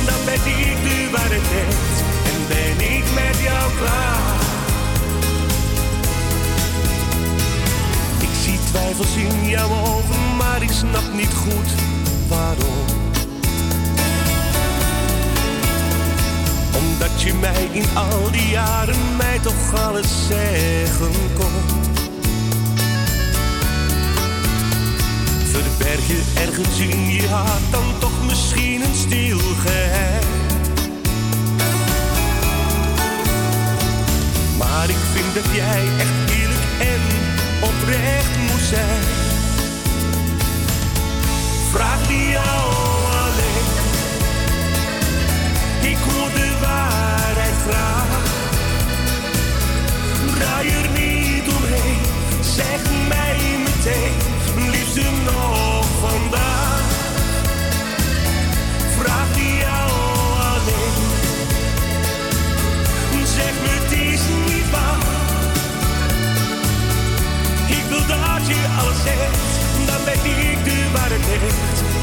Dan 0.06 0.26
ben 0.26 0.34
ik 0.34 0.78
de 0.84 1.10
waarheid 1.12 1.42
zegt. 1.52 2.04
En 2.32 2.48
ben 2.48 2.92
ik 2.96 3.04
met 3.14 3.38
jou 3.44 3.72
klaar. 3.78 4.36
Ik 8.20 8.34
zie 8.44 8.60
twijfels 8.72 9.16
in 9.16 9.50
jouw 9.50 9.70
ogen, 9.70 10.36
maar 10.38 10.62
ik 10.62 10.72
snap 10.72 11.14
niet 11.14 11.34
goed 11.34 11.72
waarom. 12.28 12.86
Omdat 16.74 17.22
je 17.22 17.34
mij 17.34 17.68
in 17.72 17.86
al 17.96 18.32
die 18.32 18.50
jaren 18.50 19.16
mij 19.18 19.40
toch 19.40 19.74
alles 19.88 20.28
zeggen 20.28 21.12
kon. 21.38 21.86
Verberg 25.52 26.08
je 26.08 26.24
ergens 26.36 26.80
in 26.80 27.12
je 27.12 27.28
hart 27.28 27.72
dan 27.72 28.00
toch 28.00 28.27
misschien 28.38 28.82
een 28.82 28.96
stil. 28.96 29.40
Maar 34.58 34.90
ik 34.90 35.04
vind 35.14 35.34
dat 35.34 35.56
jij 35.56 35.84
echt 35.98 36.32
eerlijk 36.40 36.66
en 36.80 37.02
oprecht 37.62 38.38
moet 38.50 38.68
zijn. 38.70 39.04
Vraag 41.72 42.08
die 42.08 42.30
jou 42.30 42.74
alleen. 43.24 43.68
Ik 45.92 45.98
hoor 45.98 46.30
de 46.34 46.58
waarheid 46.62 47.56
graag. 47.68 48.24
Draai 50.36 50.70
er 50.70 50.90
niet 50.90 51.56
omheen, 51.56 52.02
zeg 52.42 52.82
mij 53.08 53.38
meteen, 53.64 54.16
liefste 54.72 55.04
nog 55.26 55.86
vandaag. 56.00 56.67
Dan 69.86 70.04
ben 70.06 70.22
ik 70.52 70.64
waarheid 70.64 70.82
zegt. 70.92 71.52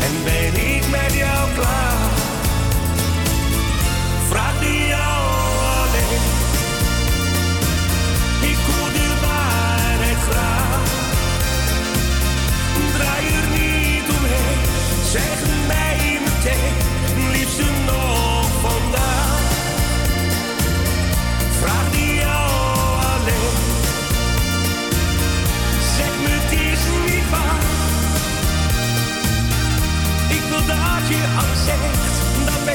En 0.07 0.15
ben 0.25 0.55
ik 0.75 0.89
met 0.91 1.13
jou 1.13 1.51
klaar. 1.55 2.11
Vraag 4.29 4.59
die 4.61 4.87
jou 4.87 5.25
alleen. 5.81 6.23
Ik 8.51 8.59
hoor 8.69 8.93
de 8.93 9.09
waarheid 9.27 10.19
graag. 10.29 10.83
Draai 12.97 13.27
er 13.27 13.49
niet 13.59 14.09
omheen, 14.17 14.61
zeg 15.13 15.39
mij 15.67 16.21
meteen, 16.25 16.75
liefste 17.33 17.65
nog 17.87 18.04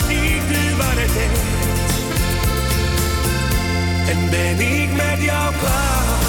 weet 0.08 0.18
ik 0.18 0.42
nu 0.50 0.76
wat. 0.76 0.88
En 4.10 4.30
ben 4.30 4.60
ik 4.60 4.92
met 4.92 5.22
jou 5.22 5.54
klaar? 5.60 6.29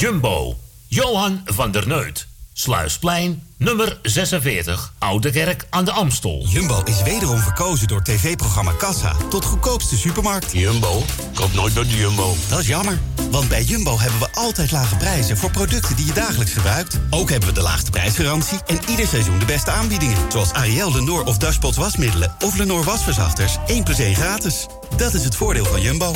Jumbo, 0.00 0.56
Johan 0.86 1.42
van 1.44 1.70
der 1.70 1.86
Neut. 1.86 2.26
Sluisplein, 2.52 3.42
nummer 3.56 3.98
46, 4.02 4.92
Oude 4.98 5.30
Kerk 5.30 5.66
aan 5.70 5.84
de 5.84 5.90
Amstel. 5.90 6.44
Jumbo 6.46 6.82
is 6.84 7.02
wederom 7.02 7.38
verkozen 7.38 7.88
door 7.88 8.02
tv-programma 8.02 8.72
Kassa 8.72 9.16
tot 9.28 9.44
goedkoopste 9.44 9.96
supermarkt. 9.96 10.52
Jumbo, 10.52 11.02
koop 11.34 11.52
nooit 11.52 11.74
bij 11.74 11.82
de 11.82 11.96
Jumbo. 11.96 12.34
Dat 12.48 12.58
is 12.58 12.66
jammer, 12.66 12.98
want 13.30 13.48
bij 13.48 13.62
Jumbo 13.62 13.98
hebben 13.98 14.18
we 14.20 14.28
altijd 14.34 14.70
lage 14.70 14.96
prijzen 14.96 15.36
voor 15.36 15.50
producten 15.50 15.96
die 15.96 16.06
je 16.06 16.12
dagelijks 16.12 16.52
gebruikt. 16.52 16.98
Ook 17.10 17.30
hebben 17.30 17.48
we 17.48 17.54
de 17.54 17.62
laagste 17.62 17.90
prijsgarantie 17.90 18.58
en 18.66 18.78
ieder 18.88 19.06
seizoen 19.06 19.38
de 19.38 19.44
beste 19.44 19.70
aanbiedingen. 19.70 20.16
Zoals 20.28 20.52
Ariel, 20.52 20.92
Lenor 20.92 21.24
of 21.24 21.38
Dashpot 21.38 21.74
wasmiddelen 21.74 22.34
of 22.44 22.56
Lenor 22.56 22.84
wasverzachters. 22.84 23.56
1 23.66 23.84
plus 23.84 23.98
1 23.98 24.14
gratis. 24.14 24.66
Dat 24.96 25.14
is 25.14 25.24
het 25.24 25.36
voordeel 25.36 25.64
van 25.64 25.80
Jumbo. 25.80 26.12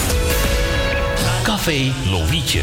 Café 1.43 1.93
Lovietje. 2.11 2.63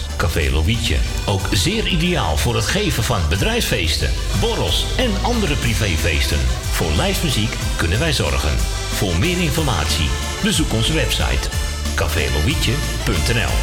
Café 0.17 0.51
Lovietje. 0.51 0.97
Ook 1.25 1.41
zeer 1.51 1.87
ideaal 1.87 2.37
voor 2.37 2.55
het 2.55 2.65
geven 2.65 3.03
van 3.03 3.21
bedrijfsfeesten, 3.29 4.09
borrels 4.39 4.85
en 4.97 5.11
andere 5.21 5.55
privéfeesten. 5.55 6.39
Voor 6.71 6.91
lijstmuziek 6.91 7.53
kunnen 7.75 7.99
wij 7.99 8.13
zorgen. 8.13 8.57
Voor 8.93 9.17
meer 9.17 9.41
informatie 9.41 10.09
bezoek 10.43 10.73
onze 10.73 10.93
website 10.93 11.49
cafélovietje.nl 11.95 13.55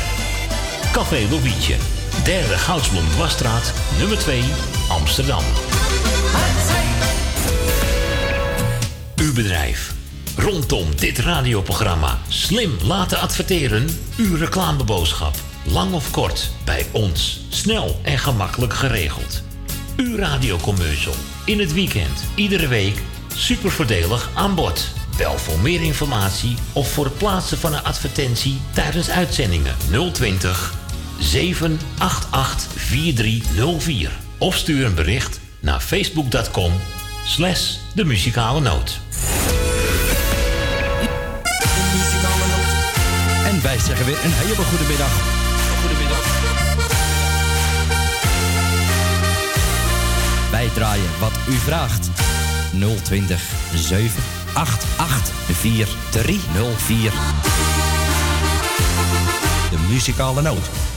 Café 0.92 1.26
Lovietje. 1.30 1.76
Derde 2.24 2.58
Goudsblom 2.58 3.08
Dwarsstraat, 3.08 3.72
nummer 3.98 4.18
2, 4.18 4.42
Amsterdam. 4.88 5.42
Uw 9.16 9.32
bedrijf. 9.32 9.94
Rondom 10.36 10.96
dit 10.96 11.18
radioprogramma 11.18 12.18
slim 12.28 12.76
laten 12.82 13.18
adverteren. 13.18 13.88
Uw 14.16 14.36
reclameboodschap. 14.36 15.47
Lang 15.72 15.92
of 15.92 16.10
kort, 16.10 16.50
bij 16.64 16.86
ons. 16.92 17.40
Snel 17.48 18.00
en 18.02 18.18
gemakkelijk 18.18 18.74
geregeld. 18.74 19.42
Uw 19.96 20.16
radiocommercial. 20.16 21.14
In 21.44 21.58
het 21.58 21.72
weekend, 21.72 22.24
iedere 22.34 22.68
week. 22.68 23.02
Super 23.34 23.70
voordelig 23.70 24.30
aan 24.34 24.54
bod. 24.54 24.88
Bel 25.16 25.38
voor 25.38 25.58
meer 25.58 25.82
informatie 25.82 26.56
of 26.72 26.92
voor 26.92 27.04
het 27.04 27.18
plaatsen 27.18 27.58
van 27.58 27.74
een 27.74 27.82
advertentie 27.82 28.60
tijdens 28.72 29.10
uitzendingen 29.10 29.76
020 30.12 30.74
788 31.18 32.72
4304. 32.76 34.10
Of 34.38 34.56
stuur 34.56 34.86
een 34.86 34.94
bericht 34.94 35.40
naar 35.60 35.80
facebook.com 35.80 36.72
slash 37.24 37.74
de 37.94 38.04
muzikale 38.04 38.60
noot. 38.60 39.00
En 43.44 43.62
wij 43.62 43.78
zeggen 43.78 44.06
weer 44.06 44.24
een 44.24 44.32
hele 44.32 44.54
goede 44.54 44.84
middag. 44.88 45.37
Wat 51.20 51.32
u 51.48 51.52
vraagt. 51.52 52.10
020 53.04 53.42
788 53.74 55.30
4304. 55.52 57.12
De 59.70 59.78
muzikale 59.88 60.42
noot. 60.42 60.87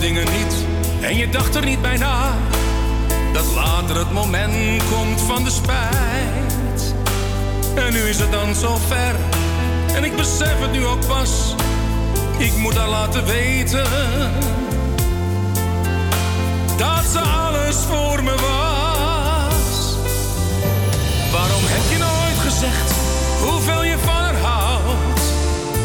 Dingen 0.00 0.24
niet 0.24 0.54
en 1.00 1.16
je 1.16 1.28
dacht 1.28 1.54
er 1.54 1.64
niet 1.64 1.82
bij 1.82 1.96
na. 1.96 2.36
Dat 3.32 3.44
later 3.54 3.96
het 3.96 4.12
moment 4.12 4.82
komt 4.90 5.20
van 5.20 5.44
de 5.44 5.50
spijt. 5.50 6.94
En 7.74 7.92
nu 7.92 7.98
is 7.98 8.18
het 8.18 8.32
dan 8.32 8.54
zo 8.54 8.76
ver 8.88 9.14
en 9.94 10.04
ik 10.04 10.16
besef 10.16 10.60
het 10.60 10.72
nu 10.72 10.86
ook 10.86 11.06
pas. 11.06 11.54
Ik 12.38 12.56
moet 12.56 12.76
haar 12.76 12.88
laten 12.88 13.24
weten 13.24 13.86
dat 16.76 17.04
ze 17.12 17.18
alles 17.18 17.76
voor 17.76 18.22
me 18.22 18.34
was. 18.34 19.96
Waarom 21.32 21.62
heb 21.64 21.90
je 21.90 21.98
nooit 21.98 22.38
gezegd 22.52 22.92
hoeveel 23.40 23.84
je 23.84 23.98
van 23.98 24.14
haar 24.14 24.36
houdt? 24.36 25.20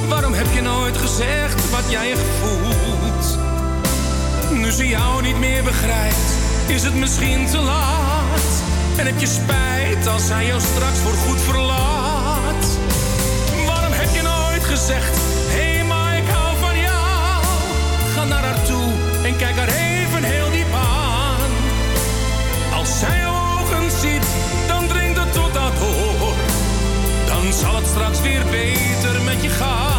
Waarom 0.07 0.33
heb 0.33 0.47
je 0.53 0.61
nooit 0.61 0.97
gezegd 0.97 1.69
wat 1.69 1.83
jij 1.89 2.11
echt 2.11 2.21
voelt? 2.41 3.44
Nu 4.65 4.71
ze 4.71 4.87
jou 4.87 5.21
niet 5.21 5.39
meer 5.39 5.63
begrijpt, 5.63 6.29
is 6.67 6.83
het 6.83 6.95
misschien 6.95 7.45
te 7.45 7.57
laat. 7.57 8.63
En 8.97 9.05
heb 9.05 9.19
je 9.19 9.25
spijt 9.25 10.07
als 10.07 10.25
zij 10.25 10.45
jou 10.45 10.61
straks 10.61 10.97
voor 10.97 11.13
goed 11.13 11.41
verlaat? 11.41 12.65
Waarom 13.65 13.93
heb 13.93 14.13
je 14.13 14.21
nooit 14.21 14.63
gezegd, 14.63 15.17
hé 15.47 15.75
hey, 15.75 15.83
maar 15.83 16.17
ik 16.17 16.27
hou 16.27 16.57
van 16.57 16.79
jou? 16.79 17.43
Ga 18.13 18.23
naar 18.23 18.43
haar 18.43 18.63
toe 18.63 18.91
en 19.23 19.37
kijk 19.37 19.55
haar 19.55 19.67
even 19.67 20.23
heel 20.23 20.51
diep 20.51 20.73
aan. 20.73 21.51
Als 22.73 22.99
zij 22.99 23.27
ogen 23.27 23.91
ziet, 24.01 24.27
dan 24.67 24.87
dringt 24.87 25.19
het 25.19 25.33
tot 25.33 25.53
dat 25.53 25.73
door. 25.79 26.35
Dan 27.27 27.53
zal 27.53 27.75
het 27.75 27.87
straks 27.87 28.21
weer 28.21 28.43
beter 28.51 29.21
met 29.21 29.43
je 29.43 29.49
gaan. 29.49 29.94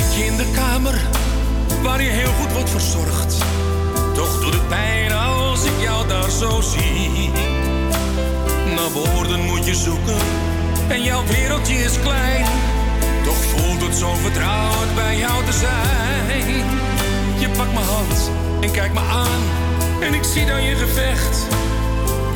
Zit 0.00 0.14
je 0.14 0.24
in 0.24 0.36
de 0.36 0.50
kamer 0.54 1.00
waar 1.82 2.02
je 2.02 2.10
heel 2.10 2.32
goed 2.32 2.52
wordt 2.52 2.70
verzorgd. 2.70 3.44
Toch 4.14 4.40
doet 4.40 4.52
het 4.52 4.68
pijn 4.68 5.12
als 5.12 5.64
ik 5.64 5.80
jou 5.80 6.08
daar 6.08 6.30
zo 6.30 6.60
zie. 6.60 7.30
Naar 8.74 8.90
woorden 8.92 9.40
moet 9.40 9.66
je 9.66 9.74
zoeken 9.74 10.16
en 10.88 11.02
jouw 11.02 11.24
wereldje 11.26 11.74
is 11.74 12.00
klein. 12.00 12.44
Toch 13.24 13.36
voelt 13.36 13.82
het 13.82 13.96
zo 13.96 14.14
vertrouwd 14.14 14.94
bij 14.94 15.16
jou 15.16 15.44
te 15.44 15.52
zijn. 15.52 16.64
Je 17.38 17.48
pakt 17.48 17.72
mijn 17.72 17.86
hand 17.86 18.30
en 18.60 18.70
kijkt 18.70 18.94
me 18.94 19.00
aan 19.00 19.42
en 20.00 20.14
ik 20.14 20.24
zie 20.24 20.46
dan 20.46 20.62
je 20.62 20.76
gevecht. 20.76 21.46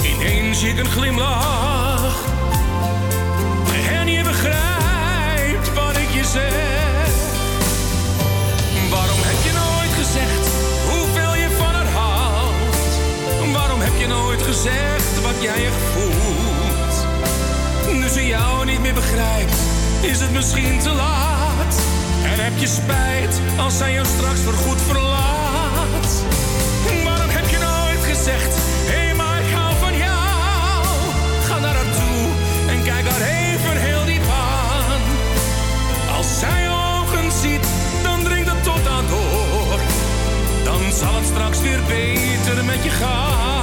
Ineens 0.03 0.63
ik 0.63 0.79
een 0.79 0.91
glimlach 0.91 2.17
en 3.91 4.11
je 4.11 4.23
begrijpt 4.23 5.75
wat 5.75 5.97
ik 5.97 6.11
je 6.11 6.25
zeg. 6.25 6.78
Nooit 14.09 14.43
gezegd 14.43 15.21
wat 15.23 15.43
jij 15.43 15.65
echt 15.67 15.83
voelt? 15.95 16.95
Nu 17.93 18.09
ze 18.09 18.27
jou 18.27 18.65
niet 18.65 18.81
meer 18.81 18.95
begrijpt, 18.95 19.57
is 20.01 20.21
het 20.21 20.33
misschien 20.33 20.79
te 20.79 20.91
laat. 20.91 21.75
En 22.25 22.45
heb 22.45 22.59
je 22.59 22.67
spijt 22.67 23.41
als 23.59 23.77
zij 23.77 23.93
jou 23.93 24.07
straks 24.07 24.41
voorgoed 24.41 24.81
verlaat. 24.81 26.09
Waarom 27.05 27.31
heb 27.31 27.49
je 27.49 27.59
nooit 27.59 28.05
gezegd, 28.05 28.55
hé 28.91 29.05
hey, 29.05 29.15
maar 29.15 29.41
ik 29.41 29.53
hou 29.55 29.75
van 29.81 29.97
jou. 29.97 30.87
Ga 31.47 31.59
naar 31.59 31.75
haar 31.75 31.93
toe 32.01 32.21
en 32.73 32.83
kijk 32.83 33.09
haar 33.09 33.27
even 33.41 33.77
heel 33.77 34.05
diep 34.05 34.29
aan. 34.29 35.03
Als 36.17 36.39
zij 36.39 36.69
ogen 36.69 37.33
ziet, 37.43 37.67
dan 38.03 38.23
dringt 38.25 38.51
het 38.51 38.63
tot 38.63 38.89
aan 38.89 39.07
door. 39.09 39.79
Dan 40.65 40.81
zal 40.93 41.15
het 41.15 41.27
straks 41.27 41.61
weer 41.61 41.81
beter 41.87 42.65
met 42.65 42.85
je 42.85 42.91
gaan. 42.91 43.58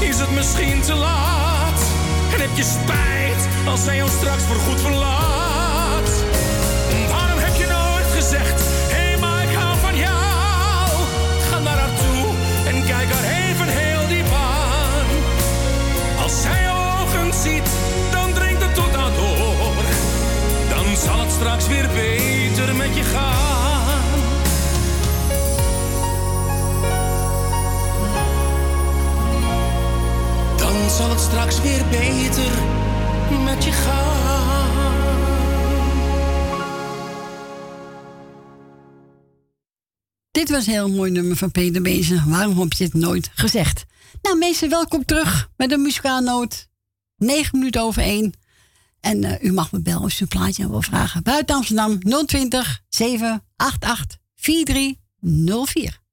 Is 0.00 0.18
het 0.18 0.30
misschien 0.30 0.80
te 0.80 0.94
laat. 0.94 1.80
En 2.32 2.40
heb 2.40 2.50
je 2.54 2.62
spijt 2.62 3.48
als 3.68 3.84
zij 3.84 3.96
jou 3.96 4.10
straks 4.10 4.42
voorgoed 4.42 4.80
verlaat? 4.80 6.10
Waarom 7.08 7.38
heb 7.38 7.56
je 7.56 7.66
nooit 7.66 8.06
gezegd, 8.14 8.62
hé 8.94 9.18
maar 9.18 9.42
ik 9.42 9.54
hou 9.54 9.78
van 9.78 9.96
jou? 9.96 10.88
Ga 11.50 11.58
naar 11.58 11.78
haar 11.78 11.94
toe 11.96 12.34
en 12.66 12.86
kijk 12.86 13.10
haar 13.10 13.24
even 13.24 13.68
heel 13.68 14.06
diep 14.08 14.32
aan. 14.32 15.06
Als 16.22 16.42
zij 16.42 16.70
ogen 16.70 17.32
ziet, 17.42 17.68
dan 18.10 18.32
dringt 18.32 18.62
het 18.62 18.74
tot 18.74 18.96
aan 18.96 19.14
door. 19.14 19.84
Dan 20.68 20.96
zal 20.96 21.20
het 21.20 21.32
straks 21.32 21.66
weer 21.66 21.88
beter 21.94 22.76
met 22.76 22.96
je 22.96 23.02
gaan. 23.02 23.35
Zal 30.96 31.10
het 31.10 31.20
straks 31.20 31.60
weer 31.60 31.86
beter 31.88 32.52
met 33.44 33.64
je 33.64 33.72
gaan. 33.72 34.14
Dit 40.30 40.50
was 40.50 40.66
een 40.66 40.72
heel 40.72 40.90
mooi 40.90 41.10
nummer 41.10 41.36
van 41.36 41.50
Peter 41.50 41.82
Bezen. 41.82 42.30
Waarom 42.30 42.58
heb 42.58 42.72
je 42.72 42.84
het 42.84 42.94
nooit 42.94 43.30
gezegd? 43.34 43.84
Nou, 44.22 44.38
mensen, 44.38 44.70
welkom 44.70 45.04
terug 45.04 45.50
met 45.56 45.70
de 45.70 45.76
muzikaalnoot. 45.76 46.68
9 47.16 47.58
minuten 47.58 47.82
over 47.82 48.02
1. 48.02 48.32
En 49.00 49.24
eh, 49.24 49.48
u 49.48 49.52
mag 49.52 49.72
me 49.72 49.80
bellen 49.80 50.02
als 50.02 50.20
u 50.20 50.22
een 50.22 50.28
plaatje 50.28 50.70
wil 50.70 50.82
vragen. 50.82 51.22
Buiten 51.22 51.56
Amsterdam 51.56 51.98
020 52.26 52.82
788 52.88 54.18
4304. 54.34 56.04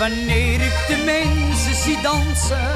Wanneer 0.00 0.60
ik 0.60 0.84
de 0.88 1.02
mensen 1.04 1.74
zie 1.74 2.00
dansen, 2.02 2.72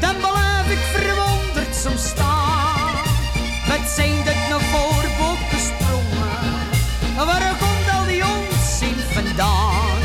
dan 0.00 0.16
blijf 0.16 0.70
ik 0.70 0.78
verwonderd 0.92 1.76
soms 1.76 2.08
staan. 2.08 2.92
Wat 3.68 3.90
zijn 3.96 4.24
dat 4.24 4.48
nou 4.48 4.62
voor 4.72 5.04
bokkensprongen? 5.18 6.56
Waar 7.16 7.56
komt 7.58 7.98
al 7.98 8.04
die 8.06 8.22
onzin 8.22 8.96
vandaan? 9.12 10.00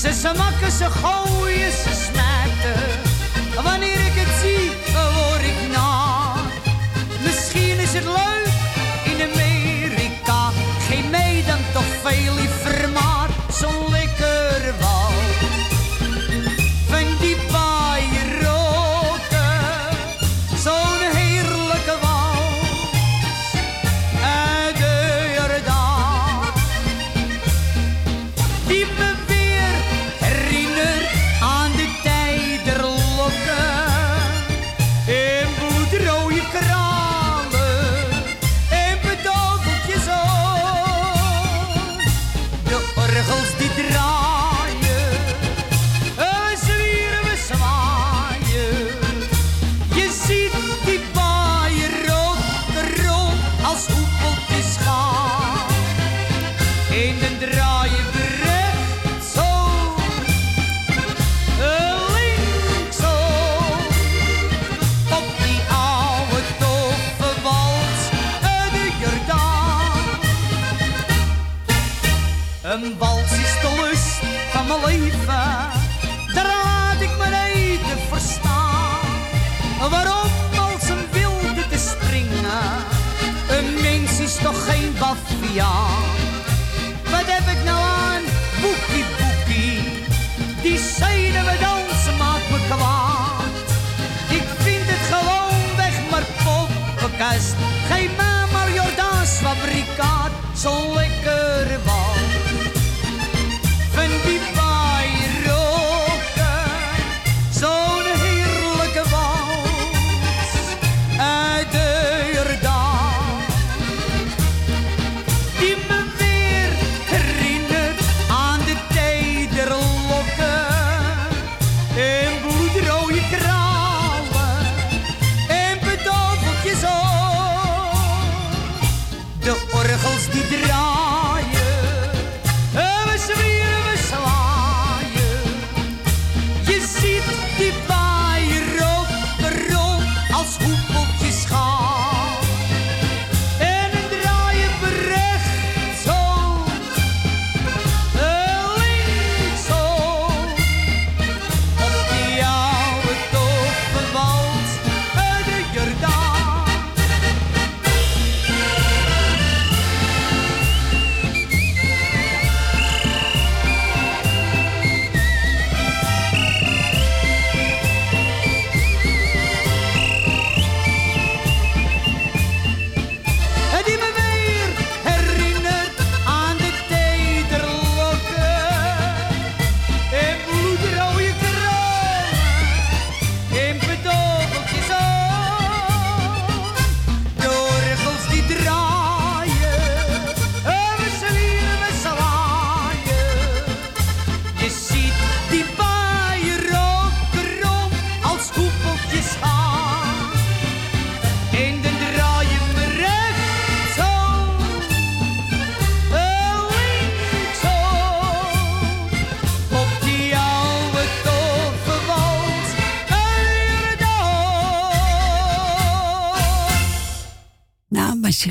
Ze 0.00 0.12
smakken, 0.12 0.72
ze 0.72 0.90
gooien, 0.90 1.72
ze 1.72 1.92
smijten. 2.04 2.82
Wanneer 3.62 3.93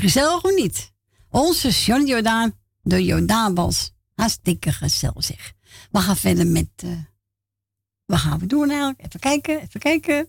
gezellig 0.00 0.42
of 0.42 0.54
niet? 0.54 0.92
Onze 1.30 1.70
John 1.70 2.04
Jordaan, 2.04 2.58
de 2.82 3.04
Jordaanbals. 3.04 3.92
Hartstikke 4.14 4.72
gezellig. 4.72 5.52
We 5.90 5.98
gaan 5.98 6.16
verder 6.16 6.46
met... 6.46 6.68
Uh, 6.84 6.98
wat 8.04 8.18
gaan 8.18 8.38
we 8.38 8.46
doen 8.46 8.70
eigenlijk? 8.70 9.04
Even 9.04 9.20
kijken, 9.20 9.60
even 9.60 9.80
kijken. 9.80 10.28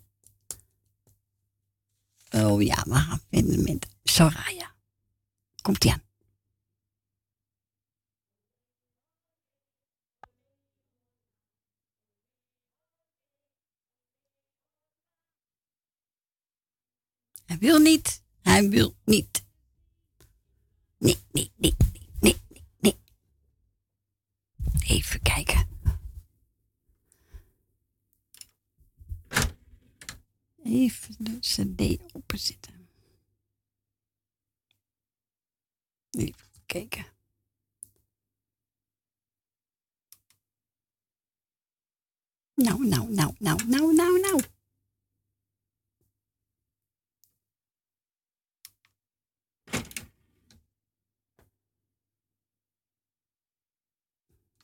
Oh 2.29 2.61
ja, 2.61 2.83
we 2.83 2.93
gaan 2.95 3.21
verder 3.29 3.59
met 3.59 3.87
Soraya. 4.03 4.75
Komt-ie 5.61 5.91
aan. 5.91 6.03
Hij 17.45 17.57
wil 17.57 17.79
niet. 17.79 18.23
Hij 18.41 18.69
wil 18.69 18.95
niet. 19.05 19.44
Nee, 20.97 21.17
nee, 21.31 21.51
nee, 21.55 21.75
nee, 22.19 22.35
nee, 22.49 22.63
nee. 22.79 22.97
Even 24.87 25.21
kijken. 25.21 25.67
Even 30.63 31.15
de 31.19 31.39
cd 31.39 32.13
openzetten. 32.13 32.87
Even 36.11 36.65
kijken. 36.65 37.05
Nou, 42.55 42.87
nou, 42.87 43.09
nou, 43.11 43.35
nou, 43.39 43.65
nou, 43.67 43.93
nou, 43.95 44.19
nou. 44.19 44.41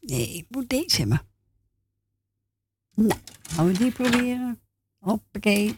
Nee, 0.02 0.34
ik 0.34 0.46
moet 0.50 0.70
deze 0.70 1.00
hebben. 1.00 1.28
Nou, 2.94 3.20
gaan 3.42 3.68
we 3.68 3.78
die 3.78 3.92
proberen. 3.92 4.62
Hoppakee. 4.98 5.78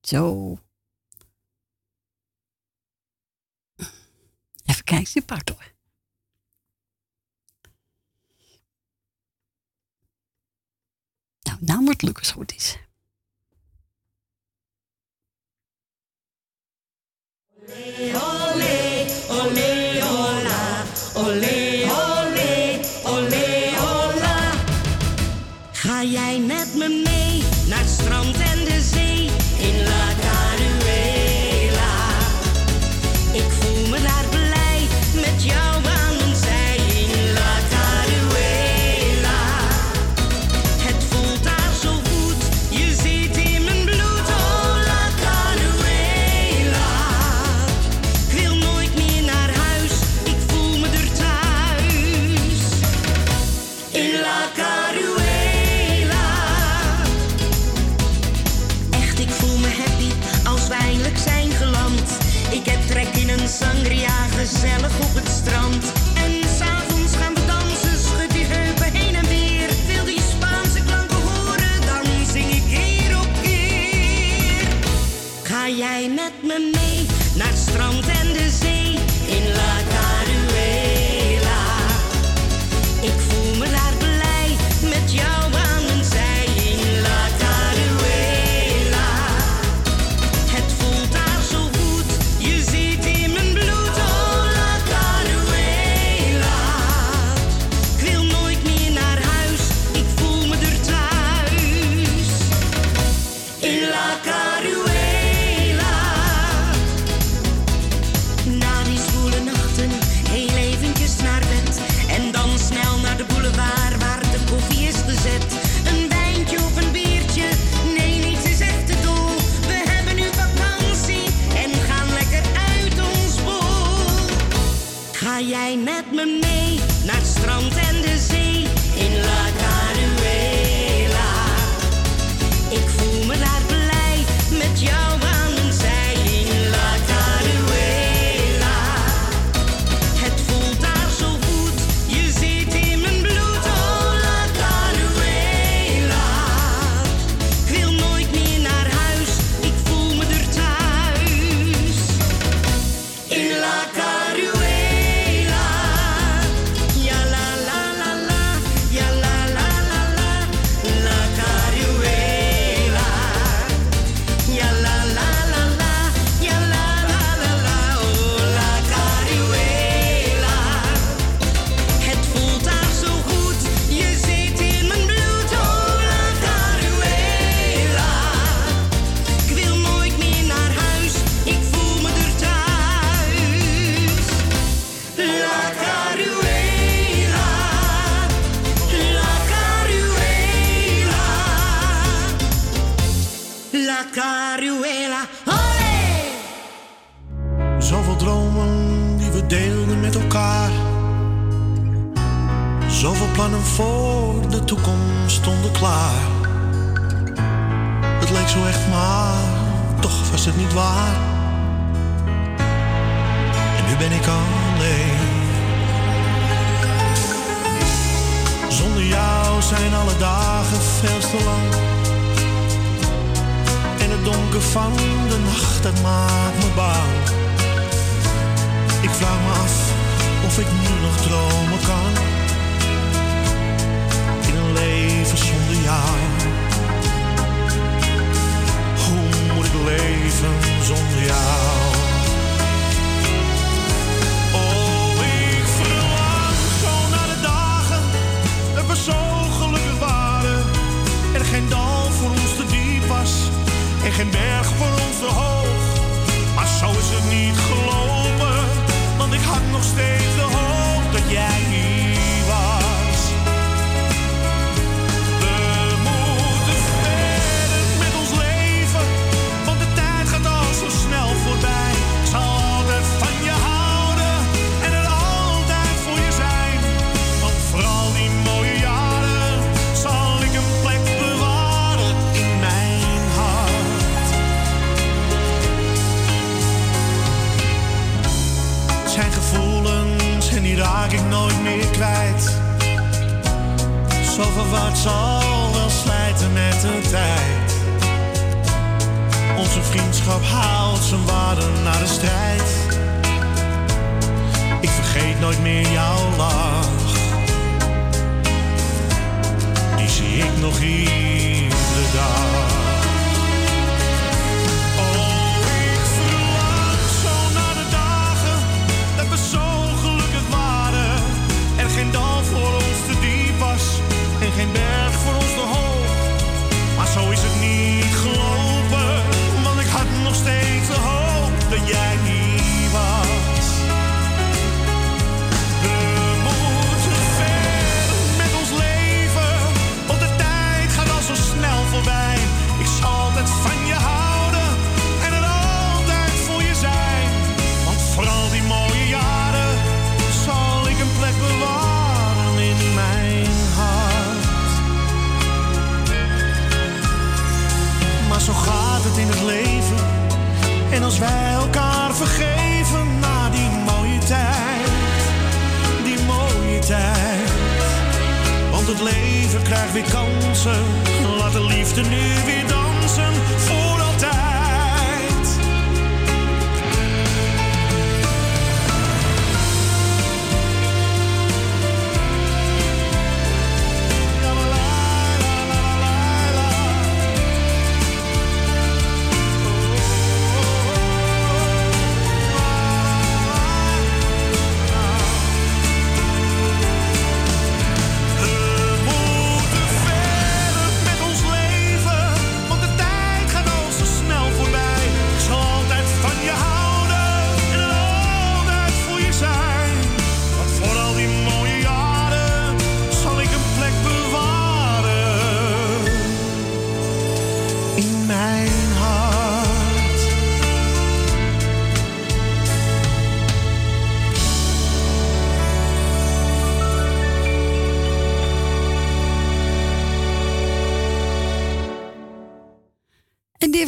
Zo. 0.00 0.58
Even 4.64 4.84
kijken, 4.84 5.12
die 5.12 5.22
pakt 5.22 5.48
hoor. 5.48 5.74
Nou, 11.42 11.58
nou 11.60 11.80
moet 11.80 11.92
het 11.92 12.02
lukken 12.02 12.22
als 12.22 12.32
goed 12.32 12.54
is. 12.54 12.78
Olé, 17.56 18.14
olé, 18.14 19.06
olé, 19.28 20.02
hola. 20.02 20.84
olé, 21.14 21.90
olé. 21.90 22.21
jij 26.04 26.38
net 26.38 26.74
mee. 26.74 27.11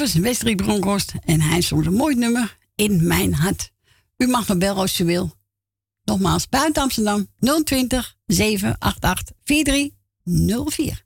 Evers, 0.05 0.23
Westerik 0.23 0.57
Bronkhorst 0.57 1.13
en 1.25 1.41
hij 1.41 1.61
zong 1.63 1.87
een 1.87 1.93
mooi 1.93 2.15
nummer 2.15 2.57
in 2.75 3.07
mijn 3.07 3.35
hart. 3.35 3.71
U 4.17 4.27
mag 4.27 4.49
me 4.49 4.57
bellen 4.57 4.77
als 4.77 5.01
u 5.01 5.05
wil. 5.05 5.35
Nogmaals, 6.03 6.49
buiten 6.49 6.83
Amsterdam 6.83 7.27
020 7.65 8.17
788 8.27 9.37
4304. 9.45 11.04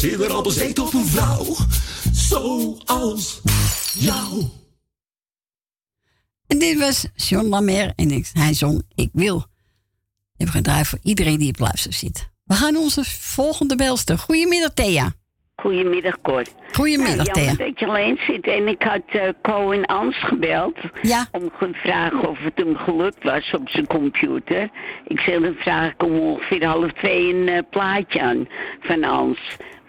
Te 0.00 0.06
weten. 0.06 0.20
Ik 0.20 0.26
was 0.26 0.26
eerder 0.26 0.32
al 0.32 0.42
bezeten 0.42 0.84
op 0.84 0.94
een 0.94 1.06
vrouw. 1.06 1.54
Zoals 2.12 3.40
jou. 3.94 4.44
En 6.46 6.58
dit 6.58 6.78
was 6.78 7.06
John 7.14 7.46
Lamer 7.46 7.92
en 7.96 8.10
ik, 8.10 8.30
hij 8.32 8.54
zong 8.54 8.82
Ik 8.94 9.10
Wil. 9.12 9.36
Ik 10.36 10.44
heb 10.44 10.48
gedraaid 10.48 10.86
voor 10.86 10.98
iedereen 11.02 11.38
die 11.38 11.48
op 11.48 11.58
luister 11.58 11.92
zit. 11.92 12.30
We 12.44 12.54
gaan 12.54 12.76
onze 12.76 13.04
volgende 13.04 13.76
belster. 13.76 14.18
Goedemiddag, 14.18 14.74
Thea. 14.74 15.12
Goedemiddag, 15.56 16.20
Cor. 16.22 16.42
Goedemiddag, 16.72 17.26
ja, 17.26 17.32
Thea. 17.32 17.44
jammer 17.44 17.66
dat 17.66 17.78
je 17.78 17.86
alleen 17.86 18.18
zit. 18.26 18.46
En 18.46 18.68
ik 18.68 18.82
had 18.82 19.02
eh 19.06 19.28
Co 19.42 19.70
en 19.70 19.86
Ans 19.86 20.24
gebeld. 20.24 20.76
Ja. 21.02 21.26
Om 21.32 21.50
te 21.58 21.70
vragen 21.72 22.28
of 22.28 22.38
het 22.38 22.52
hem 22.54 22.76
gelukt 22.76 23.24
was 23.24 23.50
op 23.52 23.68
zijn 23.68 23.86
computer. 23.86 24.70
Ik 25.04 25.20
zeg, 25.20 25.40
dan 25.40 25.54
vraag 25.54 25.92
ik 25.92 26.02
om 26.02 26.18
ongeveer 26.18 26.64
half 26.64 26.92
twee 26.92 27.34
een 27.34 27.48
eh, 27.48 27.62
plaatje 27.70 28.20
aan 28.20 28.48
van 28.80 29.04
Ans. 29.04 29.38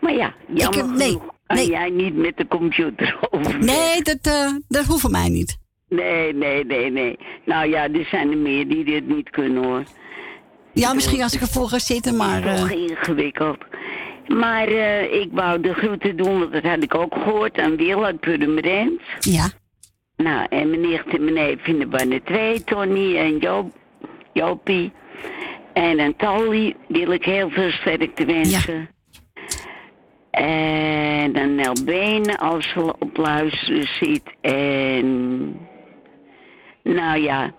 Maar 0.01 0.13
ja, 0.13 0.33
jammer 0.53 0.79
heb- 0.79 0.95
nee, 0.97 1.07
genoeg 1.07 1.33
kan 1.47 1.65
jij 1.65 1.89
niet 1.89 2.15
met 2.15 2.37
de 2.37 2.47
computer 2.47 3.17
over. 3.31 3.59
Nee, 3.59 4.01
dat, 4.01 4.17
eh, 4.21 4.51
dat 4.67 4.85
hoeft 4.85 5.01
voor 5.01 5.11
mij 5.11 5.29
niet. 5.29 5.57
Nee, 5.89 6.33
nee, 6.33 6.65
nee, 6.65 6.91
nee. 6.91 7.17
Nou 7.45 7.69
ja, 7.69 7.83
er 7.89 8.05
zijn 8.05 8.31
er 8.31 8.37
meer 8.37 8.67
die 8.67 8.83
dit 8.83 9.07
niet 9.07 9.29
kunnen 9.29 9.63
hoor. 9.63 9.83
Ja, 10.73 10.93
misschien 10.93 11.21
als 11.23 11.33
ik 11.33 11.41
ervoor 11.41 11.67
ga 11.67 11.79
zitten, 11.79 12.15
maar... 12.17 12.41
Toch 12.55 12.71
ingewikkeld. 12.71 13.57
Maar 14.27 14.67
eh, 14.67 15.13
ik 15.21 15.29
wou 15.31 15.61
de 15.61 15.73
groeten 15.73 16.17
doen, 16.17 16.39
want 16.39 16.53
dat 16.53 16.63
had 16.63 16.83
ik 16.83 16.95
ook 16.95 17.13
gehoord 17.13 17.57
aan 17.57 17.75
Wil 17.75 18.05
uit 18.05 18.19
Purmerend. 18.19 19.01
Ja. 19.19 19.49
Nou, 20.17 20.45
en 20.49 20.69
mijn 20.69 20.81
nicht 20.81 21.05
en 21.07 21.23
mijn 21.23 21.33
neef 21.35 21.67
in 21.67 21.79
de 21.79 21.87
bannen 21.87 22.23
2, 22.23 22.63
Tony 22.63 23.17
en 23.17 23.37
Joop, 23.37 23.71
Jopie. 24.33 24.91
En 25.73 25.99
aan 25.99 26.15
Tally 26.15 26.75
wil 26.87 27.11
ik 27.11 27.25
heel 27.25 27.49
veel 27.49 27.71
sterkte 27.71 28.25
wensen. 28.25 28.89
En 30.31 31.37
aan 31.37 31.55
Nel 31.55 31.73
Benen, 31.85 32.37
als 32.37 32.69
ze 32.69 32.93
op 32.99 33.17
luisteren 33.17 33.87
zit. 33.99 34.23
En... 34.41 35.55
Nou 36.83 37.21
ja... 37.21 37.53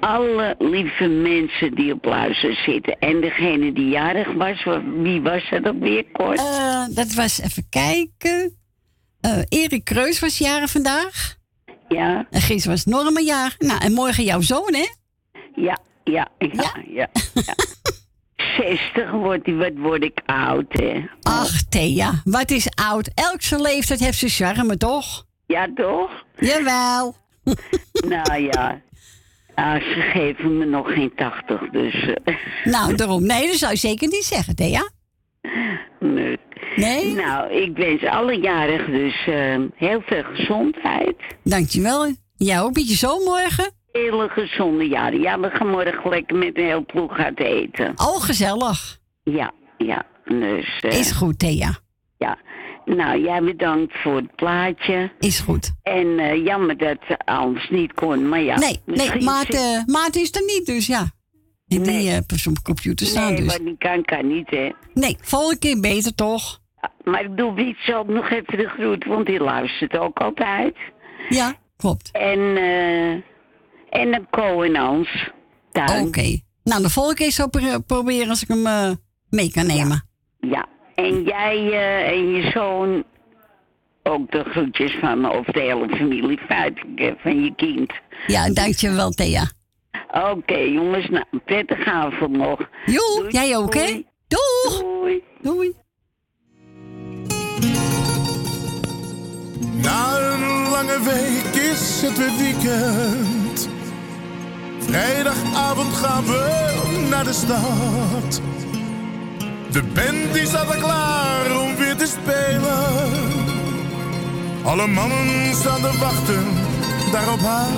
Alle 0.00 0.54
lieve 0.58 1.06
mensen 1.08 1.74
die 1.74 1.92
op 1.92 2.04
luisteren 2.04 2.56
zitten. 2.56 2.98
En 2.98 3.20
degene 3.20 3.72
die 3.72 3.88
jarig 3.88 4.32
was, 4.32 4.64
wa- 4.64 4.82
wie 4.84 5.20
was 5.20 5.48
dat 5.50 5.68
ook 5.68 5.78
weer 5.80 6.04
kort? 6.12 6.38
Eh, 6.38 6.84
dat 6.90 7.12
was, 7.14 7.40
even 7.40 7.66
kijken. 7.70 8.56
Eh, 9.20 9.38
Erik 9.48 9.84
Kreus 9.84 10.20
was 10.20 10.38
jaren 10.38 10.68
vandaag. 10.68 11.36
Ja. 11.88 12.26
En 12.30 12.40
gisteren 12.40 12.76
was 12.76 12.84
Norma 12.84 13.20
jaar. 13.20 13.54
Nou, 13.58 13.80
en 13.84 13.92
morgen 13.92 14.24
jouw 14.24 14.40
zoon, 14.40 14.74
hè? 14.74 14.86
Ja, 15.54 15.78
ja, 16.04 16.28
ja, 16.38 16.74
ja. 16.88 17.08
ja. 17.34 17.54
60 18.56 19.10
wordt 19.10 19.50
wat 19.50 19.72
word 19.76 20.04
ik 20.04 20.20
oud, 20.26 20.66
hè? 20.68 21.04
Ach, 21.22 21.62
Thea, 21.68 22.20
wat 22.24 22.50
is 22.50 22.68
oud? 22.88 23.10
Elk 23.14 23.42
zijn 23.42 23.60
leeftijd 23.60 24.00
heeft 24.00 24.18
zijn 24.18 24.30
charme, 24.30 24.76
toch? 24.76 25.24
Ja, 25.46 25.68
toch? 25.74 26.10
Jawel. 26.38 27.14
nou 28.08 28.42
ja. 28.42 28.80
Ah, 29.54 29.74
ze 29.82 30.00
geven 30.12 30.58
me 30.58 30.64
nog 30.64 30.92
geen 30.92 31.12
80, 31.16 31.60
dus. 31.70 31.94
eh, 32.24 32.34
Nou, 32.64 32.94
daarom. 32.94 33.26
Nee, 33.26 33.46
dat 33.46 33.56
zou 33.56 33.72
je 33.72 33.78
zeker 33.78 34.08
niet 34.08 34.24
zeggen, 34.24 34.54
Thea. 34.56 34.90
nee. 36.00 36.38
Nee? 36.76 37.14
Nou, 37.14 37.52
ik 37.52 37.76
wens 37.76 38.04
alle 38.04 38.40
jarigen 38.40 38.92
dus 38.92 39.26
eh, 39.26 39.56
heel 39.74 40.02
veel 40.06 40.22
gezondheid. 40.34 41.16
Dankjewel. 41.44 42.14
Jij 42.36 42.60
ook 42.60 42.66
een 42.66 42.72
beetje 42.72 42.96
zo 42.96 43.18
morgen? 43.24 43.70
Hele 43.92 44.28
gezonde 44.28 44.88
jaren. 44.88 45.20
Ja, 45.20 45.40
we 45.40 45.50
gaan 45.50 45.68
morgen 45.68 46.10
lekker 46.10 46.36
met 46.36 46.58
een 46.58 46.64
heel 46.64 46.84
ploeg 46.84 47.18
uit 47.18 47.40
eten. 47.40 47.92
Oh, 47.96 48.22
gezellig. 48.22 48.98
Ja, 49.22 49.52
ja. 49.78 50.06
Dus, 50.24 50.80
eh, 50.80 50.98
Is 50.98 51.10
goed, 51.10 51.38
Thea. 51.38 51.78
Ja. 52.18 52.38
Nou, 52.84 53.22
jij 53.22 53.42
bedankt 53.42 53.98
voor 53.98 54.16
het 54.16 54.34
plaatje. 54.36 55.12
Is 55.18 55.40
goed. 55.40 55.72
En 55.82 56.18
eh, 56.18 56.44
jammer 56.44 56.76
dat 56.76 56.98
Ans 57.24 57.68
niet 57.70 57.92
kon, 57.94 58.28
maar 58.28 58.40
ja. 58.40 58.58
nee, 58.58 58.80
nee, 58.86 59.10
eh, 59.10 59.84
Maat 59.86 60.16
is 60.16 60.34
er 60.34 60.42
niet, 60.46 60.66
dus 60.66 60.86
ja. 60.86 61.10
En 61.68 61.82
die 61.82 62.10
eh, 62.10 62.16
op 62.16 62.32
zijn 62.34 62.62
computer 62.62 63.06
staan, 63.06 63.32
Nee, 63.32 63.36
dus. 63.36 63.46
maar 63.46 63.64
die 63.64 63.76
kan, 63.78 64.04
kan 64.04 64.26
niet, 64.26 64.50
hè. 64.50 64.70
Nee, 64.94 65.16
volgende 65.20 65.58
keer 65.58 65.80
beter 65.80 66.14
toch? 66.14 66.60
Maar 67.04 67.24
ik 67.24 67.36
doe 67.36 67.54
Wietse 67.54 67.94
ook 67.94 68.08
nog 68.08 68.30
even 68.30 68.56
de 68.58 68.68
groet, 68.68 69.04
want 69.04 69.26
die 69.26 69.40
luistert 69.40 69.98
ook 69.98 70.18
altijd. 70.18 70.76
Ja, 71.28 71.54
klopt. 71.76 72.10
En, 72.12 72.56
eh 72.56 73.29
en 73.90 74.26
Ans. 74.76 75.30
thuis. 75.72 76.06
Oké. 76.06 76.38
Nou, 76.64 76.82
de 76.82 76.90
volgende 76.90 77.18
keer 77.18 77.32
zou 77.32 77.48
ik 77.52 77.60
pro- 77.60 77.80
proberen 77.80 78.28
als 78.28 78.42
ik 78.42 78.48
hem 78.48 78.66
eh, 78.66 78.90
mee 79.30 79.50
kan 79.50 79.66
nemen. 79.66 80.08
Ja. 80.40 80.66
En 80.94 81.22
jij 81.22 81.70
eh, 81.72 82.08
en 82.10 82.30
je 82.34 82.50
zoon 82.50 83.04
ook 84.02 84.30
de 84.30 84.44
groetjes 84.44 84.96
van 85.00 85.30
of 85.30 85.46
de 85.46 85.60
hele 85.60 85.88
familie, 85.96 86.38
feitelijk, 86.48 87.20
van 87.20 87.44
je 87.44 87.54
kind. 87.54 87.92
Ja, 88.26 88.50
dankjewel, 88.52 89.10
Thea. 89.10 89.50
Oké, 90.30 90.56
jongens, 90.58 91.08
nou, 91.08 91.24
een 91.30 91.42
prettige 91.44 91.90
avond 91.90 92.36
nog. 92.36 92.68
Jo, 92.86 93.26
jij 93.28 93.56
ook, 93.56 93.74
hè? 93.74 93.84
doei. 93.84 94.06
Doeg! 94.28 94.80
Doei. 94.80 95.22
Doei. 95.42 95.72
Na 99.82 100.18
een 100.32 100.68
lange 100.70 101.00
week 101.04 101.62
is 101.62 102.02
het 102.02 102.18
weer 102.18 102.36
weekend. 102.38 103.68
Vrijdagavond 104.90 105.94
gaan 105.94 106.24
we 106.24 107.06
naar 107.08 107.24
de 107.24 107.32
stad. 107.32 108.40
De 109.70 109.82
band 109.82 110.34
die 110.34 110.46
staat 110.46 110.76
klaar 110.76 111.60
om 111.60 111.76
weer 111.76 111.96
te 111.96 112.06
spelen. 112.06 113.10
Alle 114.64 114.86
mannen 114.86 115.54
staan 115.54 115.80
te 115.80 115.98
wachten 115.98 116.44
daar 117.12 117.32
op 117.32 117.40
haar. 117.40 117.68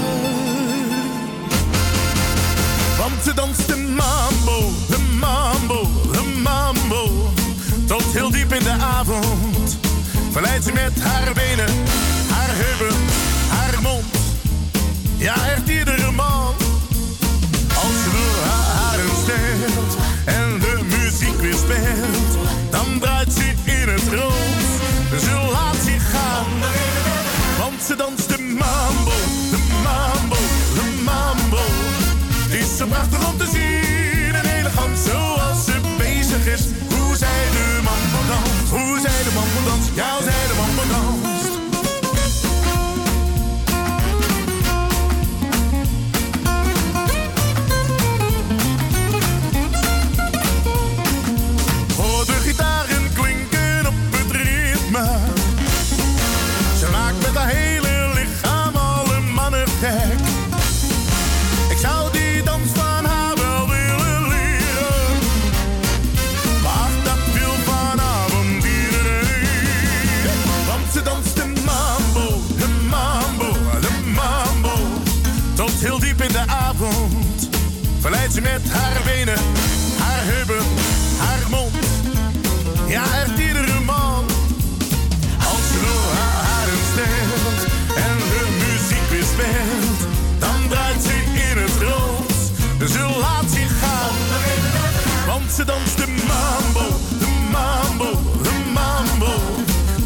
Want 2.98 3.22
ze 3.24 3.34
danst 3.34 3.68
de 3.68 3.76
mambo, 3.76 4.70
de 4.88 5.16
mambo, 5.20 5.88
de 6.12 6.40
mambo. 6.42 7.30
Tot 7.86 8.04
heel 8.12 8.30
diep 8.30 8.52
in 8.52 8.62
de 8.62 8.76
avond 8.98 9.78
verleidt 10.30 10.64
ze 10.64 10.72
met 10.72 11.02
haar 11.02 11.32
benen, 11.34 11.74
haar 12.30 12.50
heupen, 12.50 12.96
haar 13.48 13.82
mond. 13.82 14.04
Ja, 15.16 15.34
echt 15.34 15.68
iedere 15.68 16.10
man 16.10 16.41
en 20.24 20.58
de 20.60 20.80
muziek 20.90 21.40
weer 21.40 21.54
speelt, 21.54 22.32
dan 22.70 22.98
draait 23.00 23.32
ze 23.32 23.52
in 23.64 23.88
het 23.88 24.08
rood. 24.08 25.20
Ze 25.20 25.48
laat 25.52 25.76
zich 25.84 26.10
gaan, 26.10 26.52
want 27.58 27.82
ze 27.82 27.96
danst 27.96 28.28
de 28.28 28.38
mambo, 28.38 29.16
de 29.50 29.60
mambo, 29.82 30.36
de 30.74 31.02
mambo. 31.04 31.64
Het 32.44 32.60
is 32.60 32.76
zo 32.76 32.86
prachtig 32.86 33.28
om 33.30 33.38
te 33.38 33.46
zien 33.52 34.34
en 34.34 34.58
elegant 34.58 34.98
zoals 34.98 35.64
ze 35.64 35.80
bezig 35.98 36.46
is. 36.46 36.64
Hoe 36.94 37.16
zij 37.16 37.42
de 37.56 37.80
mambo 37.88 38.18
danst, 38.28 38.70
hoe 38.70 39.00
zij 39.00 39.22
de 39.26 39.32
mambo 39.34 39.70
danst, 39.70 39.90
met 78.42 78.70
haar 78.70 79.00
benen, 79.04 79.38
haar 79.98 80.22
heupen, 80.22 80.64
haar 81.18 81.42
mond. 81.50 81.74
Ja, 82.86 83.02
echt 83.02 83.38
iedere 83.38 83.80
man. 83.80 84.24
Als 85.50 85.66
door 85.82 86.10
haar 86.20 86.68
stelt 86.90 87.60
en 88.06 88.16
de 88.32 88.44
muziek 88.62 89.06
weer 89.10 89.28
speelt, 89.32 90.00
dan 90.38 90.68
draait 90.68 91.02
ze 91.02 91.14
in 91.50 91.58
het 91.62 91.76
rond. 91.88 92.90
Ze 92.90 93.02
laat 93.20 93.50
zich 93.50 93.72
gaan, 93.80 94.16
want 95.26 95.52
ze 95.52 95.64
danst 95.64 95.96
de 95.96 96.06
mambo, 96.06 96.86
de 97.18 97.30
mambo, 97.50 98.10
de 98.42 98.54
mambo. 98.72 99.32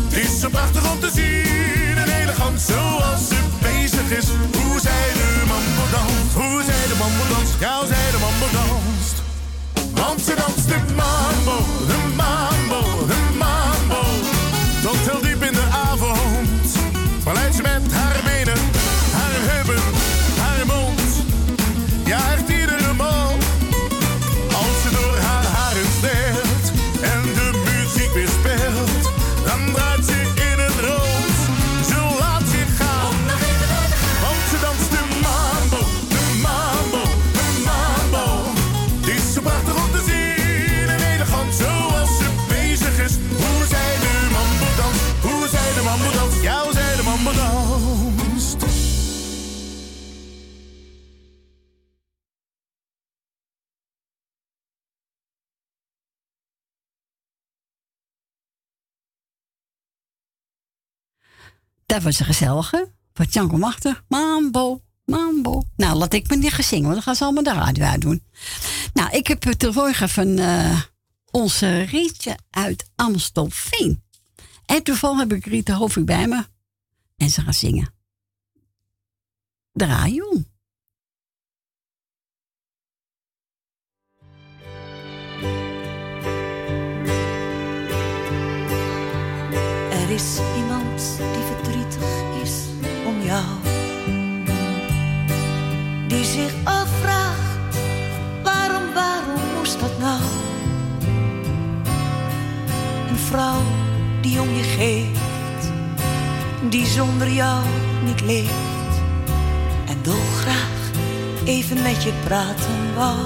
Het 0.09 0.25
is 0.25 0.41
zo 0.41 0.49
prachtig 0.49 0.93
om 0.93 1.01
te 1.01 1.11
zien 1.15 1.97
en 1.97 2.09
elegant 2.23 2.61
zoals 2.61 3.29
ze 3.29 3.39
bezig 3.61 4.11
is. 4.19 4.27
Hoe 4.63 4.81
zij 4.81 5.09
de 5.21 5.43
mambo 5.47 5.83
danst, 5.91 6.35
hoe 6.35 6.63
zij 6.63 6.87
de 6.89 6.97
mambo 6.99 7.35
danst, 7.35 7.55
ja 7.61 7.96
De 10.07 10.77
mambo, 10.95 11.57
de 11.89 12.17
mambo, 12.17 12.56
Dat 61.87 62.03
was 62.03 62.21
een 62.21 62.27
gezellige. 62.27 62.93
Van 63.13 63.27
Janko 63.31 63.57
Machter. 63.57 64.03
Mambo, 64.09 64.83
mambo. 65.05 65.63
Nou, 65.77 65.97
laat 65.97 66.13
ik 66.13 66.29
me 66.29 66.37
niet 66.37 66.53
gaan 66.53 66.65
zingen, 66.65 66.83
want 66.83 66.95
dan 66.95 67.03
gaan 67.03 67.17
ze 67.17 67.25
allemaal 67.25 67.43
de 67.43 67.53
radio 67.53 67.85
uit 67.85 68.01
doen. 68.01 68.25
Nou, 68.93 69.11
ik 69.11 69.27
heb 69.27 69.45
het 69.45 69.67
gehad 69.71 70.11
van 70.11 70.39
eh, 70.39 70.81
onze 71.31 71.83
Rietje 71.83 72.39
uit 72.51 72.91
Amstelveen. 72.95 74.03
En 74.67 74.83
toevallig 74.83 75.19
heb 75.19 75.33
ik 75.33 75.47
Riet 75.47 75.69
Hovink 75.69 76.07
bij 76.07 76.27
me. 76.27 76.45
En 77.17 77.31
ze 77.31 77.41
gaat 77.41 77.55
zingen. 77.55 77.95
Draai 79.73 80.21
om. 80.23 80.47
Er 89.91 90.11
is 90.11 90.39
iemand 90.57 90.76
zich 96.37 96.55
afvraagt, 96.65 97.77
waarom, 98.43 98.83
waarom 98.95 99.41
moest 99.57 99.81
dat 99.81 99.99
nou? 99.99 100.21
Een 103.09 103.19
vrouw 103.19 103.63
die 104.21 104.41
om 104.41 104.49
je 104.55 104.63
geeft, 104.63 105.73
die 106.69 106.87
zonder 106.87 107.31
jou 107.31 107.65
niet 108.05 108.21
leeft. 108.21 108.93
En 109.89 109.99
dolgraag 110.03 110.91
even 111.45 111.83
met 111.83 112.03
je 112.03 112.13
praten 112.25 112.95
wou. 112.95 113.19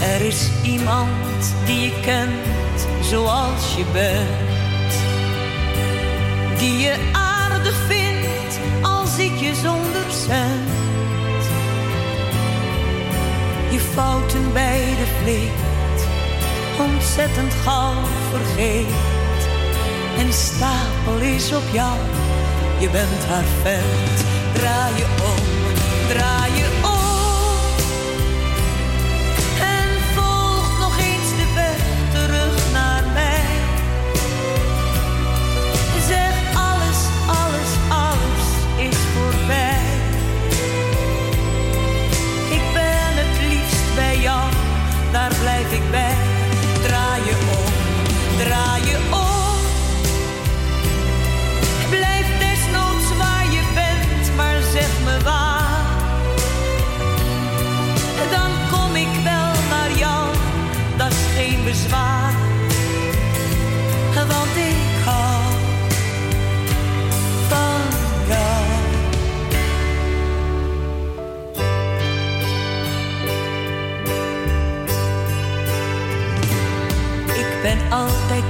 Er 0.00 0.20
is 0.20 0.50
iemand 0.62 1.54
die 1.64 1.80
je 1.80 2.00
kent 2.00 2.86
zoals 3.02 3.74
je 3.76 3.84
bent. 3.92 4.92
Die 6.58 6.78
je 6.78 7.10
aardig 7.12 7.76
vindt 7.86 8.05
je 9.24 9.54
zonder 9.54 10.10
cent. 10.10 10.68
Je 13.70 13.78
fouten 13.78 14.52
bij 14.52 14.94
de 14.98 15.06
vleet 15.22 15.66
ontzettend 16.78 17.52
gauw 17.52 17.94
vergeet. 18.30 18.86
En 20.18 20.32
stapel 20.32 21.18
is 21.20 21.52
op 21.52 21.62
jou, 21.72 21.98
je 22.78 22.90
bent 22.90 23.24
haar 23.28 23.44
vent. 23.62 24.24
Draai 24.52 24.94
je 24.96 25.06
om, 25.22 25.44
draai 26.08 26.52
je 26.52 26.66
om. 26.70 26.75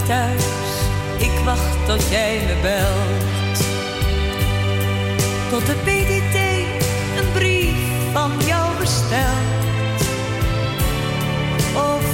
Thuis, 0.06 0.44
ik 1.16 1.44
wacht 1.44 1.86
tot 1.86 2.08
jij 2.10 2.40
me 2.46 2.60
belt. 2.62 3.58
Tot 5.50 5.66
de 5.66 5.74
PDT 5.74 6.36
een 7.18 7.32
brief 7.32 7.76
van 8.12 8.32
jou 8.46 8.78
bestelt. 8.78 10.00
Of 11.74 12.04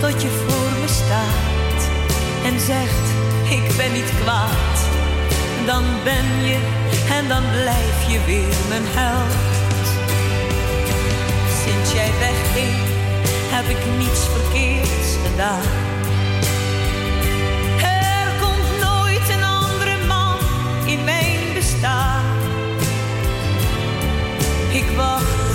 tot 0.00 0.22
je 0.22 0.28
voor 0.28 0.80
me 0.80 0.88
staat 0.88 1.80
en 2.44 2.60
zegt: 2.60 3.06
Ik 3.50 3.76
ben 3.76 3.92
niet 3.92 4.12
kwaad. 4.22 4.76
Dan 5.66 5.84
ben 6.04 6.48
je 6.48 6.58
en 7.10 7.28
dan 7.28 7.42
blijf 7.50 8.10
je 8.10 8.18
weer 8.26 8.54
mijn 8.68 8.86
held. 8.86 9.86
Sinds 11.64 11.92
jij 11.92 12.10
wegging, 12.18 12.76
heb 13.50 13.76
ik 13.76 13.98
niets 13.98 14.20
verkeerds 14.34 15.16
gedaan. 15.26 15.85
Wacht 24.96 25.54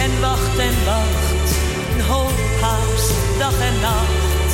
en 0.00 0.20
wacht 0.20 0.58
en 0.58 0.84
wacht, 0.84 1.50
een 1.94 2.00
hoop 2.00 2.38
haast, 2.60 3.12
dag 3.38 3.60
en 3.60 3.80
nacht. 3.80 4.50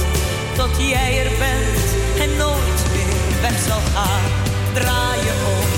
Tot 0.56 0.88
jij 0.88 1.24
er 1.24 1.32
bent 1.38 1.84
en 2.18 2.36
nooit 2.36 2.80
meer 2.92 3.40
weg 3.40 3.58
zal 3.68 3.80
gaan. 3.94 4.24
Draai 4.72 5.18
je 5.26 5.34
om, 5.56 5.73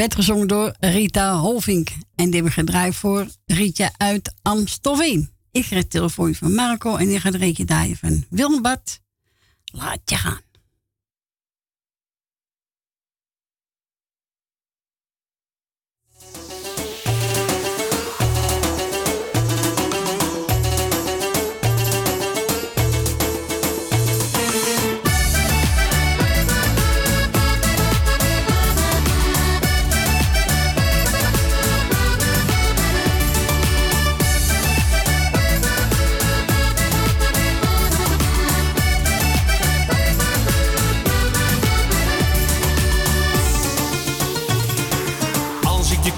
werd 0.00 0.14
gezongen 0.14 0.48
door 0.48 0.74
Rita 0.78 1.38
Holvink. 1.38 1.88
En 2.14 2.24
die 2.24 2.34
hebben 2.34 2.52
gedraaid 2.52 2.94
voor 2.94 3.26
Rietje 3.46 3.90
uit 3.96 4.34
Amstelveen. 4.42 5.30
Ik 5.50 5.62
krijg 5.62 5.82
het 5.82 5.90
telefoon 5.90 6.34
van 6.34 6.54
Marco 6.54 6.96
en 6.96 7.06
die 7.06 7.20
gaat 7.20 7.34
een 7.34 7.40
reetje 7.40 7.64
draaien 7.64 7.96
van 7.96 8.24
Wilmbad. 8.30 9.00
Laat 9.64 10.00
je 10.04 10.16
gaan. 10.16 10.40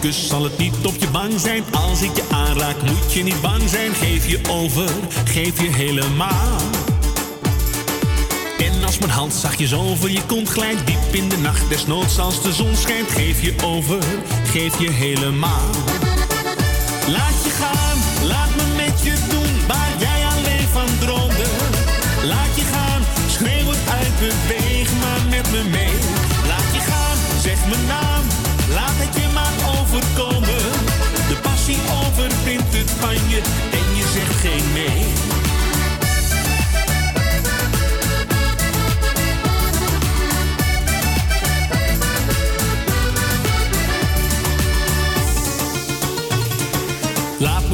Kus, 0.03 0.27
zal 0.27 0.45
het 0.45 0.59
niet 0.59 0.74
op 0.87 0.95
je 0.99 1.09
bang 1.09 1.41
zijn. 1.41 1.65
Als 1.70 2.03
ik 2.03 2.16
je 2.16 2.24
aanraak, 2.31 2.83
moet 2.83 3.12
je 3.12 3.23
niet 3.23 3.41
bang 3.41 3.69
zijn. 3.69 3.95
Geef 3.95 4.29
je 4.29 4.41
over, 4.51 4.89
geef 5.24 5.62
je 5.62 5.70
helemaal. 5.70 6.57
En 8.59 8.85
als 8.85 8.99
mijn 8.99 9.11
hand 9.11 9.35
zachtjes 9.35 9.74
over 9.74 10.11
je 10.11 10.23
kont 10.27 10.49
glijdt, 10.49 10.87
diep 10.87 11.12
in 11.12 11.29
de 11.29 11.37
nacht, 11.37 11.69
desnoods 11.69 12.19
als 12.19 12.43
de 12.43 12.53
zon 12.53 12.77
schijnt, 12.77 13.11
geef 13.11 13.43
je 13.43 13.55
over, 13.65 13.99
geef 14.45 14.81
je 14.81 14.91
helemaal. 14.91 15.70
Laat 17.09 17.45
je 17.45 17.51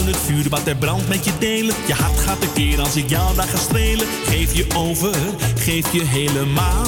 het 0.09 0.17
vuur 0.17 0.49
wat 0.49 0.67
er 0.67 0.77
brandt 0.77 1.09
met 1.09 1.25
je 1.25 1.33
delen. 1.39 1.75
Je 1.87 1.95
hart 1.95 2.21
gaat 2.21 2.43
een 2.43 2.53
keer 2.53 2.81
als 2.81 2.97
ik 2.97 3.09
jou 3.09 3.35
daar 3.35 3.49
ga 3.49 3.57
strelen. 3.57 4.07
Geef 4.25 4.57
je 4.57 4.67
over, 4.77 5.15
geef 5.59 5.93
je 5.93 6.05
helemaal. 6.05 6.87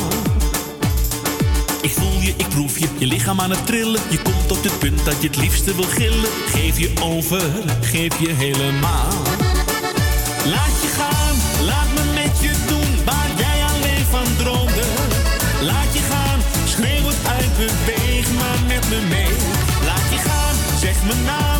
Ik 1.82 1.90
voel 1.90 2.20
je, 2.20 2.34
ik 2.36 2.48
proef 2.48 2.78
je, 2.78 2.88
je 2.98 3.06
lichaam 3.06 3.40
aan 3.40 3.50
het 3.50 3.66
trillen. 3.66 4.00
Je 4.10 4.22
komt 4.22 4.48
tot 4.48 4.64
het 4.64 4.78
punt 4.78 5.04
dat 5.04 5.22
je 5.22 5.28
het 5.28 5.36
liefste 5.36 5.74
wil 5.74 5.84
gillen. 5.84 6.30
Geef 6.46 6.78
je 6.78 6.92
over, 7.02 7.42
geef 7.80 8.18
je 8.18 8.32
helemaal. 8.32 9.12
Laat 10.44 10.76
je 10.82 10.88
gaan, 10.98 11.36
laat 11.64 11.88
me 11.94 12.04
met 12.14 12.40
je 12.40 12.52
doen 12.68 13.04
waar 13.04 13.30
jij 13.36 13.64
alleen 13.64 14.04
van 14.10 14.36
droomde. 14.36 14.84
Laat 15.62 15.92
je 15.92 16.00
gaan, 16.10 16.40
schreeuw 16.66 17.06
het 17.06 17.26
uit, 17.36 17.52
beweeg 17.56 18.32
maar 18.32 18.60
met 18.66 18.88
me 18.88 19.00
mee. 19.08 19.34
Laat 19.84 20.06
je 20.10 20.18
gaan, 20.28 20.54
zeg 20.80 20.96
mijn 21.04 21.24
naam, 21.24 21.59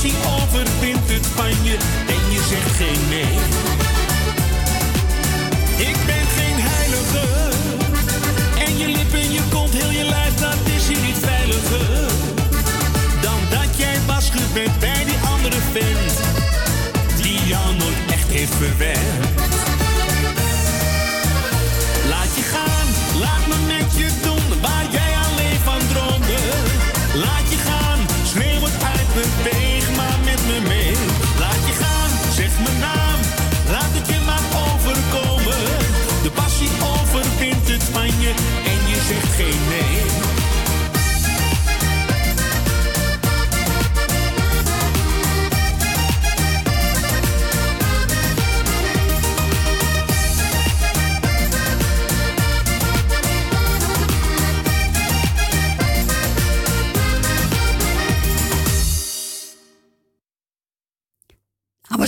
Passie 0.00 0.18
overwint 0.42 1.10
het 1.10 1.26
van 1.26 1.64
je 1.64 1.76
en 2.06 2.32
je 2.32 2.40
zegt 2.48 2.76
geen 2.76 3.08
nee. 3.08 3.34
Ik 5.88 5.96
ben 6.06 6.26
geen 6.38 6.58
heilige. 6.58 7.26
En 8.64 8.78
je 8.78 8.88
lippen, 8.88 9.32
je 9.32 9.40
kont, 9.50 9.72
heel 9.72 9.90
je 9.90 10.04
lijf, 10.04 10.34
dat 10.34 10.56
is 10.76 10.88
hier 10.88 11.00
niet 11.06 11.18
veiliger. 11.20 12.10
Dan 13.20 13.40
dat 13.50 13.76
jij 13.76 13.98
was 14.06 14.30
gewend 14.30 14.78
bij 14.78 15.04
die 15.04 15.18
andere 15.34 15.60
vent. 15.72 16.12
Die 17.22 17.46
jou 17.46 17.74
nooit 17.76 17.98
echt 18.10 18.28
heeft 18.28 18.54
verwerkt. 18.54 19.37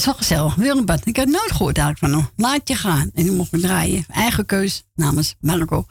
Was 0.04 0.14
wel 0.14 0.24
gezellig. 0.24 0.54
Willembad. 0.54 1.06
Ik 1.06 1.16
had 1.16 1.26
nooit 1.26 1.52
gehoord 1.52 1.78
eigenlijk 1.78 2.14
van 2.14 2.22
hem. 2.22 2.30
Laat 2.36 2.68
je 2.68 2.74
gaan. 2.74 3.10
En 3.14 3.22
die 3.22 3.32
mocht 3.32 3.52
me 3.52 3.60
draaien. 3.60 4.04
Eigen 4.08 4.46
keus 4.46 4.84
namens 4.94 5.36
Marco. 5.40 5.86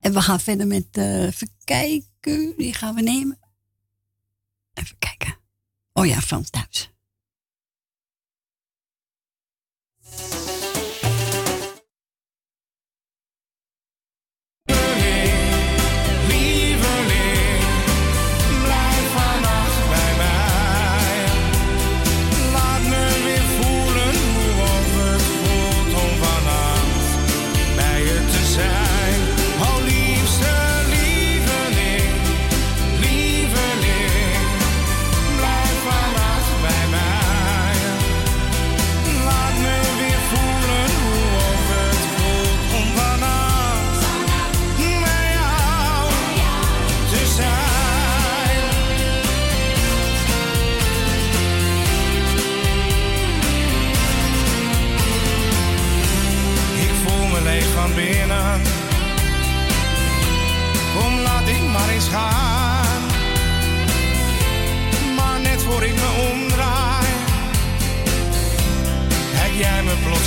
En 0.00 0.12
we 0.12 0.20
gaan 0.20 0.40
verder 0.40 0.66
met, 0.66 0.86
eh 0.90 1.22
even 1.22 1.50
kijken. 1.64 2.54
Die 2.56 2.74
gaan 2.74 2.94
we 2.94 3.02
nemen. 3.02 3.38
Even 4.74 4.96
kijken. 4.98 5.36
Oh 5.92 6.06
ja, 6.06 6.20
Frans 6.20 6.50
thuis. 6.50 6.91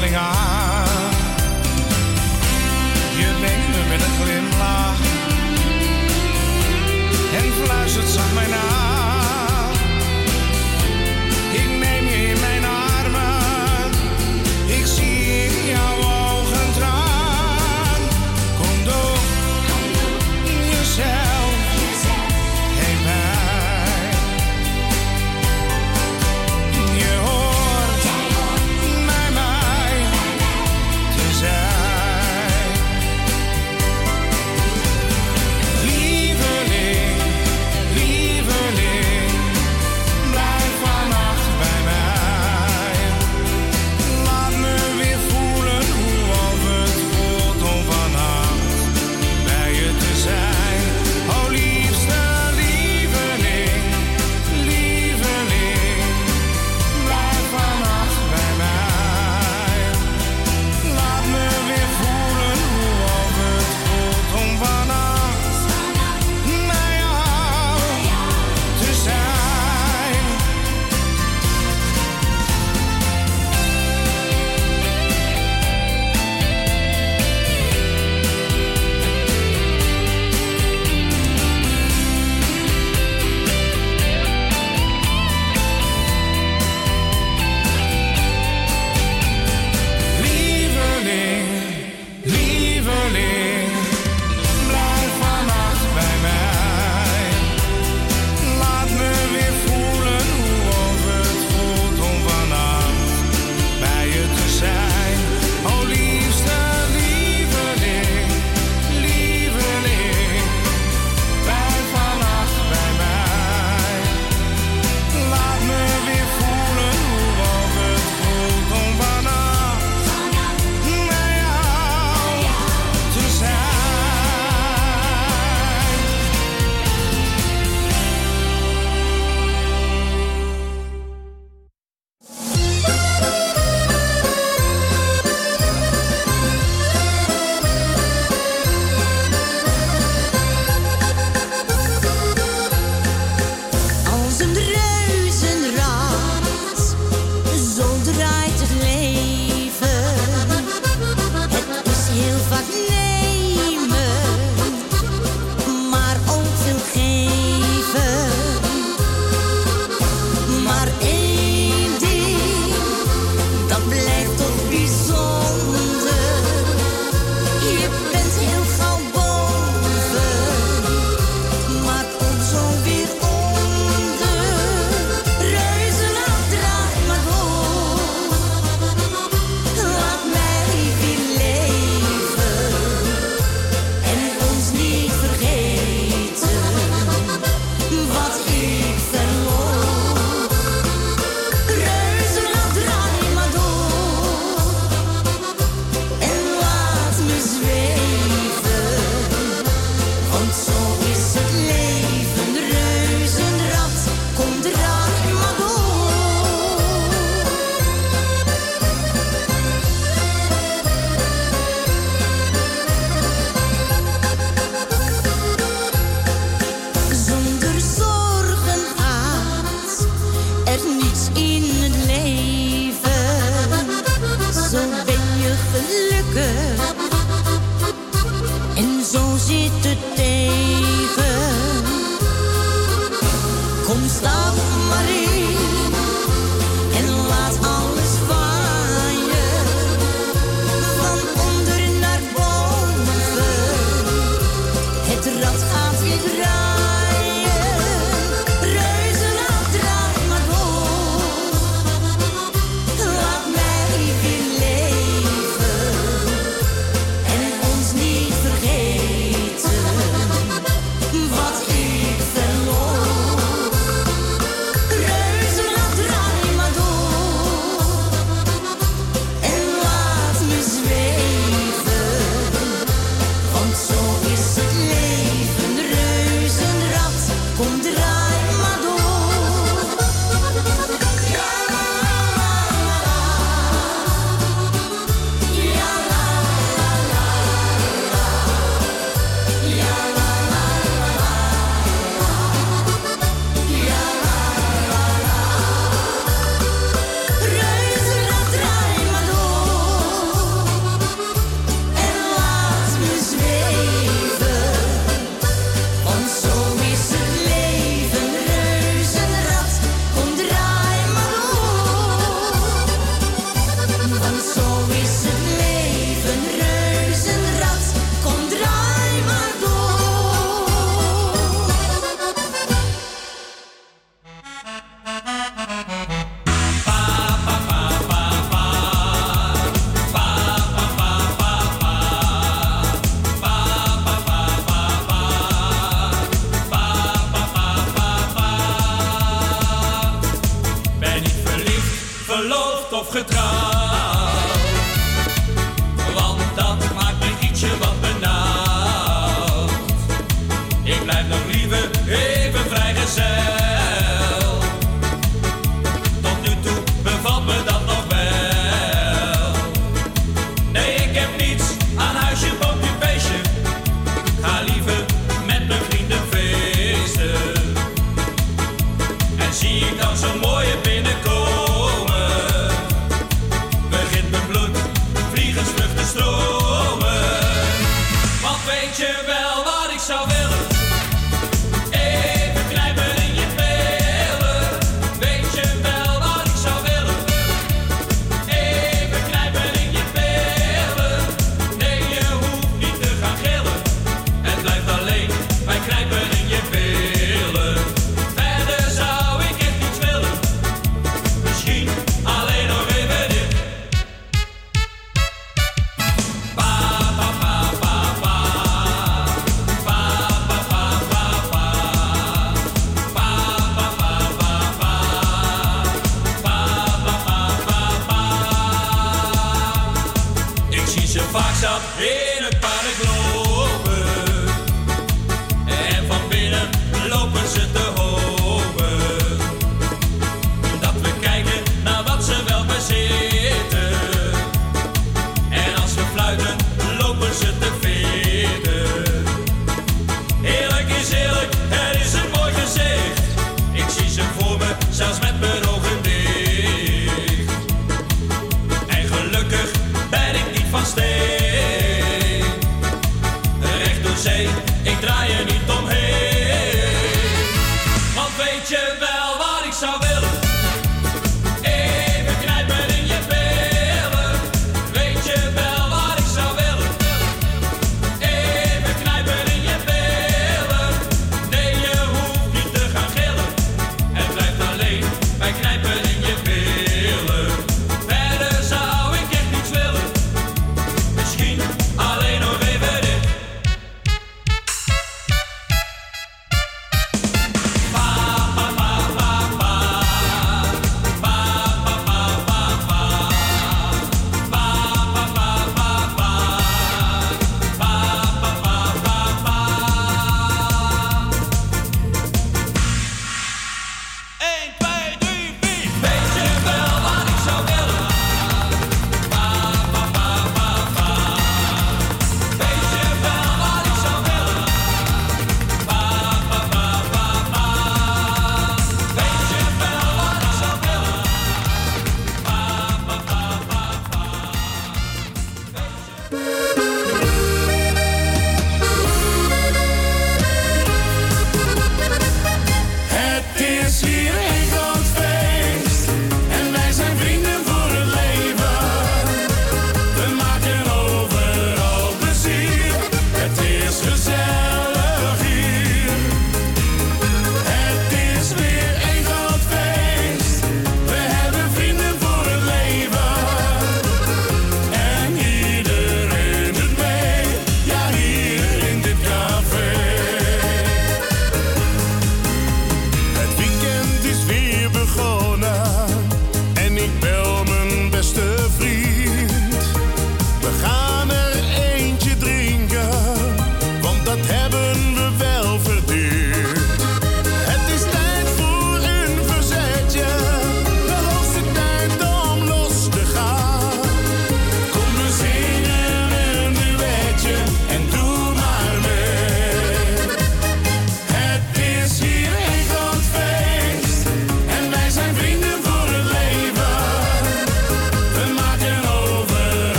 Je 0.00 0.04
wenkt 3.40 3.68
me 3.68 3.84
met 3.88 4.02
een 4.02 4.14
glimlach 4.22 5.00
en 7.34 7.52
fluistert 7.64 8.08
zacht 8.08 8.34
mij 8.34 8.46
na. 8.46 8.77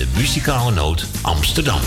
de 0.00 0.06
muzikale 0.16 0.70
noot 0.70 1.06
Amsterdam. 1.22 1.80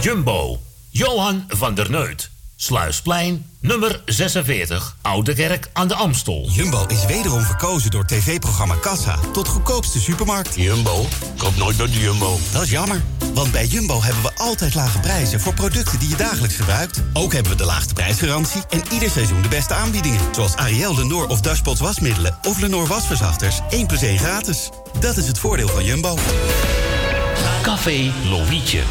Jumbo, 0.00 0.60
Johan 0.90 1.44
van 1.48 1.74
der 1.74 1.90
Neut. 1.90 2.30
Sluisplein, 2.56 3.46
nummer 3.60 4.02
46, 4.04 4.96
Oude 5.02 5.34
Kerk 5.34 5.70
aan 5.72 5.88
de 5.88 5.94
Amstel. 5.94 6.48
Jumbo 6.50 6.86
is 6.86 7.06
wederom 7.06 7.42
verkozen 7.42 7.90
door 7.90 8.04
tv-programma 8.04 8.74
Kassa 8.74 9.18
tot 9.32 9.48
goedkoopste 9.48 10.00
supermarkt. 10.00 10.54
Jumbo? 10.54 11.06
Koop 11.36 11.56
nooit 11.56 11.76
bij 11.76 11.86
de 11.86 12.00
Jumbo. 12.00 12.38
Dat 12.52 12.62
is 12.62 12.70
jammer, 12.70 13.02
want 13.34 13.52
bij 13.52 13.66
Jumbo 13.66 14.02
hebben 14.02 14.22
we 14.22 14.30
altijd 14.36 14.74
lage 14.74 15.00
prijzen 15.00 15.40
voor 15.40 15.54
producten 15.54 15.98
die 15.98 16.08
je 16.08 16.16
dagelijks 16.16 16.56
gebruikt. 16.56 17.02
Ook 17.12 17.32
hebben 17.32 17.52
we 17.52 17.58
de 17.58 17.64
laagste 17.64 17.94
prijsgarantie 17.94 18.62
en 18.70 18.82
ieder 18.92 19.10
seizoen 19.10 19.42
de 19.42 19.48
beste 19.48 19.74
aanbiedingen. 19.74 20.20
Zoals 20.34 20.56
Ariel, 20.56 20.94
Lenor 20.94 21.26
of 21.26 21.40
Dashpots 21.40 21.80
wasmiddelen 21.80 22.38
of 22.42 22.60
Lenor 22.60 22.86
wasverzachters. 22.86 23.60
1 23.70 23.86
plus 23.86 24.02
1 24.02 24.18
gratis. 24.18 24.70
Dat 25.00 25.16
is 25.16 25.26
het 25.26 25.38
voordeel 25.38 25.68
van 25.68 25.84
Jumbo. 25.84 26.18
Café 27.62 28.12
Lovietje. 28.28 28.82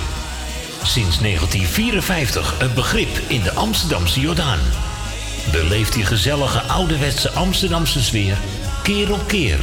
Sinds 0.84 1.20
1954 1.20 2.56
een 2.60 2.74
begrip 2.74 3.20
in 3.28 3.42
de 3.42 3.54
Amsterdamse 3.54 4.20
Jordaan. 4.20 4.60
Beleef 5.52 5.90
die 5.90 6.06
gezellige 6.06 6.62
ouderwetse 6.62 7.32
Amsterdamse 7.32 8.04
sfeer 8.04 8.38
keer 8.84 9.14
op 9.14 9.28
keer. 9.28 9.60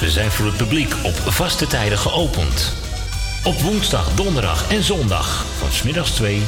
We 0.00 0.10
zijn 0.10 0.30
voor 0.30 0.46
het 0.46 0.56
publiek 0.56 0.94
op 1.02 1.14
vaste 1.26 1.66
tijden 1.66 1.98
geopend. 1.98 2.85
Op 3.46 3.60
woensdag, 3.60 4.14
donderdag 4.14 4.70
en 4.70 4.82
zondag 4.82 5.44
van 5.58 5.72
smiddags 5.72 6.10
2 6.10 6.42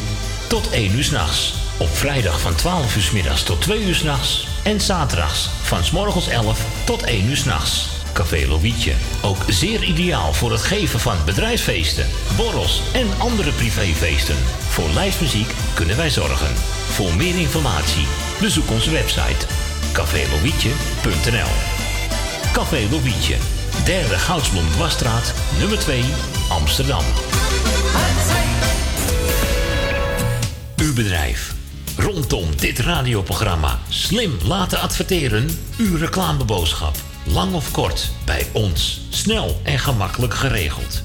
tot 0.48 0.70
1 0.70 0.94
uur 0.94 1.04
s'nachts. 1.04 1.54
Op 1.78 1.96
vrijdag 1.96 2.40
van 2.40 2.54
12 2.54 2.96
uur 2.96 3.02
's 3.02 3.10
middags 3.10 3.42
tot 3.42 3.60
2 3.60 3.82
uur 3.82 3.94
s'nachts. 3.94 4.46
En 4.62 4.80
zaterdags 4.80 5.48
van 5.62 5.84
's 5.84 5.90
morgens 5.90 6.28
11 6.28 6.64
tot 6.84 7.02
1 7.02 7.24
uur 7.24 7.36
s'nachts. 7.36 7.88
Café 8.12 8.46
Lovietje. 8.46 8.92
Ook 9.22 9.44
zeer 9.48 9.82
ideaal 9.82 10.32
voor 10.32 10.52
het 10.52 10.62
geven 10.62 11.00
van 11.00 11.16
bedrijfsfeesten, 11.24 12.06
borrels 12.36 12.82
en 12.92 13.06
andere 13.18 13.50
privéfeesten. 13.52 14.36
Voor 14.68 14.88
lijstmuziek 14.88 15.54
kunnen 15.74 15.96
wij 15.96 16.10
zorgen. 16.10 16.54
Voor 16.88 17.14
meer 17.14 17.38
informatie 17.38 18.06
bezoek 18.40 18.70
onze 18.70 18.90
website 18.90 19.46
cafélovietje.nl 19.92 21.52
Café 22.52 22.88
Lovietje. 22.90 23.57
Derde 23.84 24.18
Goudsblom 24.18 24.70
Dwarsstraat, 24.70 25.34
nummer 25.58 25.78
2, 25.78 26.04
Amsterdam. 26.48 27.04
Uw 30.76 30.94
bedrijf. 30.94 31.54
Rondom 31.96 32.56
dit 32.56 32.78
radioprogramma 32.78 33.78
slim 33.88 34.32
laten 34.44 34.80
adverteren. 34.80 35.58
Uw 35.78 35.96
reclameboodschap. 35.96 36.96
Lang 37.24 37.54
of 37.54 37.70
kort, 37.70 38.10
bij 38.24 38.46
ons. 38.52 39.00
Snel 39.08 39.60
en 39.62 39.78
gemakkelijk 39.78 40.34
geregeld. 40.34 41.02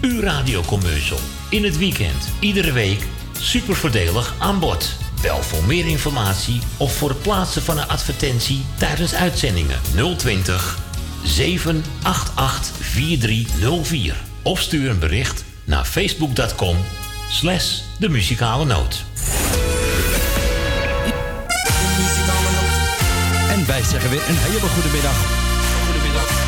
Uw 0.00 0.20
radiocommercial. 0.20 1.20
In 1.50 1.64
het 1.64 1.78
weekend, 1.78 2.28
iedere 2.40 2.72
week. 2.72 3.06
Super 3.38 3.76
voordelig 3.76 4.34
aan 4.38 4.58
bod. 4.58 4.96
Bel 5.22 5.42
voor 5.42 5.64
meer 5.64 5.86
informatie 5.86 6.60
of 6.76 6.96
voor 6.96 7.08
het 7.08 7.22
plaatsen 7.22 7.62
van 7.62 7.78
een 7.78 7.88
advertentie 7.88 8.64
tijdens 8.78 9.14
uitzendingen 9.14 9.80
020 10.16 10.78
788 11.22 12.72
4304. 12.80 14.16
Of 14.42 14.60
stuur 14.60 14.90
een 14.90 14.98
bericht 14.98 15.44
naar 15.64 15.84
facebook.com 15.84 16.76
slash 17.30 17.80
de 17.98 18.08
muzikale 18.08 18.64
noot. 18.64 19.04
En 23.50 23.66
wij 23.66 23.82
zeggen 23.82 24.10
weer 24.10 24.28
een 24.28 24.36
hele 24.36 24.60
goede 24.60 24.88
middag. 24.92 25.16
Goedemiddag. 25.86 26.42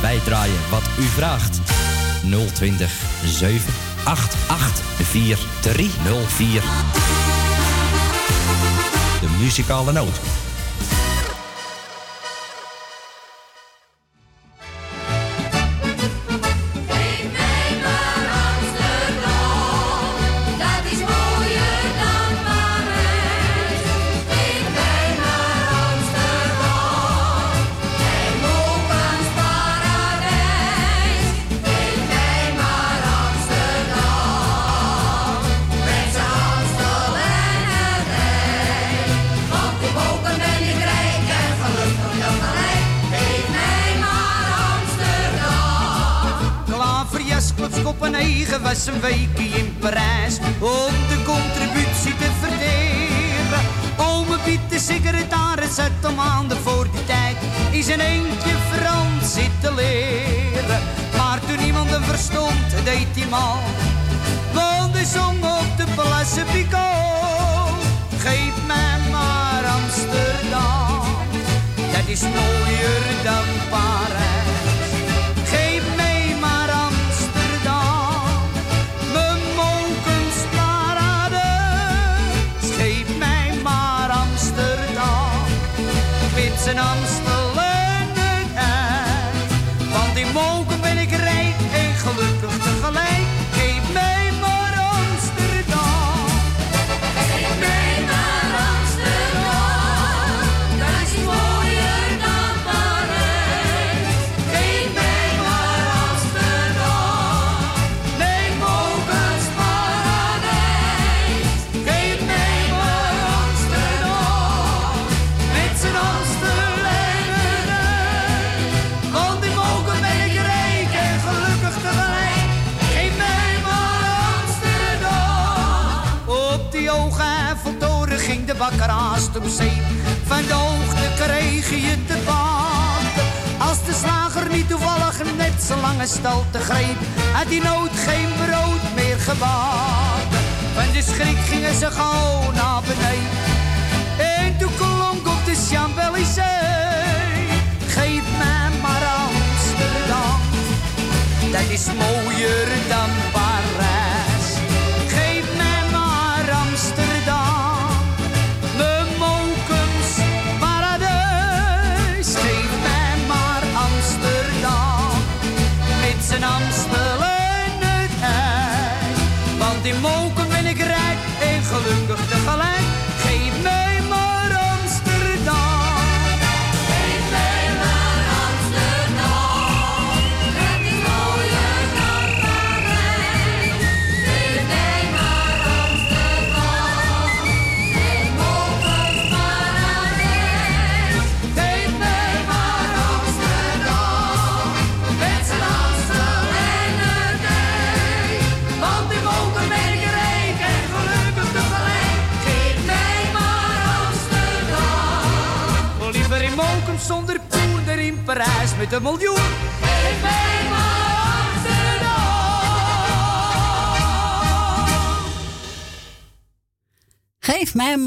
Wij 0.00 0.18
draaien 0.24 0.60
wat 0.70 0.82
u 0.98 1.02
vraagt. 1.02 1.60
020 2.54 2.92
788 3.24 4.84
4304. 5.02 6.62
De 9.20 9.28
muzikale 9.40 9.92
noot. 9.92 10.20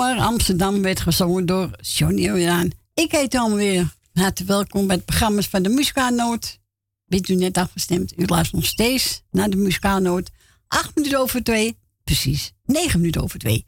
Amsterdam 0.02 0.82
werd 0.82 1.00
gezongen 1.00 1.46
door 1.46 1.70
Johnny 1.82 2.22
Jordaan. 2.22 2.70
Ik 2.94 3.12
heet 3.12 3.36
allemaal 3.36 3.58
weer. 3.58 3.96
Hartelijk 4.14 4.52
welkom 4.52 4.88
bij 4.88 4.96
het 4.96 5.06
programma's 5.06 5.48
van 5.48 5.64
de 5.64 5.70
Muzikaannoot. 5.70 6.60
Bent 7.06 7.30
u 7.30 7.36
net 7.36 7.58
afgestemd? 7.58 8.14
U 8.18 8.26
luistert 8.26 8.56
nog 8.62 8.66
steeds 8.66 9.24
naar 9.32 9.50
de 9.50 9.56
Muzikaannoot. 9.56 10.30
Acht 10.68 10.96
minuten 10.96 11.20
over 11.20 11.44
twee. 11.44 11.78
Precies, 12.04 12.54
negen 12.66 13.00
minuten 13.00 13.22
over 13.22 13.40
twee. 13.40 13.66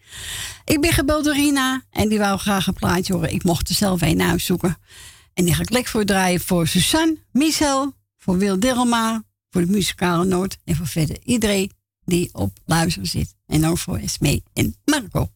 Ik 0.65 0.81
ben 0.81 0.91
gebeld 0.91 1.23
door 1.23 1.34
Rina 1.34 1.84
en 1.89 2.10
die 2.10 2.19
wou 2.19 2.39
graag 2.39 2.68
een 2.68 2.73
plaatje 2.73 3.14
horen. 3.14 3.34
Ik 3.34 3.43
mocht 3.43 3.69
er 3.69 3.76
zelf 3.76 4.01
een 4.01 4.22
uitzoeken. 4.22 4.77
En 5.34 5.45
die 5.45 5.53
ga 5.53 5.61
ik 5.61 5.69
lekker 5.69 5.91
voor 5.91 6.05
draaien 6.05 6.39
voor 6.39 6.68
Suzanne, 6.68 7.18
Michel, 7.31 7.93
voor 8.18 8.38
Wil 8.38 8.60
Dilma, 8.60 9.23
voor 9.49 9.61
de 9.61 9.72
muzikale 9.72 10.26
noot 10.26 10.57
en 10.65 10.76
voor 10.76 10.88
verder 10.88 11.18
iedereen 11.23 11.72
die 12.05 12.30
op 12.34 12.60
luisteren 12.65 13.07
zit. 13.07 13.35
En 13.45 13.65
ook 13.65 13.77
voor 13.77 13.97
Esmee 13.97 14.43
en 14.53 14.76
Marco. 14.85 15.30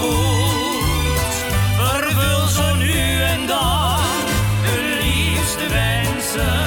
Goed. 0.00 1.34
Vervul 1.78 2.46
zo 2.46 2.74
nu 2.74 3.22
en 3.22 3.46
dan 3.46 3.98
de 4.62 4.98
liefste 5.02 5.68
wensen. 5.68 6.64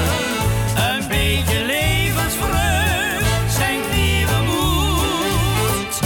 Een 0.76 1.08
beetje 1.08 1.66
levensvreugd 1.66 3.54
schenkt 3.54 3.92
nieuwe 3.96 4.42
moed. 4.46 6.00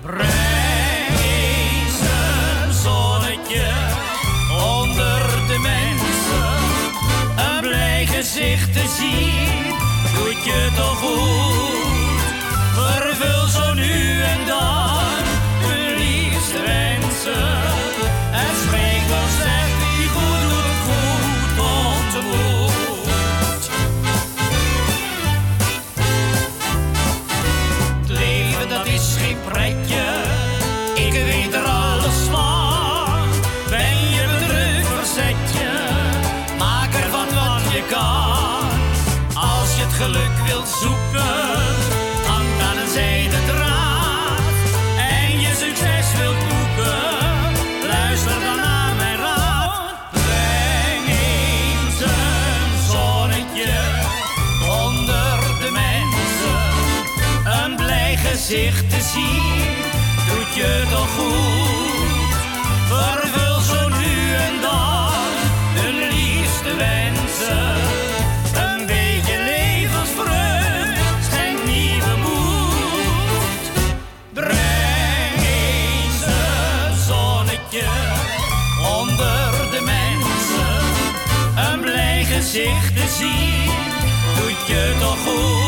Breng 0.00 1.18
eens 1.22 1.98
een 2.00 2.72
zonnetje 2.72 3.66
onder 4.78 5.20
de 5.48 5.58
mensen. 5.58 6.54
Een 7.36 7.60
blij 7.60 8.06
gezicht 8.06 8.72
te 8.72 8.94
zien, 8.98 9.74
doet 10.14 10.44
je 10.44 10.70
toch 10.76 10.98
goed. 10.98 11.73
je 60.54 60.86
toch 60.90 61.14
goed. 61.14 62.34
Vervul 62.88 63.60
zo 63.60 63.88
nu 63.88 64.34
en 64.34 64.60
dan 64.60 65.12
hun 65.74 66.08
liefste 66.08 66.76
wensen. 66.76 67.76
Een 68.64 68.86
beetje 68.86 69.36
levensvreugd 69.44 71.24
schenkt 71.28 71.64
nieuwe 71.66 72.16
moed. 72.24 73.64
Breng 74.32 75.38
eens 75.38 76.20
een 76.26 76.96
zonnetje 76.96 77.88
onder 79.00 79.70
de 79.70 79.80
mensen. 79.80 80.76
Een 81.72 81.80
blij 81.80 82.24
gezicht 82.24 82.96
te 82.96 83.14
zien 83.18 83.70
doet 84.36 84.66
je 84.66 84.96
toch 85.00 85.18
goed. 85.24 85.63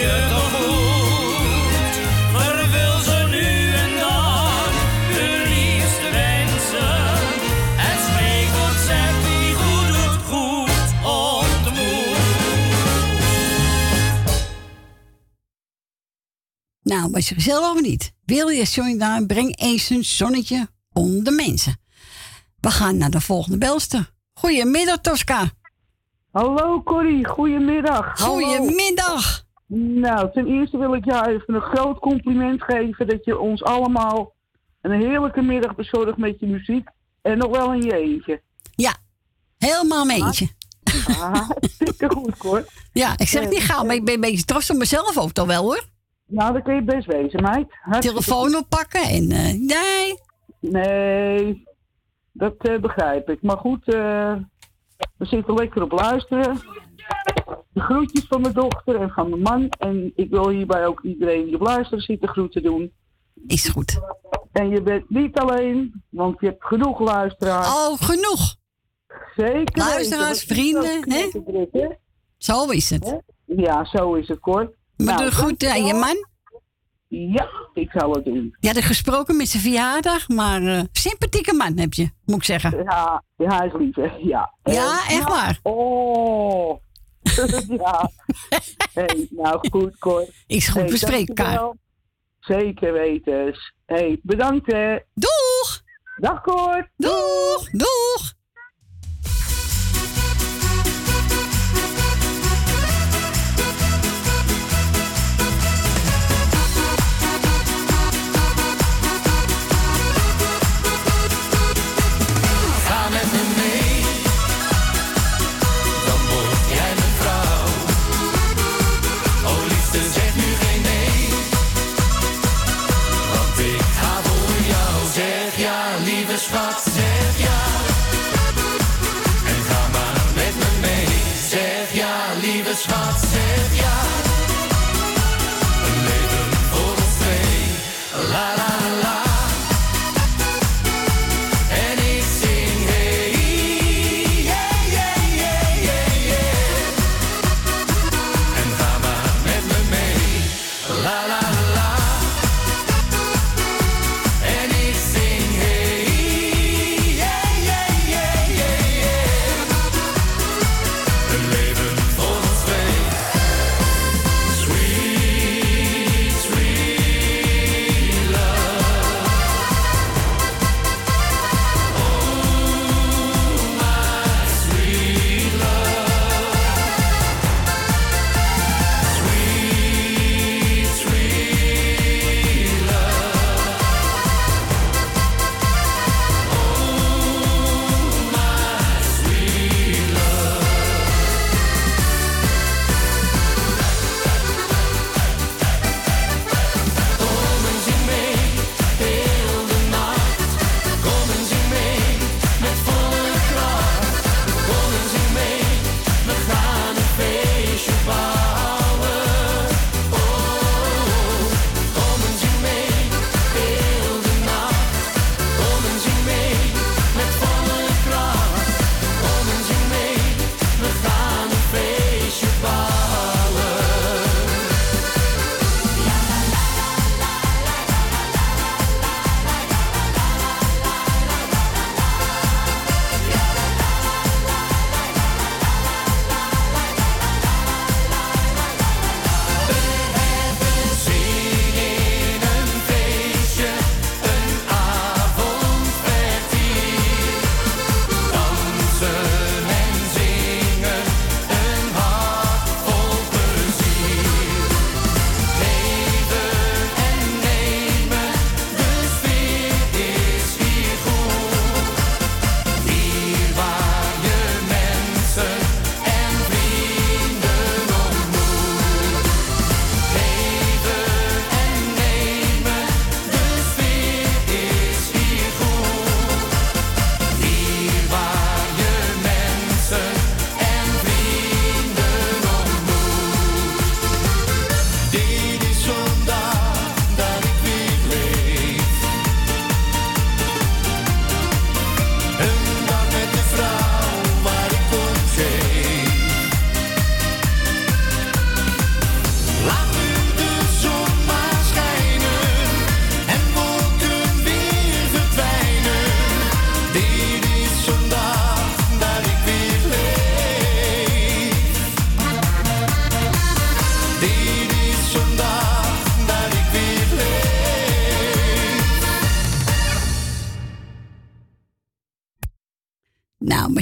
Je 0.00 0.26
toch 0.30 0.50
goed. 0.60 1.94
Vervul 2.34 2.98
zo 3.08 3.26
nu 3.26 3.72
en 3.84 3.92
dan 3.98 4.72
hun 5.16 5.38
liefste 5.52 6.08
wensen. 6.18 7.02
Het 7.84 8.00
spreekwoord 8.06 8.80
zegt 8.90 9.20
wie 9.26 9.54
goed 9.60 9.86
doet, 9.94 10.16
goed 10.30 10.88
ontmoet. 11.04 12.18
Nou, 16.82 17.10
was 17.10 17.28
je 17.28 17.34
gezellig 17.34 17.70
of 17.70 17.80
niet? 17.80 18.12
Wil 18.24 18.48
je 18.48 18.64
Sonja, 18.64 19.24
breng 19.26 19.58
eens 19.60 19.90
een 19.90 20.04
zonnetje 20.04 20.68
onder 20.92 21.24
de 21.24 21.30
mensen. 21.30 21.80
We 22.60 22.70
gaan 22.70 22.96
naar 22.96 23.10
de 23.10 23.20
volgende 23.20 23.58
belster. 23.58 24.10
Goedemiddag, 24.32 24.98
Tosca. 25.00 25.50
Hallo 26.30 26.82
Corrie, 26.82 27.26
goedemiddag. 27.28 28.18
Hallo. 28.18 28.34
Goedemiddag. 28.34 29.48
Nou, 29.72 30.32
ten 30.32 30.46
eerste 30.46 30.78
wil 30.78 30.94
ik 30.94 31.04
jou 31.04 31.26
even 31.26 31.54
een 31.54 31.60
groot 31.60 31.98
compliment 31.98 32.62
geven 32.62 33.06
dat 33.06 33.24
je 33.24 33.38
ons 33.38 33.62
allemaal 33.62 34.32
een 34.80 35.00
heerlijke 35.00 35.42
middag 35.42 35.74
bezorgt 35.74 36.16
met 36.16 36.40
je 36.40 36.46
muziek. 36.46 36.88
En 37.22 37.38
nog 37.38 37.50
wel 37.50 37.72
een 37.72 37.82
jeetje. 37.82 38.40
Ja, 38.74 38.94
helemaal 39.58 40.04
mee 40.04 40.22
eentje. 40.22 40.48
Ah, 41.08 41.32
hartstikke 41.32 42.10
goed 42.10 42.38
hoor. 42.38 42.64
Ja, 42.92 43.12
ik 43.16 43.28
zeg 43.28 43.42
het 43.42 43.50
niet 43.50 43.62
gauw, 43.62 43.84
maar 43.84 43.94
ik 43.94 44.04
ben 44.04 44.14
een 44.14 44.20
beetje 44.20 44.44
trots 44.44 44.70
op 44.70 44.76
mezelf 44.76 45.18
ook 45.18 45.32
toch 45.32 45.46
wel 45.46 45.62
hoor. 45.62 45.84
Nou, 46.26 46.52
dat 46.52 46.62
kun 46.62 46.74
je 46.74 46.82
best 46.82 47.06
wezen, 47.06 47.42
meid. 47.42 47.66
Hartstikke 47.80 48.22
Telefoon 48.22 48.54
oppakken 48.56 49.02
en 49.02 49.30
eh, 49.30 49.52
nee. 49.52 50.14
Nee, 50.60 51.64
dat 52.32 52.54
eh, 52.58 52.80
begrijp 52.80 53.30
ik. 53.30 53.42
Maar 53.42 53.56
goed, 53.56 53.94
eh, 53.94 54.34
we 55.16 55.26
zitten 55.26 55.54
lekker 55.54 55.82
op 55.82 55.92
luisteren. 55.92 56.60
De 57.72 57.80
groetjes 57.80 58.24
van 58.28 58.40
mijn 58.40 58.54
dochter 58.54 59.00
en 59.00 59.10
van 59.10 59.28
mijn 59.28 59.42
man. 59.42 59.68
En 59.68 60.12
ik 60.14 60.30
wil 60.30 60.48
hierbij 60.48 60.86
ook 60.86 61.00
iedereen 61.02 61.44
die 61.44 61.54
op 61.54 61.60
luisteren 61.60 62.02
zit 62.04 62.20
de 62.20 62.26
groeten 62.26 62.62
doen. 62.62 62.92
Is 63.46 63.68
goed. 63.68 64.00
En 64.52 64.68
je 64.68 64.82
bent 64.82 65.10
niet 65.10 65.38
alleen, 65.38 66.02
want 66.08 66.40
je 66.40 66.46
hebt 66.46 66.64
genoeg 66.64 67.00
luisteraars. 67.00 67.68
Oh, 67.68 68.00
genoeg. 68.00 68.56
Zeker. 69.36 69.78
Luisteraars, 69.78 70.44
vrienden, 70.44 71.10
hè? 71.12 71.28
Druk? 71.44 71.98
Zo 72.36 72.64
is 72.64 72.90
het. 72.90 73.20
Ja, 73.44 73.84
zo 73.84 74.14
is 74.14 74.28
het, 74.28 74.38
hoor. 74.40 74.74
Maar 74.96 75.14
Nou, 75.18 75.32
goed 75.32 75.66
aan 75.66 75.84
je 75.86 75.94
man. 75.94 76.28
Ja, 77.08 77.48
ik 77.74 77.90
zal 77.90 78.12
het 78.12 78.24
doen. 78.24 78.56
Je 78.60 78.68
had 78.68 78.84
gesproken 78.84 79.36
met 79.36 79.48
zijn 79.48 79.62
verjaardag, 79.62 80.28
maar 80.28 80.62
eh, 80.62 80.82
sympathieke 80.92 81.54
man 81.54 81.78
heb 81.78 81.92
je, 81.92 82.10
moet 82.24 82.36
ik 82.36 82.44
zeggen. 82.44 82.82
Ja, 82.84 83.22
ja 83.36 83.56
hij 83.56 83.66
is 83.66 83.72
lief, 83.78 83.94
hè? 83.94 84.16
Ja. 84.16 84.54
Ja, 84.62 85.08
echt 85.08 85.28
waar. 85.28 85.58
Oh. 85.62 86.80
ja. 87.84 88.10
hey, 88.94 89.28
nou, 89.30 89.68
goed, 89.70 89.98
Cor. 89.98 90.26
Is 90.46 90.68
goed 90.68 90.80
Hey, 90.82 90.90
bespreekbaar. 90.90 91.72
Zeker 92.40 92.92
weten. 92.92 93.54
hey, 93.86 94.20
bedankt, 94.22 94.72
hè. 94.72 94.98
Doeg! 95.14 95.82
Dag, 96.16 96.42
Cor. 96.42 96.90
Doeg! 96.96 97.70
Doeg! 97.70 98.38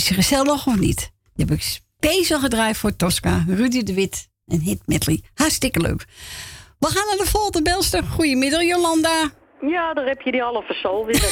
Je 0.08 0.14
gezellig 0.14 0.66
of 0.66 0.76
niet? 0.78 1.10
Die 1.34 1.46
heb 1.46 1.54
ik 1.56 1.62
speciaal 2.00 2.40
gedraaid 2.40 2.76
voor 2.76 2.96
Tosca, 2.96 3.44
Rudy 3.48 3.82
de 3.82 3.94
Wit 3.94 4.28
en 4.46 4.60
Hit 4.60 4.80
Medley. 4.86 5.22
Hartstikke 5.34 5.80
leuk. 5.80 6.04
We 6.78 6.86
gaan 6.86 7.06
naar 7.06 7.16
de 7.24 7.30
volgende 7.30 7.62
belster. 7.62 8.02
Goedemiddag, 8.02 8.62
Jolanda. 8.62 9.30
Ja, 9.60 9.94
daar 9.94 10.06
heb 10.06 10.20
je 10.20 10.30
die 10.32 10.40
halve 10.42 10.72
soul 10.72 11.06
weer. 11.06 11.28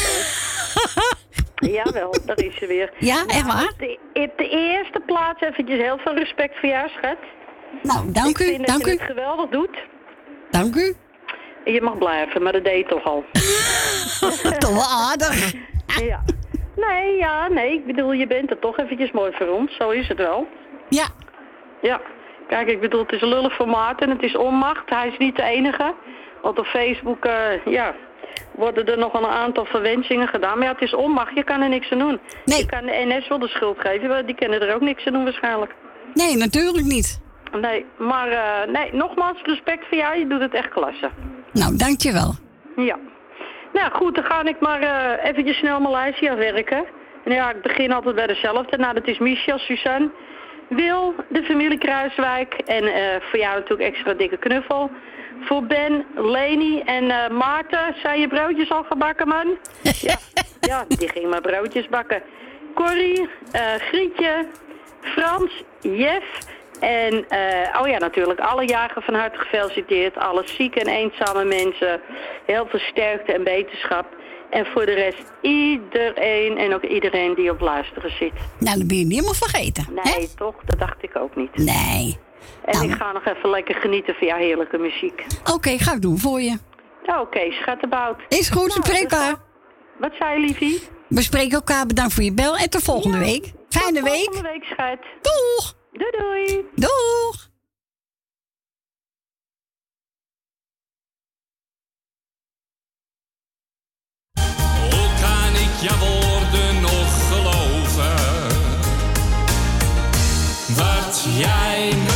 Jawel, 1.76 2.14
daar 2.26 2.38
is 2.38 2.56
ze 2.58 2.66
weer. 2.66 2.92
Ja, 2.98 3.24
echt 3.26 3.46
waar? 3.46 3.62
Op 3.64 3.78
de, 3.78 3.98
op 4.12 4.32
de 4.38 4.48
eerste 4.48 5.02
plaats 5.06 5.40
eventjes 5.40 5.78
heel 5.78 5.98
veel 5.98 6.14
respect 6.14 6.58
voor 6.60 6.68
jou, 6.68 6.88
schat. 6.88 7.16
Nou, 7.82 8.12
dank 8.12 8.38
Ik 8.38 8.46
u, 8.48 8.64
dank 8.64 8.66
dat 8.66 8.80
je 8.80 8.86
u. 8.86 8.90
het 8.90 9.02
geweldig 9.02 9.50
doet. 9.50 9.76
Dank 10.50 10.74
u. 10.74 10.96
Je 11.64 11.80
mag 11.82 11.98
blijven, 11.98 12.42
maar 12.42 12.52
dat 12.52 12.64
deed 12.64 12.76
je 12.76 12.86
toch 12.88 13.04
al. 13.04 13.24
toch 14.58 14.72
wel 14.72 15.08
aardig. 15.08 15.52
Ja. 16.00 16.24
Nee, 16.76 17.16
ja, 17.16 17.48
nee. 17.48 17.72
Ik 17.72 17.86
bedoel, 17.86 18.12
je 18.12 18.26
bent 18.26 18.50
er 18.50 18.58
toch 18.58 18.78
eventjes 18.78 19.10
mooi 19.10 19.32
voor 19.32 19.48
ons. 19.48 19.76
Zo 19.76 19.90
is 19.90 20.08
het 20.08 20.18
wel. 20.18 20.46
Ja. 20.88 21.06
Ja. 21.80 22.00
Kijk, 22.48 22.68
ik 22.68 22.80
bedoel, 22.80 23.00
het 23.00 23.12
is 23.12 23.20
lullig 23.20 23.54
formaat 23.54 24.00
en 24.00 24.10
het 24.10 24.22
is 24.22 24.36
onmacht. 24.36 24.90
Hij 24.90 25.08
is 25.08 25.18
niet 25.18 25.36
de 25.36 25.42
enige. 25.42 25.94
Want 26.42 26.58
op 26.58 26.66
Facebook, 26.66 27.24
eh, 27.24 27.64
ja, 27.64 27.94
worden 28.50 28.86
er 28.86 28.98
nog 28.98 29.12
wel 29.12 29.22
een 29.22 29.28
aantal 29.28 29.64
verwensingen 29.64 30.28
gedaan. 30.28 30.58
Maar 30.58 30.66
ja, 30.66 30.72
het 30.72 30.82
is 30.82 30.94
onmacht. 30.94 31.34
Je 31.34 31.44
kan 31.44 31.60
er 31.60 31.68
niks 31.68 31.90
aan 31.90 31.98
doen. 31.98 32.20
Je 32.44 32.66
kan 32.66 32.84
de 32.84 33.04
NS 33.06 33.28
wel 33.28 33.38
de 33.38 33.48
schuld 33.48 33.80
geven, 33.80 34.08
maar 34.08 34.26
die 34.26 34.34
kunnen 34.34 34.60
er 34.60 34.74
ook 34.74 34.80
niks 34.80 35.06
aan 35.06 35.12
doen 35.12 35.24
waarschijnlijk. 35.24 35.74
Nee, 36.14 36.36
natuurlijk 36.36 36.86
niet. 36.86 37.20
Nee, 37.60 37.84
maar 37.98 38.28
eh, 38.28 38.72
nee, 38.72 38.92
nogmaals, 38.92 39.42
respect 39.42 39.86
voor 39.88 39.98
jou. 39.98 40.18
Je 40.18 40.26
doet 40.26 40.40
het 40.40 40.54
echt 40.54 40.68
klasse. 40.68 41.10
Nou, 41.52 41.76
dankjewel. 41.76 42.34
Ja. 42.76 42.98
Nou 43.72 43.92
goed, 43.92 44.14
dan 44.14 44.24
ga 44.24 44.44
ik 44.44 44.60
maar 44.60 44.80
eh 44.80 45.30
eventjes 45.30 45.56
snel 45.56 45.90
lijstje 45.90 46.30
afwerken. 46.30 46.84
En 47.24 47.32
ja, 47.32 47.50
ik 47.50 47.62
begin 47.62 47.92
altijd 47.92 48.14
bij 48.14 48.26
dezelfde. 48.26 48.76
Nou, 48.76 48.94
dat 48.94 49.06
is 49.06 49.18
Michel, 49.18 49.58
Suzanne, 49.58 50.10
Wil, 50.68 51.14
de 51.28 51.42
familie 51.42 51.78
Kruiswijk. 51.78 52.54
En 52.54 52.84
eh, 52.84 53.20
voor 53.20 53.38
jou 53.38 53.54
natuurlijk 53.54 53.88
extra 53.94 54.14
dikke 54.14 54.36
knuffel. 54.36 54.90
Voor 55.40 55.62
Ben, 55.62 56.04
Leni 56.14 56.80
en 56.80 57.10
eh, 57.10 57.30
Maarten. 57.30 57.94
Zijn 58.02 58.20
je 58.20 58.28
broodjes 58.28 58.70
al 58.70 58.84
gebakken, 58.84 59.28
man? 59.28 59.46
ja, 60.10 60.16
ja, 60.60 60.84
die 60.88 61.08
ging 61.08 61.30
maar 61.30 61.40
broodjes 61.40 61.88
bakken. 61.88 62.22
Corrie, 62.74 63.28
Grietje, 63.78 64.46
Frans, 65.00 65.64
Jef. 65.80 66.24
En, 66.80 67.28
eh, 67.28 67.80
oh 67.80 67.88
ja, 67.88 67.98
natuurlijk, 67.98 68.40
alle 68.40 68.66
jaren 68.66 69.02
van 69.02 69.14
harte 69.14 69.38
gefeliciteerd. 69.38 70.16
Alle 70.16 70.42
zieke 70.44 70.80
en 70.80 70.86
eenzame 70.88 71.44
mensen. 71.44 72.00
Heel 72.46 72.66
veel 72.66 72.78
sterkte 72.80 73.32
en 73.32 73.44
beterschap. 73.44 74.06
En 74.50 74.66
voor 74.66 74.86
de 74.86 74.92
rest 74.94 75.32
iedereen 75.40 76.58
en 76.58 76.74
ook 76.74 76.82
iedereen 76.82 77.34
die 77.34 77.50
op 77.50 77.60
luisteren 77.60 78.10
zit. 78.10 78.32
Nou, 78.58 78.78
dat 78.78 78.86
ben 78.86 78.96
je 78.96 79.04
niet 79.04 79.12
helemaal 79.12 79.34
vergeten. 79.34 79.86
Nee, 80.04 80.28
toch? 80.36 80.54
Dat 80.64 80.78
dacht 80.78 81.02
ik 81.02 81.16
ook 81.16 81.36
niet. 81.36 81.56
Nee. 81.56 82.18
En 82.64 82.82
ik 82.82 82.90
ga 82.96 83.12
nog 83.12 83.24
even 83.24 83.50
lekker 83.50 83.74
genieten 83.74 84.14
van 84.14 84.26
jouw 84.26 84.38
heerlijke 84.38 84.78
muziek. 84.78 85.26
Oké, 85.54 85.78
ga 85.78 85.92
ik 85.92 86.02
doen 86.02 86.18
voor 86.18 86.40
je. 86.40 86.58
Ja, 87.06 87.20
Oké, 87.20 87.40
schattenbout. 87.50 88.16
Is 88.28 88.48
goed, 88.48 88.68
Nou, 88.68 88.82
spreek 88.82 89.08
dus- 89.08 89.18
elkaar. 89.18 89.34
Wat 89.98 90.12
zei 90.18 90.40
je, 90.40 90.46
liefie? 90.46 90.82
We 91.08 91.22
spreken 91.22 91.50
elkaar. 91.50 91.86
Bedankt 91.86 92.12
voor 92.14 92.22
je 92.22 92.32
bel. 92.32 92.56
En 92.56 92.70
tot 92.70 92.82
volgende 92.82 93.18
week. 93.18 93.52
Fijne 93.68 94.02
week. 94.02 94.12
Volgende 94.24 94.48
week, 94.50 94.64
schat. 94.64 94.98
Doeg. 95.22 95.74
Doei, 95.98 96.10
doei. 96.18 96.64
Doeg. 96.74 97.50
Hoe 104.90 105.08
kan 105.20 105.54
ik 105.54 105.80
jouw 105.80 105.98
woorden 105.98 106.80
nog 106.80 107.28
geloven? 107.28 108.14
Wat 110.76 111.26
jij 111.38 111.92
me 111.94 112.15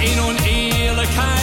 in 0.00 0.20
oneerlijkheid 0.20 1.37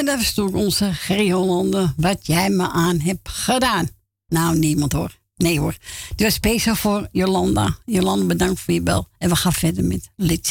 En 0.00 0.06
dat 0.06 0.20
is 0.20 0.34
toch 0.34 0.52
onze 0.52 0.92
G-Hollander. 0.92 1.92
Wat 1.96 2.26
jij 2.26 2.50
me 2.50 2.68
aan 2.68 3.00
hebt 3.00 3.28
gedaan. 3.28 3.88
Nou, 4.28 4.58
niemand 4.58 4.92
hoor. 4.92 5.18
Nee 5.36 5.60
hoor. 5.60 5.76
Was 6.16 6.34
speciaal 6.34 6.74
voor 6.74 7.08
Jolanda. 7.12 7.76
Jolanda, 7.84 8.24
bedankt 8.24 8.60
voor 8.60 8.74
je 8.74 8.82
bel. 8.82 9.08
En 9.18 9.28
we 9.28 9.36
gaan 9.36 9.52
verder 9.52 9.84
met 9.84 10.10
Lid 10.16 10.46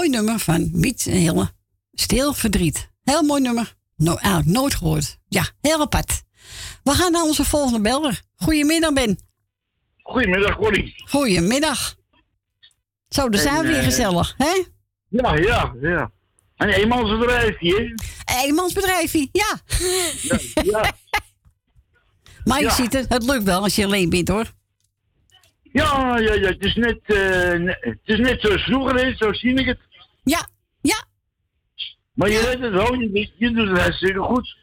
Mooi 0.00 0.12
nummer 0.12 0.38
van 0.38 0.70
Miet 0.72 1.06
en 1.06 1.16
Hille. 1.16 1.50
Stil 1.92 2.32
verdriet. 2.34 2.90
Heel 3.04 3.22
mooi 3.22 3.42
nummer. 3.42 3.74
No, 3.96 4.14
eigenlijk 4.16 4.46
nooit 4.58 4.74
gehoord. 4.74 5.18
Ja, 5.28 5.44
heel 5.60 5.80
apart. 5.80 6.22
We 6.82 6.90
gaan 6.90 7.12
naar 7.12 7.22
onze 7.22 7.44
volgende 7.44 7.80
beller. 7.80 8.20
Goedemiddag, 8.36 8.92
Ben. 8.92 9.18
Goedemiddag, 10.02 10.56
Corrie. 10.56 10.94
Goedemiddag. 11.08 11.96
Zo, 13.08 13.28
daar 13.28 13.40
zijn 13.40 13.60
we 13.60 13.66
weer 13.66 13.78
eh, 13.78 13.84
gezellig, 13.84 14.34
hè? 14.36 14.62
Ja, 15.08 15.34
ja, 15.36 15.74
ja. 15.80 16.10
Een 16.56 16.68
eenmansbedrijfje, 16.68 17.94
hè? 18.24 18.42
Eenmansbedrijfje, 18.44 19.28
ja. 19.32 19.60
ja. 20.62 20.94
Maar 22.44 22.58
je 22.58 22.64
Ja. 22.64 22.74
ziet 22.74 22.92
het, 22.92 23.08
het 23.08 23.22
lukt 23.24 23.44
wel 23.44 23.62
als 23.62 23.74
je 23.76 23.84
alleen 23.84 24.10
bent, 24.10 24.28
hoor. 24.28 24.52
Ja, 25.62 26.18
ja, 26.18 26.32
ja. 26.34 26.48
Het 26.48 26.64
is 26.64 26.74
net, 26.74 27.00
ne- 27.08 27.78
het 27.80 27.98
is 28.04 28.18
net 28.18 28.40
zoals 28.40 28.62
vroeger, 28.62 28.94
hè? 28.94 29.14
Zo 29.16 29.32
zie 29.32 29.54
ik 29.54 29.66
het. 29.66 29.78
Ja, 30.30 30.48
ja. 30.80 31.04
Maar 32.14 32.30
je 32.30 32.40
redt 32.40 32.60
het 32.60 32.72
wel, 32.72 32.94
je, 32.94 33.30
je 33.36 33.50
doet 33.50 33.68
het 33.68 33.78
hartstikke 33.78 34.20
goed. 34.20 34.56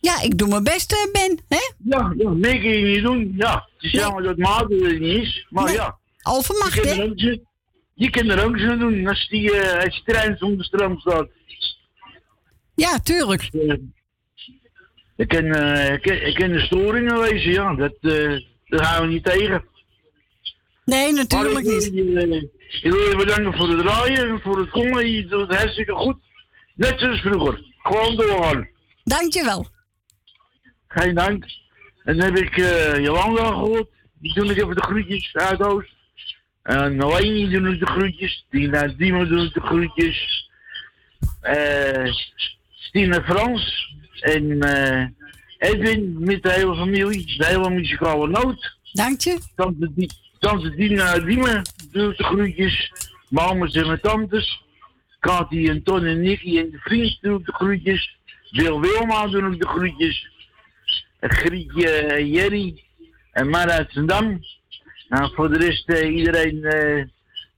Ja, 0.00 0.22
ik 0.22 0.38
doe 0.38 0.48
mijn 0.48 0.64
best, 0.64 0.92
eh, 0.92 1.12
Ben, 1.12 1.40
hè? 1.48 1.72
Ja, 1.84 2.14
ja, 2.16 2.30
meer 2.30 2.60
kun 2.60 2.70
je 2.70 2.94
niet 2.94 3.02
doen. 3.02 3.34
Ja, 3.36 3.68
het 3.74 3.84
is 3.84 3.90
jammer 3.90 4.22
dat 4.22 4.36
Maarten 4.36 4.84
er 4.84 4.98
niet 4.98 5.22
is, 5.22 5.46
maar 5.50 5.72
ja. 5.72 5.98
Overmacht, 6.22 6.84
hè? 6.84 7.02
ook 7.02 7.18
Je 7.94 8.10
kan 8.10 8.30
er 8.30 8.44
ook 8.44 8.58
zo 8.58 8.76
doen 8.78 9.06
als 9.06 9.28
die, 9.28 9.52
eh, 9.52 9.84
als 9.84 9.94
die 9.94 10.14
trein 10.14 10.36
zonder 10.36 10.64
stroom 10.64 10.98
staat. 10.98 11.28
Ja, 12.74 12.98
tuurlijk. 12.98 13.50
Ik 15.16 15.28
kan, 15.28 15.44
eh, 15.44 15.92
ik 15.92 16.02
kan, 16.02 16.16
ik 16.16 16.34
kan 16.34 16.48
de 16.48 16.60
storingen 16.60 17.20
wezen, 17.20 17.52
ja. 17.52 17.74
Dat, 17.74 17.94
dat 18.00 18.86
gaan 18.86 19.02
we 19.02 19.12
niet 19.12 19.24
tegen. 19.24 19.64
Nee, 20.84 21.12
natuurlijk 21.12 21.64
niet. 21.64 22.53
Ik 22.82 22.90
wil, 22.92 23.08
je- 23.10 23.16
bedanken 23.16 23.54
voor 23.54 23.68
het 23.68 23.78
draaien 23.86 24.28
en 24.28 24.40
voor 24.40 24.58
het 24.58 24.70
komen. 24.70 25.10
Je 25.10 25.26
doet 25.26 25.48
het 25.48 25.58
hartstikke 25.58 25.92
goed. 25.92 26.16
Net 26.74 27.00
zoals 27.00 27.20
vroeger. 27.20 27.64
Gewoon 27.78 28.16
doorgaan. 28.16 28.68
Dankjewel. 29.04 29.66
Geen 30.88 31.14
dank. 31.14 31.44
En 32.04 32.16
dan 32.16 32.24
heb 32.34 32.36
ik 32.44 32.56
eh 32.56 32.98
Jolanda 32.98 33.46
gehoord. 33.46 33.88
Die 34.20 34.34
doe 34.34 34.50
ik 34.50 34.56
even 34.56 34.74
de 34.76 34.82
groetjes 34.82 35.34
uit 35.34 35.62
Oost. 35.62 35.92
En 36.62 36.96
Noemi 36.96 37.48
doe 37.48 37.72
ik 37.72 37.80
de 37.80 37.86
groetjes. 37.86 38.46
Tina 38.50 38.86
Diemen 38.86 39.28
doe 39.28 39.44
ik 39.44 39.54
de 39.54 39.60
groetjes. 39.60 40.48
Eh 41.40 42.12
Stine 42.74 43.22
Frans. 43.24 43.92
En 44.20 44.60
eh 44.60 45.06
Edwin 45.70 46.16
met 46.18 46.42
de 46.42 46.52
hele 46.52 46.76
familie. 46.76 47.36
De 47.38 47.46
hele 47.46 47.70
muzikale 47.70 48.28
noot. 48.28 48.76
Dank 48.92 49.20
je. 49.20 49.38
Tante, 49.56 49.92
Di 49.94 50.08
Tante 50.38 50.70
Dina 50.74 51.18
Diemen 51.18 51.62
doe 51.94 52.14
de 52.16 52.24
groetjes. 52.24 52.92
Mamas 53.28 53.72
en 53.74 53.86
mijn 53.86 54.00
tantes. 54.00 54.62
Kati 55.20 55.68
en 55.68 55.82
Ton 55.82 56.04
en 56.04 56.20
Nicky 56.20 56.58
en 56.58 56.70
de 56.70 56.78
vriend 56.78 57.18
doe 57.20 57.38
ik 57.38 57.46
de 57.46 57.52
groetjes. 57.52 58.16
Wil 58.50 58.80
Wilma 58.80 59.26
doe 59.26 59.52
ik 59.52 59.60
de 59.60 59.68
groetjes. 59.68 60.28
Grietje 61.20 61.88
eh, 61.90 62.32
Jerry 62.34 62.82
en 63.32 63.48
Mara 63.48 63.70
uit 63.72 63.92
Zandam. 63.92 64.40
Nou, 65.08 65.34
voor 65.34 65.48
de 65.48 65.58
rest 65.58 65.88
eh, 65.88 66.16
iedereen 66.16 66.64
eh, 66.64 67.04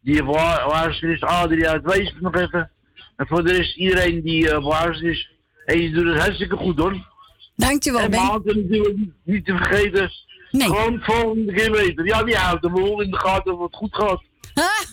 die 0.00 0.20
op 0.20 0.34
wa- 0.34 0.66
waarschuwing 0.66 1.22
is, 1.22 1.28
Adrie 1.28 1.68
uit 1.68 1.84
Weesp 1.84 2.20
nog 2.20 2.34
even. 2.34 2.70
En 3.16 3.26
voor 3.26 3.44
de 3.44 3.52
rest 3.52 3.76
iedereen 3.76 4.22
die 4.22 4.48
waarschuwing 4.50 5.14
is. 5.16 5.30
En 5.64 5.80
je 5.82 5.90
doet 5.90 6.06
het 6.06 6.18
hartstikke 6.22 6.56
goed 6.56 6.78
hoor. 6.78 7.14
Dankjewel, 7.56 8.00
En 8.00 8.10
Ben. 8.10 8.20
Maarten 8.26 8.56
natuurlijk 8.62 8.98
niet 9.24 9.44
te 9.44 9.56
vergeten. 9.56 10.10
Nee. 10.50 10.68
Gewoon 10.68 11.00
volgende 11.02 11.52
keer 11.52 11.70
beter. 11.70 12.06
Ja, 12.06 12.22
die 12.22 12.36
houdt 12.36 12.64
hem 12.64 12.74
wel 12.74 13.00
in 13.00 13.10
de 13.10 13.18
gaten 13.18 13.58
of 13.58 13.62
het 13.62 13.76
goed 13.76 13.94
gaat. 13.94 14.22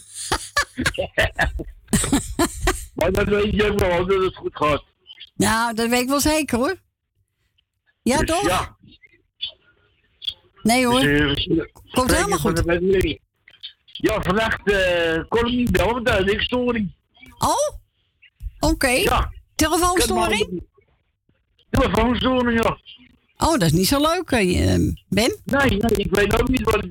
maar 2.96 3.12
dat 3.12 3.28
weet 3.28 3.56
je 3.56 3.72
ook 3.72 3.80
wel 3.80 4.06
dat 4.06 4.24
het 4.24 4.36
goed 4.36 4.56
gaat. 4.56 4.84
Nou, 5.36 5.74
dat 5.74 5.90
weet 5.90 6.02
ik 6.02 6.08
wel 6.08 6.20
zeker, 6.20 6.58
hoor. 6.58 6.76
Ja, 8.02 8.18
Dus 8.18 8.28
toch? 8.28 8.48
Ja. 8.48 8.78
Nee, 10.62 10.86
hoor. 10.86 11.02
Dus, 11.02 11.48
eh, 11.48 11.64
Komt 11.92 12.16
helemaal 12.16 12.40
goed. 12.40 12.64
Ja, 13.86 14.22
vannacht 14.22 14.72
eh 14.72 15.24
kon 15.28 15.48
ik 15.48 15.54
niet 15.54 15.72
bellen, 15.72 15.94
want 15.94 16.06
daar 16.06 16.30
ik 16.30 16.42
storing. 16.42 16.94
Oh? 17.38 17.78
Oké. 18.60 18.88
Ja. 18.88 19.34
Telefoonstoring? 19.56 20.64
Telefoonstoring, 21.70 22.64
ja. 22.64 22.78
Oh, 23.38 23.52
dat 23.52 23.62
is 23.62 23.72
niet 23.72 23.88
zo 23.88 24.02
leuk, 24.02 24.32
eh, 24.32 24.76
Ben. 25.10 25.38
Nee, 25.46 25.78
ik 25.96 26.16
weet 26.16 26.42
ook 26.42 26.50
niet 26.50 26.64
wat... 26.64 26.86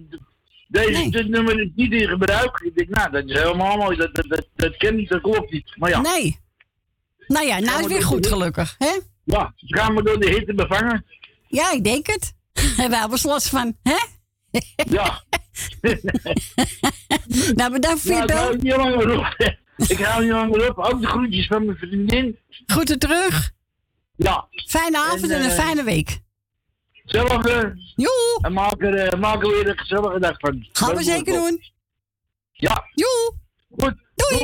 Deze 0.69 1.11
dit 1.11 1.29
nummer 1.29 1.61
is 1.61 1.69
niet 1.75 1.93
in 1.93 2.09
gebruik. 2.09 2.61
Ik 2.65 2.75
denk, 2.75 2.89
nou, 2.89 3.11
dat 3.11 3.25
is 3.25 3.39
helemaal 3.41 3.77
mooi. 3.77 3.97
Dat, 3.97 4.15
dat, 4.15 4.29
dat, 4.29 4.49
dat 4.55 4.77
ken 4.77 4.97
niet, 4.97 5.09
dat 5.09 5.21
klopt 5.21 5.53
niet. 5.53 5.73
Maar 5.77 5.91
ja. 5.91 6.01
Nee. 6.01 6.41
Nou 7.27 7.47
ja, 7.47 7.59
nou 7.59 7.77
is 7.77 7.87
we 7.87 7.93
weer 7.93 8.03
goed, 8.03 8.27
gelukkig, 8.27 8.75
hè? 8.79 8.99
Ja, 9.25 9.55
gaan 9.57 9.95
we 9.95 10.03
door 10.03 10.21
de 10.21 10.29
hitte 10.31 10.55
bevangen. 10.55 11.05
Ja, 11.49 11.73
ik 11.73 11.85
denk 11.85 12.07
het. 12.07 12.33
En 12.83 12.91
wij 12.91 12.99
hebben 12.99 13.19
er 13.19 13.29
last 13.29 13.49
van, 13.49 13.77
hè? 13.83 13.99
Ja. 14.91 15.23
nou, 17.59 17.73
bedankt 17.73 18.01
voor 18.01 18.13
je 18.13 18.17
Nou, 18.17 18.25
ik 18.25 18.31
hou 18.31 18.57
bel. 18.57 18.63
niet 18.63 18.77
langer 18.77 19.19
op. 19.19 19.57
Ik 19.89 19.99
hou 19.99 20.23
niet 20.23 20.33
langer 20.33 20.71
op. 20.71 20.79
Ook 20.79 21.01
de 21.01 21.07
groetjes 21.07 21.47
van 21.47 21.65
mijn 21.65 21.77
vriendin. 21.79 22.39
Groeten 22.67 22.99
terug. 22.99 23.53
Ja. 24.17 24.47
Fijne 24.67 24.99
avond 24.99 25.31
en, 25.31 25.31
En, 25.31 25.45
een 25.45 25.51
eh, 25.51 25.57
fijne 25.57 25.83
week. 25.83 26.21
Zelfde. 27.05 27.73
Joe. 27.97 28.39
En 28.41 28.53
maak 28.53 28.83
er, 28.83 28.95
eh, 28.95 29.21
maak 29.21 29.43
er 29.43 29.49
weer 29.49 29.69
een 29.69 29.79
gezellige 29.79 30.21
dag 30.21 30.39
van. 30.39 30.67
Gaan 30.73 30.97
we 30.97 31.03
zeker 31.03 31.35
doen. 31.35 31.61
Ja. 32.53 32.85
Joe. 32.95 33.35
Goed. 33.79 33.95
Doei. 34.15 34.39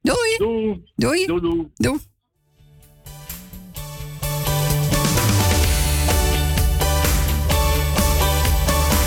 Doei. 0.00 0.36
Doei. 0.36 0.86
Doei. 0.96 1.26
Doei. 1.26 1.40
Doei. 1.40 1.70
Doei. 1.74 1.98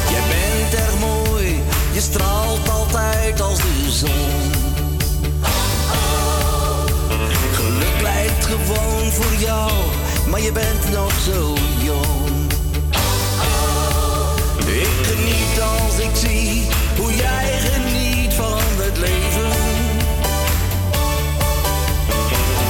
Jij 0.09 0.21
bent 0.29 0.73
erg 0.73 0.99
mooi, 0.99 1.61
je 1.93 1.99
straalt 1.99 2.69
altijd 2.69 3.41
als 3.41 3.57
de 3.57 3.91
zon. 3.91 4.51
Geluk 7.53 8.01
lijkt 8.01 8.45
gewoon 8.45 9.11
voor 9.11 9.33
jou, 9.39 9.71
maar 10.29 10.41
je 10.41 10.51
bent 10.51 10.91
nog 10.91 11.11
zo 11.11 11.53
jong. 11.83 12.16
Ik 15.99 16.15
zie 16.15 16.67
hoe 16.97 17.13
jij 17.13 17.59
geniet 17.59 18.33
van 18.33 18.59
het 18.75 18.97
leven. 18.97 19.49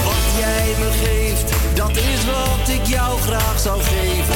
Wat 0.06 0.28
jij 0.40 0.76
me 0.80 0.90
geeft, 1.06 1.54
dat 1.76 1.98
is 1.98 2.26
wat 2.26 2.70
ik 2.70 2.86
jou 2.86 3.20
graag 3.20 3.60
zou 3.60 3.82
geven. 3.82 4.27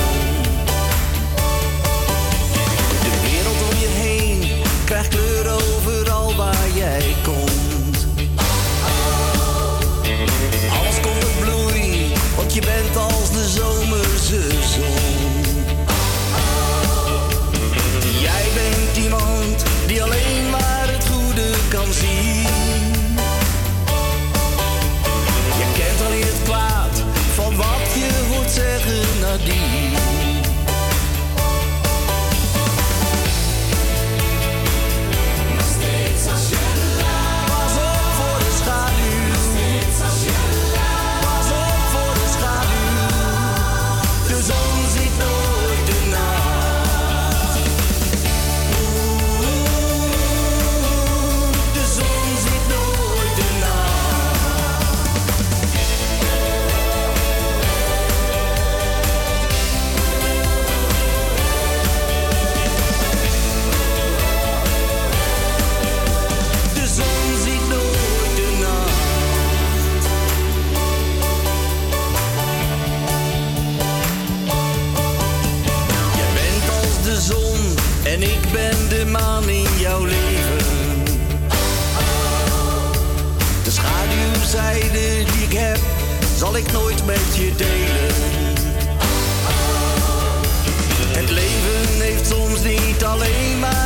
Zal 86.52 86.60
ik 86.60 86.72
nooit 86.72 87.06
met 87.06 87.36
je 87.36 87.56
delen. 87.56 88.14
Het 91.18 91.30
leven 91.30 92.02
heeft 92.02 92.28
soms 92.28 92.64
niet 92.64 93.04
alleen 93.04 93.60
maar 93.60 93.81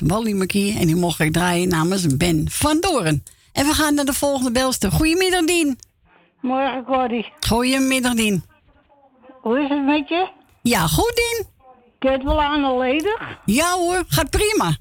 was 0.00 0.08
Wally 0.08 0.32
McKee 0.32 0.78
en 0.78 0.86
die 0.86 0.96
mocht 0.96 1.20
ik 1.20 1.32
draaien 1.32 1.68
namens 1.68 2.16
Ben 2.16 2.50
van 2.50 2.80
Doren. 2.80 3.24
En 3.52 3.66
we 3.66 3.72
gaan 3.72 3.94
naar 3.94 4.04
de 4.04 4.12
volgende 4.12 4.52
belster. 4.52 4.92
Goedemiddag, 4.92 5.44
Dien. 5.44 5.78
Morgen, 6.40 6.84
Corrie. 6.84 7.32
Goedemiddag, 7.40 8.14
Dien. 8.14 8.44
Hoe 9.40 9.60
is 9.60 9.68
het 9.68 9.84
met 9.84 10.08
je? 10.08 10.28
Ja, 10.62 10.86
goed, 10.86 11.12
Dien. 11.14 11.46
Kun 11.98 12.10
je 12.10 12.16
het 12.16 12.26
wel 12.26 12.42
aan 12.42 12.78
ledig? 12.78 13.38
Ja 13.44 13.72
hoor, 13.72 14.04
gaat 14.08 14.30
prima. 14.30 14.76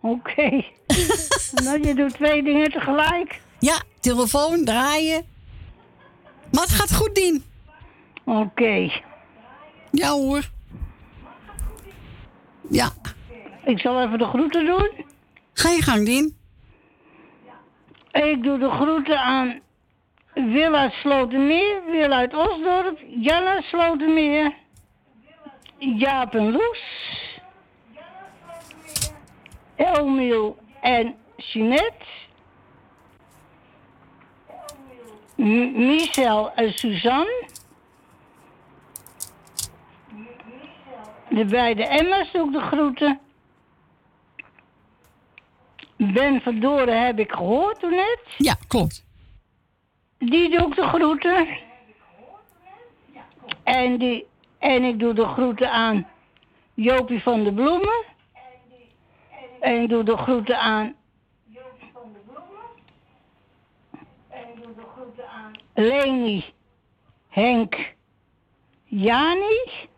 Oké. 0.00 0.64
nou, 1.64 1.86
je 1.86 1.94
doet 1.94 2.14
twee 2.14 2.42
dingen 2.42 2.70
tegelijk. 2.70 3.40
Ja, 3.58 3.82
telefoon, 4.00 4.64
draaien. 4.64 5.24
Maar 6.52 6.62
het 6.62 6.72
gaat 6.72 6.94
goed, 6.94 7.14
Dien. 7.14 7.44
Oké. 8.24 8.90
Ja 9.90 10.10
hoor. 10.10 10.50
Ja. 12.68 12.92
Ik 13.64 13.78
zal 13.80 14.02
even 14.02 14.18
de 14.18 14.24
groeten 14.24 14.66
doen. 14.66 14.90
Ga 15.52 15.70
je 15.70 15.82
gang, 15.82 16.04
Dien. 16.04 16.36
Ik 18.12 18.42
doe 18.42 18.58
de 18.58 18.70
groeten 18.70 19.18
aan 19.20 19.60
Wil 20.34 20.74
uit 20.74 20.92
Slotermeer, 20.92 21.84
Wil 21.86 22.10
uit 22.10 22.34
Osdorp, 22.34 22.98
Jan 23.08 23.42
uit 23.42 23.64
Slotermeer, 23.64 24.54
Jaap 25.78 26.34
en 26.34 26.50
Loes, 26.52 26.82
Elmiel 29.76 30.58
en 30.80 31.14
Jeanette, 31.36 32.04
M- 35.36 35.86
Michel 35.86 36.52
en 36.54 36.72
Suzanne, 36.72 37.48
de 41.28 41.44
beide 41.44 41.86
Emma's 41.86 42.32
doe 42.32 42.46
ik 42.46 42.52
de 42.52 42.60
groeten. 42.60 43.20
Ben 46.10 46.40
Verdoren 46.40 47.04
heb 47.04 47.18
ik 47.18 47.32
gehoord 47.32 47.80
toen 47.80 47.90
net. 47.90 48.20
Ja, 48.36 48.54
klopt. 48.68 49.04
Die 50.18 50.50
doe 50.50 50.66
ik 50.66 50.74
de 50.74 50.82
groeten. 50.82 51.48
En, 53.62 53.98
die, 53.98 54.26
en 54.58 54.84
ik 54.84 54.98
doe 54.98 55.14
de 55.14 55.26
groeten 55.26 55.70
aan 55.70 56.06
Jopie 56.74 57.22
van 57.22 57.44
de 57.44 57.52
Bloemen. 57.52 58.04
En 59.60 59.82
ik 59.82 59.88
doe 59.88 60.02
de 60.04 60.16
groeten 60.16 60.58
aan... 60.58 60.94
Leni, 65.74 66.44
Henk, 67.28 67.94
Jani. 68.84 69.90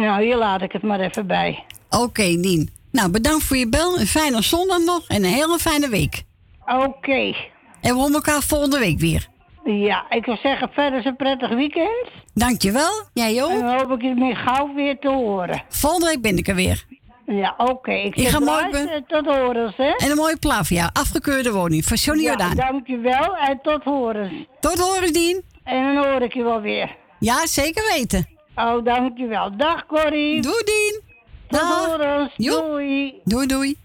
Nou, 0.00 0.22
hier 0.22 0.36
laat 0.36 0.62
ik 0.62 0.72
het 0.72 0.82
maar 0.82 1.00
even 1.00 1.26
bij. 1.26 1.64
Oké, 1.90 2.22
Dien. 2.40 2.70
Nou, 2.92 3.10
bedankt 3.10 3.44
voor 3.44 3.56
je 3.56 3.68
bel. 3.68 3.98
Een 3.98 4.06
fijne 4.06 4.42
zondag 4.42 4.78
nog 4.78 5.08
en 5.08 5.16
een 5.24 5.30
hele 5.32 5.58
fijne 5.58 5.88
week. 5.88 6.22
Oké. 6.66 7.34
En 7.80 7.92
we 7.92 7.92
horen 7.92 8.14
elkaar 8.14 8.42
volgende 8.42 8.78
week 8.78 8.98
weer. 8.98 9.28
Ja, 9.64 10.06
ik 10.10 10.24
wil 10.24 10.36
zeggen, 10.42 10.68
verder 10.72 10.98
is 10.98 11.04
een 11.04 11.16
prettig 11.16 11.48
weekend. 11.48 12.08
Dankjewel. 12.34 13.02
Jij 13.12 13.42
ook. 13.42 13.50
En 13.50 13.60
dan 13.60 13.78
hoop 13.78 13.90
ik 13.90 14.02
je 14.02 14.14
meer 14.14 14.36
gauw 14.36 14.74
weer 14.74 14.98
te 14.98 15.08
horen. 15.08 15.62
Volgende 15.68 16.06
week 16.06 16.22
ben 16.22 16.36
ik 16.36 16.48
er 16.48 16.54
weer. 16.54 16.84
Ja, 17.26 17.54
oké. 17.56 17.92
Ik, 17.92 18.28
ga 18.28 18.38
mooi 18.38 18.60
luisteren, 18.70 19.04
Tot 19.06 19.26
horens, 19.26 19.76
hè? 19.76 19.90
En 19.96 20.10
een 20.10 20.16
mooie 20.16 20.36
plaat 20.36 20.66
voor 20.66 20.76
jou. 20.76 20.90
Afgekeurde 20.92 21.52
woning 21.52 21.84
van 21.84 21.96
Johnny 21.96 22.22
Ja, 22.22 22.28
Jordaan. 22.28 22.56
dankjewel 22.56 23.36
en 23.36 23.58
tot 23.62 23.82
horens. 23.82 24.32
Tot 24.60 24.78
horens, 24.78 25.12
Dien. 25.12 25.42
En 25.64 25.94
dan 25.94 26.04
hoor 26.06 26.22
ik 26.22 26.34
je 26.34 26.42
wel 26.42 26.60
weer. 26.60 26.96
Ja, 27.18 27.46
zeker 27.46 27.92
weten. 27.94 28.28
Oh, 28.56 28.84
dankjewel. 28.84 29.56
Dag, 29.56 29.86
Corrie. 29.86 30.42
Doei, 30.42 30.62
Dien. 30.64 31.00
Dag. 31.48 32.30
Doei. 32.36 33.20
Doei, 33.24 33.46
doei. 33.46 33.76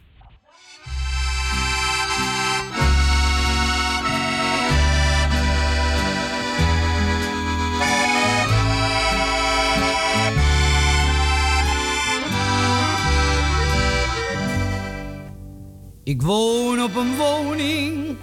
Ik 16.03 16.21
woon 16.21 16.81
op 16.83 16.95
een 16.95 17.15
woning, 17.15 18.17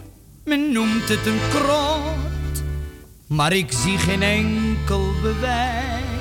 men 0.44 0.72
noemt 0.72 1.08
het 1.08 1.26
een 1.26 1.40
krot, 1.50 2.62
maar 3.28 3.52
ik 3.52 3.72
zie 3.72 3.98
geen 3.98 4.22
enkel 4.22 5.12
bewijs. 5.22 6.15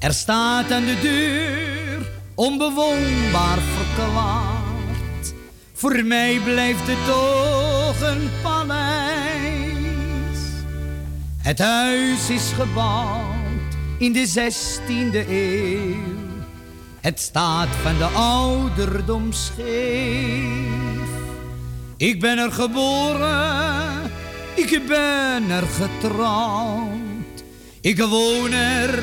Er 0.00 0.12
staat 0.12 0.72
aan 0.72 0.84
de 0.84 0.98
deur 1.00 2.10
onbewoonbaar 2.34 3.58
verklaard. 3.58 5.34
Voor 5.72 6.04
mij 6.04 6.40
blijft 6.44 6.86
het 6.86 7.04
toch 7.06 8.00
een 8.08 8.30
paleis. 8.42 10.38
Het 11.38 11.58
huis 11.58 12.30
is 12.30 12.52
gebouwd 12.52 13.76
in 13.98 14.12
de 14.12 14.28
16e 14.28 15.28
eeuw. 15.28 15.94
Het 17.00 17.20
staat 17.20 17.68
van 17.82 17.96
de 17.98 18.04
ouderdom 18.04 19.32
scheef. 19.32 21.10
Ik 21.96 22.20
ben 22.20 22.38
er 22.38 22.52
geboren, 22.52 24.10
ik 24.54 24.86
ben 24.86 25.50
er 25.50 25.66
getrouwd. 25.66 27.44
Ik 27.80 27.98
woon 27.98 28.52
er 28.52 29.02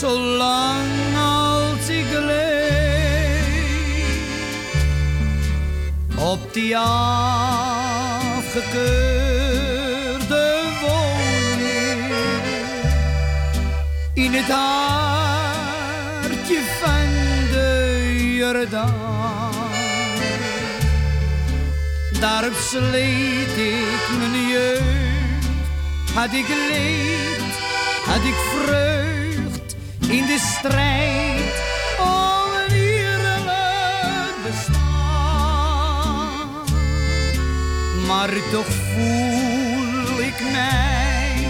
zolang 0.00 1.16
als 1.16 1.88
ik 1.88 2.10
leef. 2.10 3.48
Op 6.16 6.52
die 6.52 6.78
afgekeurde 6.78 7.42
woning 10.80 12.12
in 14.14 14.32
het 14.32 14.50
hartje 14.50 15.70
van 16.80 17.08
de 17.52 17.70
Jordaan. 18.36 19.50
Daarop 22.20 22.54
sleet 22.54 23.56
ik 23.56 24.08
mijn 24.18 24.48
jeugd, 24.48 25.44
had 26.14 26.32
ik 26.32 26.48
leed, 26.48 27.40
had 28.04 28.24
ik 28.24 28.34
vreugd 28.54 29.19
in 30.10 30.26
de 30.26 30.38
strijd. 30.38 31.54
Om 31.98 32.52
een 32.66 32.74
eerlijk 32.74 34.34
bestaan. 34.46 34.80
Maar 38.06 38.30
toch 38.50 38.66
voel 38.66 40.20
ik 40.20 40.40
mij 40.52 41.48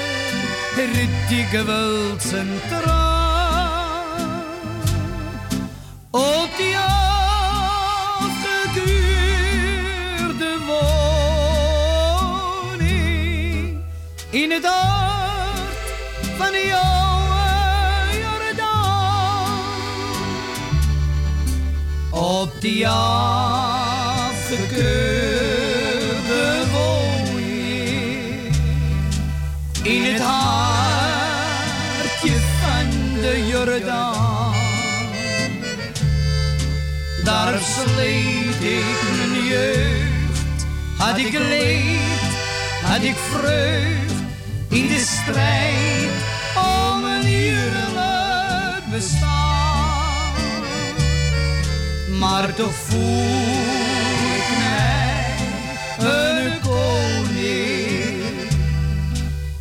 er 0.77 1.09
dikwijls 1.29 2.33
een 2.33 2.61
traan. 2.69 4.43
Op 6.11 6.51
in 14.35 14.51
het 14.51 14.65
hart 14.65 15.77
van 16.37 16.51
de 16.51 16.81
oude 16.85 18.19
Jordaan. 18.19 19.61
Op 22.11 22.61
die 22.61 22.89
afgekeurde 22.89 23.83
woning 26.73 28.57
in 29.83 30.05
het 30.05 30.21
hartje 30.21 30.37
van 32.61 32.89
de 33.21 33.47
Jordaan. 33.47 34.55
Daar 37.25 37.59
sleet 37.61 38.63
ik 38.63 39.03
mijn 39.17 39.45
jeugd, 39.45 40.67
had 40.99 41.19
ik 41.19 41.33
leed, 41.33 42.21
had 42.83 43.03
ik 43.03 43.17
vreugd 43.17 44.14
in 44.75 44.89
de 44.89 44.99
strijd 44.99 46.11
om 46.57 47.05
een 47.05 47.27
eerlijk 47.27 48.85
bestaan. 48.91 50.33
Maar 52.19 52.55
toch 52.55 52.75
voel 52.75 53.53
ik 54.37 54.49
mij 54.59 55.25
een 55.99 56.61
koning, 56.61 58.23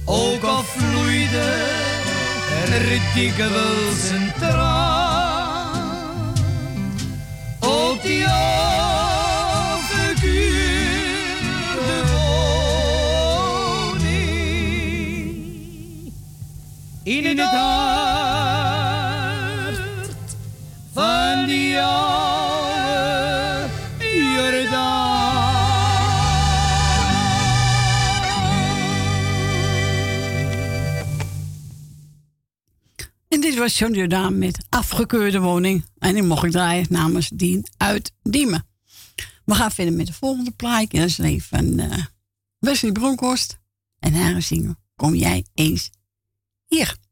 ook 0.05 0.43
al 0.43 0.63
vloeide 0.63 1.81
er 2.73 3.01
dikwijls 3.13 4.09
een 4.09 4.31
traan. 4.39 5.73
Op 7.59 8.01
die 8.01 8.27
in 17.03 17.25
het 17.25 17.39
hart 17.39 19.01
van 20.93 21.45
die 21.45 21.81
oude 21.81 22.13
En 33.27 33.41
dit 33.41 33.55
was 33.55 33.77
John 33.77 33.93
Jordaan 33.93 34.37
met 34.37 34.65
afgekeurde 34.69 35.39
woning. 35.39 35.85
En 35.97 36.13
die 36.13 36.23
mocht 36.23 36.43
ik 36.43 36.51
draaien 36.51 36.85
namens 36.89 37.29
Dien 37.29 37.65
uit 37.77 38.11
Diemen. 38.21 38.67
We 39.45 39.55
gaan 39.55 39.71
verder 39.71 39.93
met 39.93 40.07
de 40.07 40.13
volgende 40.13 40.51
plaatje. 40.51 40.99
Dat 40.99 41.07
is 41.07 41.17
een 41.17 41.41
van 41.41 41.79
eh, 41.79 42.05
Wesley 42.59 42.91
Bronkhorst. 42.91 43.59
En 43.99 44.13
haar 44.13 44.41
zingen 44.41 44.77
Kom 44.95 45.15
jij 45.15 45.45
eens 45.53 45.89
hier. 46.73 47.02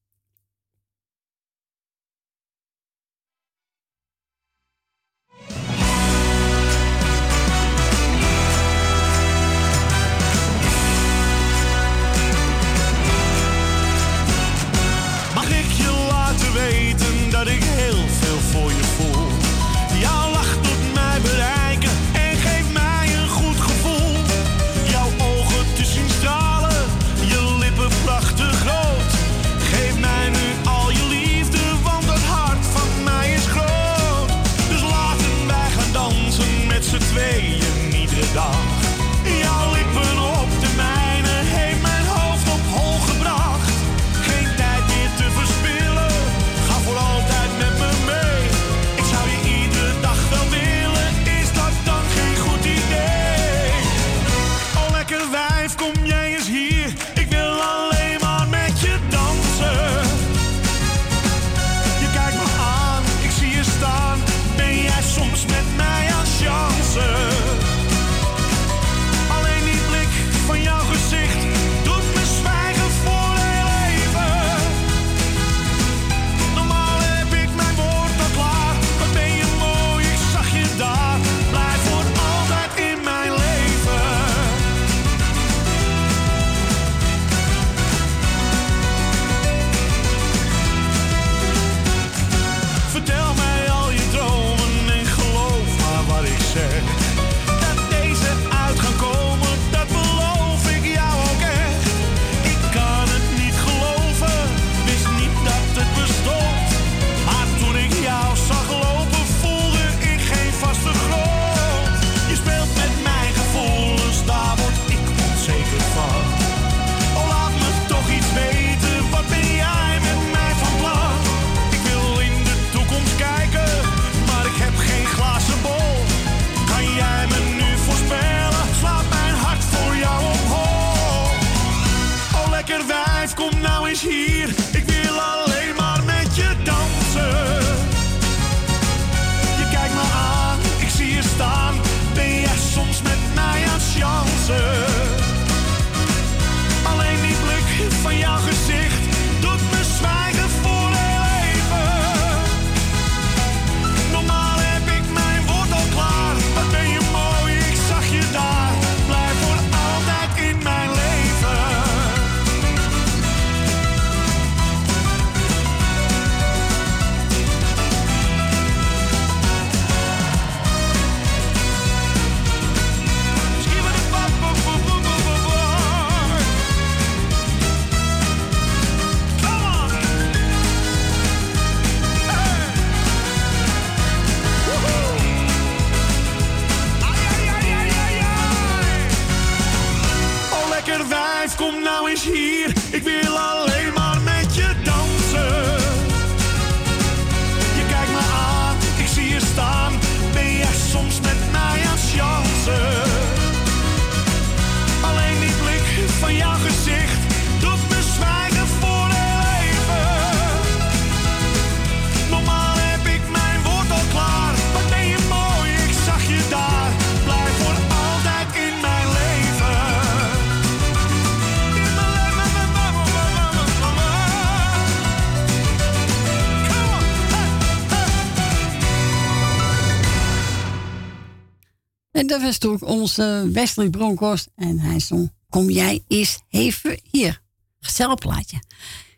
Dat 232.40 232.60
was 232.60 232.82
onze 232.82 233.50
Wesley 233.53 233.90
Bronkhorst. 233.90 234.50
En 234.56 234.80
hij 234.80 235.00
zong 235.00 235.32
Kom 235.51 235.69
jij 235.69 236.03
eens 236.08 236.40
even 236.50 237.00
hier. 237.03 237.42
Gezellig 237.80 238.16
plaatje. 238.16 238.64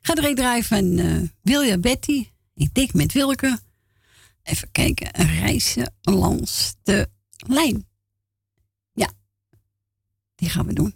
Ga 0.01 0.17
een 0.17 0.35
draaien 0.35 0.63
van 0.63 0.99
Wilja 1.41 1.77
Betty. 1.77 2.27
Ik 2.55 2.73
denk 2.73 2.93
met 2.93 3.13
Wilke. 3.13 3.59
Even 4.43 4.71
kijken. 4.71 5.11
Reisje 5.39 5.91
langs 6.01 6.75
de 6.83 7.09
lijn. 7.47 7.87
Ja. 8.93 9.09
Die 10.35 10.49
gaan 10.49 10.65
we 10.65 10.73
doen. 10.73 10.95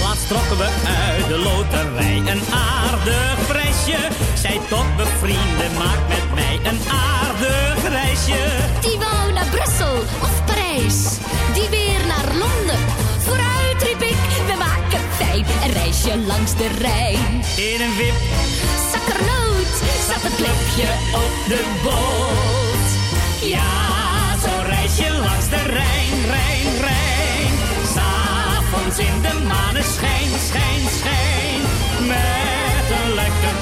Laatst 0.00 0.28
trokken 0.28 0.56
we 0.56 0.82
uit 0.86 1.26
de 1.26 1.38
loterij 1.38 2.16
een 2.16 2.52
aardig 2.52 3.43
prijsje. 3.84 4.08
Zij 4.34 4.60
tot 4.68 4.96
bevrienden, 4.96 5.72
maak 5.78 6.08
met 6.08 6.34
mij 6.34 6.60
een 6.62 6.80
aardig 6.88 7.88
reisje. 7.88 8.42
Die 8.80 8.98
wou 8.98 9.32
naar 9.32 9.46
Brussel 9.50 9.96
of 10.22 10.44
Parijs, 10.44 11.18
die 11.54 11.68
weer 11.68 12.00
naar 12.06 12.26
Londen. 12.26 12.82
Vooruit 13.18 13.82
riep 13.82 14.02
ik, 14.02 14.22
we 14.46 14.54
maken 14.58 15.00
fijn 15.16 15.44
een 15.64 15.72
reisje 15.72 16.18
langs 16.26 16.56
de 16.56 16.68
Rijn. 16.78 17.42
In 17.56 17.80
een 17.80 17.96
wip, 17.96 18.18
Zakkernoot 18.92 19.74
zat 20.08 20.22
het 20.22 20.34
klepje 20.34 20.88
op 21.24 21.34
de 21.48 21.62
boot. 21.82 22.88
Ja, 23.50 23.72
zo'n 24.42 24.66
reisje 24.66 25.10
langs 25.18 25.48
de 25.48 25.62
Rijn, 25.78 26.16
Rijn, 26.34 26.70
Rijn. 26.80 27.52
S'avonds 27.94 28.98
in 28.98 29.20
de 29.22 29.44
maneschijn, 29.46 30.30
schijn, 30.48 30.84
schijn. 30.98 31.62
Lekker 32.06 32.43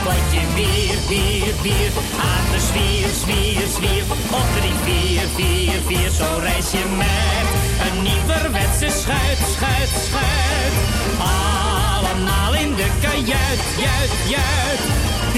potje 0.05 0.43
bier, 0.55 0.99
bier, 1.09 1.55
bier. 1.63 1.93
Aan 2.31 2.47
de 2.53 2.61
zwier, 2.69 3.09
zwier, 3.23 3.67
zwier. 3.77 4.05
Op 4.41 4.49
drie, 4.57 4.77
vier, 4.87 5.27
vier, 5.37 5.81
vier. 5.87 6.11
Zo'n 6.11 6.41
reisje 6.41 6.85
met 7.03 7.49
een 7.87 8.03
nieuwerwetse 8.03 8.89
schuit, 9.01 9.41
schuit, 9.55 9.93
schuit. 10.07 10.75
Allemaal 11.19 12.55
in 12.55 12.75
de 12.75 12.89
kajuit, 13.03 13.63
juit, 13.85 14.13
juit. 14.35 14.83
Het 15.25 15.37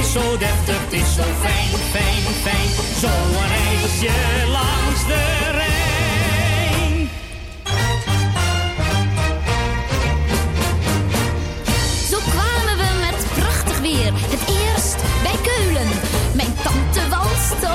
is 0.00 0.12
zo 0.12 0.36
deftig, 0.38 0.80
het 0.84 0.92
is 0.92 1.14
zo 1.14 1.26
fijn, 1.44 1.70
fijn, 1.94 2.24
fijn. 2.44 2.70
Zo'n 3.00 3.32
reisje 3.54 4.16
langs 4.48 5.06
de 5.06 5.50
Rijn. 5.52 5.71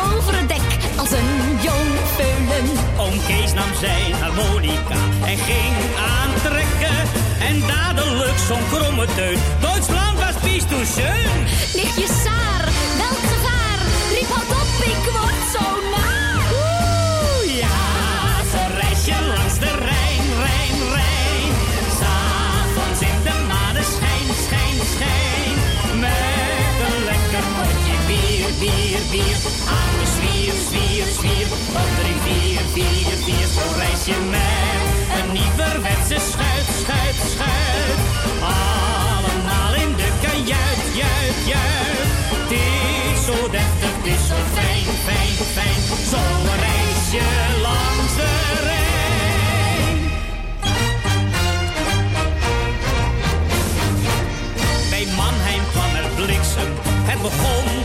Over 0.06 0.38
het 0.40 0.48
dek 0.48 0.68
als 0.96 1.12
een 1.12 1.32
jong 1.62 1.90
peulen. 2.18 2.66
Oom 2.98 3.18
Kees 3.28 3.54
nam 3.54 3.72
zijn 3.80 4.14
harmonica 4.14 5.00
en 5.26 5.38
ging 5.38 5.76
aantrekken. 6.20 7.00
En 7.50 7.60
dadelijk 7.68 8.38
zo'n 8.48 8.68
kromme 8.72 9.06
teut. 9.16 9.40
Duitsland 9.62 10.18
was 10.18 10.36
pies 10.44 10.64
toe 10.70 10.86
schön. 10.86 11.38
Nichtje 11.74 12.08
Saar, 12.24 12.64
welk 12.98 13.24
gevaar? 13.34 13.80
Riep 14.14 14.32
op, 14.32 14.86
ik 14.94 15.12
word 15.12 15.40
zo 15.54 15.66
naar. 15.92 16.07
Bier. 29.18 29.38
Aan 29.78 29.94
de 30.00 30.08
zwier, 30.16 30.56
zwier, 30.70 31.08
zwier. 31.18 31.48
Op 31.56 31.90
vier, 32.26 32.60
vier, 32.74 33.12
vier. 33.26 33.48
Zo'n 33.56 33.76
reisje 33.82 34.18
met 34.36 34.82
een 35.18 35.30
nieuwerwetse 35.38 36.18
schuit, 36.30 36.68
schuit, 36.82 37.18
schuit. 37.34 38.00
Allemaal 38.42 39.74
in 39.84 39.92
de 40.02 40.10
kajuit, 40.24 40.82
juit, 41.02 41.40
juit. 41.52 42.10
Het 42.34 42.52
is 42.52 43.26
zo 43.26 43.38
deftig, 43.56 43.94
het 43.98 44.08
is 44.16 44.24
zo 44.32 44.40
fijn, 44.56 44.88
fijn, 45.08 45.36
fijn. 45.56 45.82
Zo'n 46.12 46.46
reisje 46.66 47.28
langs 47.68 48.14
de 48.20 48.32
Rijn. 48.68 49.98
Bij 54.90 55.06
Mannheim 55.16 55.64
kwam 55.72 55.92
er 56.02 56.10
bliksem, 56.16 56.72
het 57.10 57.22
begon 57.22 57.77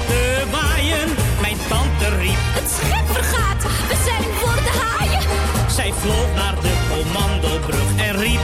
vloog 6.03 6.35
naar 6.35 6.55
de 6.61 6.75
commandobrug 6.91 7.89
en 7.97 8.17
riep... 8.19 8.41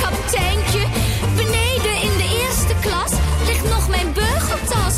Kapiteintje, 0.00 0.82
beneden 1.36 1.96
in 2.06 2.14
de 2.22 2.28
eerste 2.42 2.74
klas 2.80 3.12
ligt 3.46 3.68
nog 3.74 3.88
mijn 3.88 4.12
beugeltas. 4.12 4.96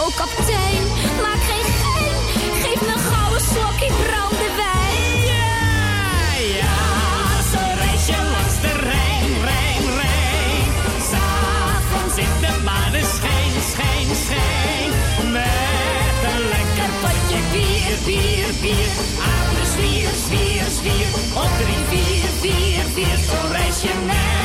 Oh 0.00 0.10
kapitein, 0.20 0.82
maak 1.24 1.42
geen 1.50 1.68
gein, 1.82 2.18
geef 2.62 2.80
me 2.86 2.92
een 2.96 3.06
gouden 3.12 3.44
slokje 3.50 3.90
brandewijn. 4.02 5.12
Ja, 5.32 5.56
ja, 6.60 6.78
zo'n 7.50 7.74
reisje 7.84 8.18
langs 8.34 8.56
de 8.64 8.72
Rijn, 8.90 9.32
Rijn, 9.50 9.84
Rijn. 10.00 10.68
S'avonds 11.10 12.16
in 12.26 12.34
de 12.44 12.52
maneschijn, 12.68 13.52
schijn, 13.72 14.10
schijn. 14.24 14.90
Met 15.36 16.18
een 16.30 16.42
lekker 16.54 16.90
potje 17.02 17.40
bier, 17.52 17.94
bier, 18.06 18.50
bier. 18.62 19.27
Zwier. 20.78 21.06
Op 21.34 21.50
drie, 21.58 21.84
vier, 21.88 22.28
vier, 22.40 22.84
vier. 22.94 23.18
Zo'n 23.18 23.50
reisje 23.50 23.86
met 24.06 24.16
een 24.16 24.37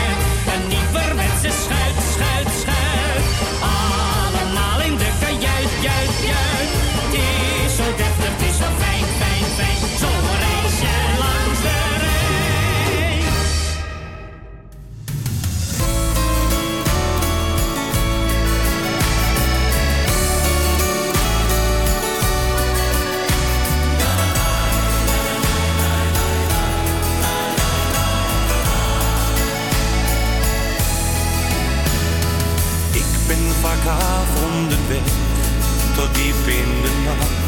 diep 36.14 36.48
in 36.48 36.82
de 36.82 36.92
nacht. 37.06 37.42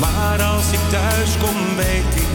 Maar 0.00 0.42
als 0.42 0.72
ik 0.72 0.80
thuis 0.90 1.36
kom, 1.38 1.76
weet 1.76 2.14
ik 2.14 2.25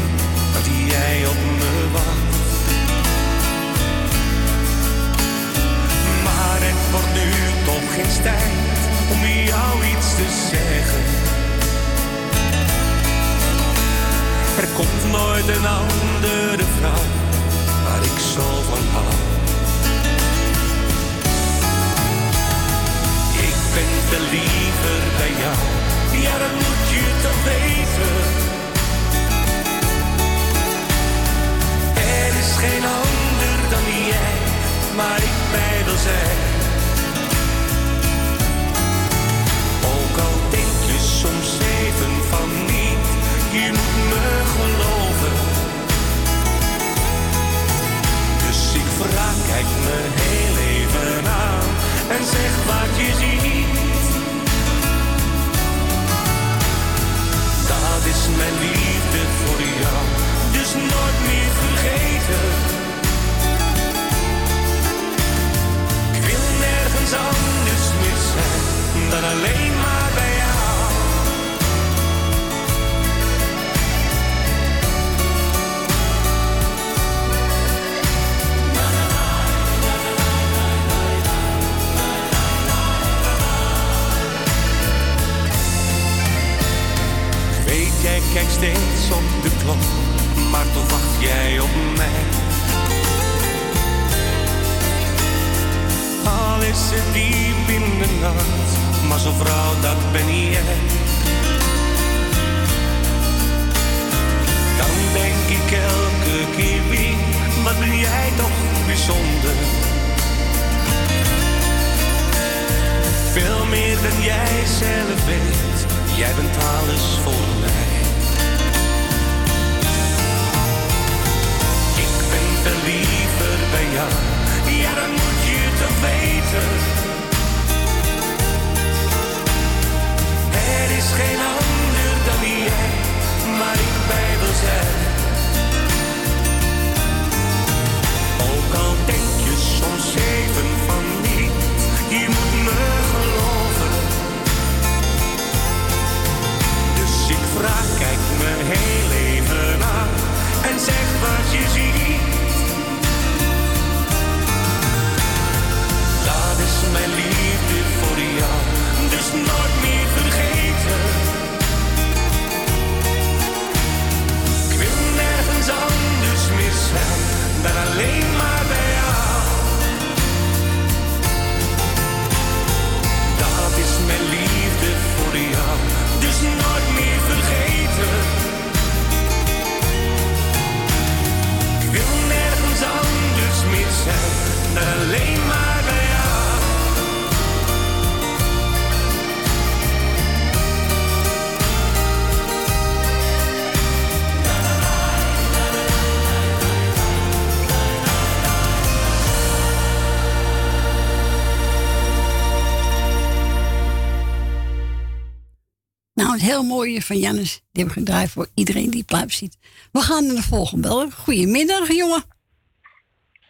heel 206.51 206.63
mooie 206.63 207.01
van 207.01 207.17
Jannes. 207.17 207.51
Die 207.53 207.83
hebben 207.83 207.93
we 207.93 207.99
gedraaid 207.99 208.29
voor 208.29 208.47
iedereen 208.53 208.89
die 208.89 209.03
pluim 209.03 209.29
ziet. 209.29 209.57
We 209.91 209.99
gaan 209.99 210.25
naar 210.25 210.35
de 210.35 210.41
volgende 210.43 210.87
bellen. 210.87 211.11
Goedemiddag, 211.11 211.87
jongen. 211.91 212.23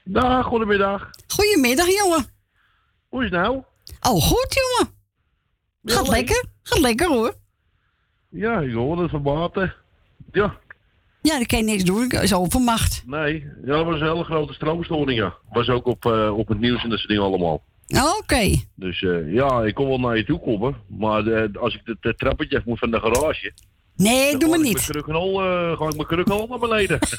Dag, 0.03 0.45
goedemiddag. 0.45 1.09
Goedemiddag, 1.27 1.87
jongen. 1.87 2.25
Hoe 3.09 3.23
is 3.23 3.29
het 3.31 3.39
nou? 3.41 3.63
Oh, 4.09 4.21
goed, 4.23 4.47
jongen. 4.61 4.93
Gaat 5.83 6.07
lekker. 6.07 6.45
Gaat 6.63 6.79
lekker, 6.79 7.07
hoor. 7.07 7.35
Ja, 8.29 8.59
ik 8.59 8.73
hoorde 8.73 9.01
het 9.01 9.11
van 9.11 9.23
buiten. 9.23 9.73
Ja, 10.31 10.57
Ja, 11.21 11.37
dat 11.37 11.47
kan 11.47 11.59
je 11.59 11.65
niks 11.65 11.83
doen. 11.83 12.09
Dat 12.09 12.21
is 12.23 12.33
overmacht. 12.33 13.03
nee. 13.05 13.39
Ja, 13.65 13.75
dat 13.75 13.85
was 13.85 13.99
een 13.99 14.07
hele 14.07 14.23
grote 14.23 14.53
stroomstoring, 14.53 15.19
ja. 15.19 15.37
Was 15.49 15.69
ook 15.69 15.85
op, 15.85 16.05
eh, 16.05 16.37
op 16.37 16.47
het 16.47 16.59
nieuws 16.59 16.83
en 16.83 16.89
dat 16.89 16.97
soort 16.97 17.09
dingen 17.09 17.23
allemaal. 17.23 17.63
Oké. 17.87 18.55
Dus 18.75 19.01
eh, 19.01 19.33
ja, 19.33 19.63
ik 19.63 19.73
kon 19.73 19.87
wel 19.87 19.99
naar 19.99 20.17
je 20.17 20.25
toe 20.25 20.39
komen. 20.39 20.75
Maar 20.87 21.27
eh, 21.27 21.61
als 21.61 21.75
ik 21.75 21.81
het 21.83 21.97
het 21.99 22.17
trappetje 22.17 22.57
af 22.57 22.65
moet 22.65 22.79
van 22.79 22.91
de 22.91 22.99
garage... 22.99 23.53
Nee, 23.95 24.37
doe 24.37 24.55
ik 24.55 24.61
niet. 24.61 24.73
Mijn 24.73 24.85
krukkenhol, 24.85 25.41
eh, 25.41 25.77
ga 25.77 25.85
ik 25.85 25.95
mijn 25.95 26.07
krukkenhol 26.07 26.47
naar 26.47 26.59
beneden. 26.59 26.99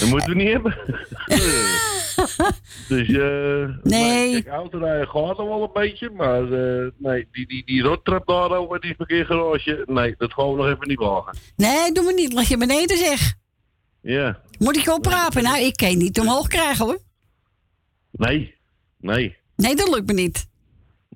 dat 0.00 0.08
moeten 0.08 0.28
we 0.28 0.34
niet 0.34 0.52
hebben. 0.52 0.76
dus 2.88 3.08
eh... 3.08 3.68
Nee. 3.82 4.32
Kijk, 4.32 4.46
autorijden 4.46 5.08
gaat 5.08 5.38
er 5.38 5.48
wel 5.48 5.62
een 5.62 5.70
beetje, 5.72 6.10
maar 6.10 6.52
eh, 6.52 6.86
nee, 6.98 7.28
die, 7.32 7.46
die, 7.46 7.64
die 7.64 7.82
rottrap 7.82 8.26
daar 8.26 8.50
over 8.50 8.80
die 8.80 8.94
parkeergarage, 8.94 9.82
nee, 9.86 10.14
dat 10.18 10.32
gaan 10.32 10.50
we 10.50 10.56
nog 10.56 10.66
even 10.66 10.88
niet 10.88 10.98
wagen. 10.98 11.36
Nee, 11.56 11.92
doe 11.92 12.04
maar 12.04 12.14
niet. 12.14 12.32
Lag 12.32 12.48
je 12.48 12.56
beneden, 12.56 12.96
zeg. 12.96 13.34
Ja, 14.00 14.40
Moet 14.58 14.76
ik 14.76 14.88
oprapen? 14.88 15.42
Nou, 15.42 15.60
ik 15.60 15.76
kan 15.76 15.90
je 15.90 15.96
niet 15.96 16.20
omhoog 16.20 16.46
krijgen, 16.46 16.84
hoor. 16.84 16.98
Nee, 18.12 18.54
nee, 18.96 19.36
Nee, 19.56 19.76
dat 19.76 19.88
lukt 19.88 20.06
me 20.06 20.12
niet. 20.12 20.48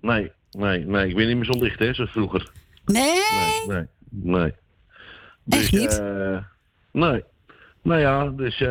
nee, 0.00 0.30
nee, 0.50 0.78
nee, 0.84 1.08
ik 1.08 1.14
ben 1.16 1.26
niet 1.26 1.36
meer 1.36 1.44
zo 1.44 1.62
licht, 1.62 1.78
hè, 1.78 1.94
zoals 1.94 2.10
vroeger. 2.10 2.50
Nee? 2.84 3.20
Nee, 3.66 3.84
nee. 4.10 4.52
Dus, 5.44 5.60
Echt 5.60 5.72
niet? 5.72 5.98
eh, 5.98 6.38
nee. 6.92 7.24
Nou 7.82 8.00
ja, 8.00 8.26
dus 8.28 8.60
eh, 8.60 8.68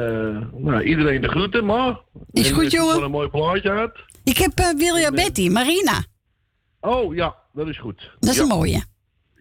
nou, 0.54 0.82
iedereen 0.84 1.22
de 1.22 1.28
groeten, 1.28 1.66
maar. 1.66 2.00
Is 2.32 2.52
goed, 2.52 2.64
er 2.66 2.72
jongen. 2.72 3.04
een 3.04 3.12
mooi 3.12 3.28
plaatje 3.30 3.72
uit. 3.72 4.00
Ik 4.24 4.38
heb 4.38 4.60
uh, 4.60 4.74
William 4.78 5.16
Betty, 5.16 5.50
Marina. 5.50 6.04
Oh 6.80 7.16
ja, 7.16 7.36
dat 7.54 7.68
is 7.68 7.78
goed. 7.80 8.12
Dat 8.20 8.30
is 8.30 8.36
ja. 8.36 8.42
een 8.42 8.48
mooie. 8.48 8.84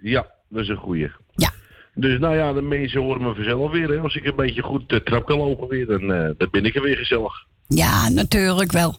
Ja, 0.03 0.27
dat 0.49 0.63
is 0.63 0.69
een 0.69 0.77
goeie. 0.77 1.11
Ja. 1.35 1.51
Dus 1.95 2.19
nou 2.19 2.37
ja, 2.37 2.53
de 2.53 2.63
mensen 2.63 3.01
horen 3.01 3.23
me 3.23 3.35
vanzelf 3.35 3.71
weer. 3.73 3.89
Hè. 3.89 3.99
Als 3.99 4.15
ik 4.17 4.25
een 4.25 4.37
beetje 4.37 4.63
goed 4.63 4.89
de 4.89 5.03
trap 5.03 5.27
kan 5.27 5.39
lopen 5.39 5.69
weer, 5.69 5.87
dan, 5.87 6.07
dan 6.39 6.49
ben 6.51 6.65
ik 6.65 6.75
er 6.75 6.83
weer 6.83 6.97
gezellig. 6.97 7.47
Ja, 7.68 8.09
natuurlijk 8.09 8.73
wel. 8.73 8.99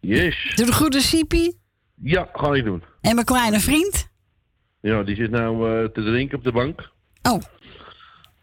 Yes. 0.00 0.52
Doe 0.54 0.66
de 0.66 0.72
goede 0.72 1.00
Siepie. 1.00 1.58
Ja, 2.02 2.28
ga 2.32 2.54
ik 2.54 2.64
doen. 2.64 2.82
En 3.00 3.14
mijn 3.14 3.26
kleine 3.26 3.60
vriend. 3.60 4.08
Ja, 4.80 5.02
die 5.02 5.16
zit 5.16 5.30
nou 5.30 5.70
eh, 5.82 5.88
te 5.88 6.02
drinken 6.02 6.38
op 6.38 6.44
de 6.44 6.52
bank. 6.52 6.90
Oh. 7.22 7.42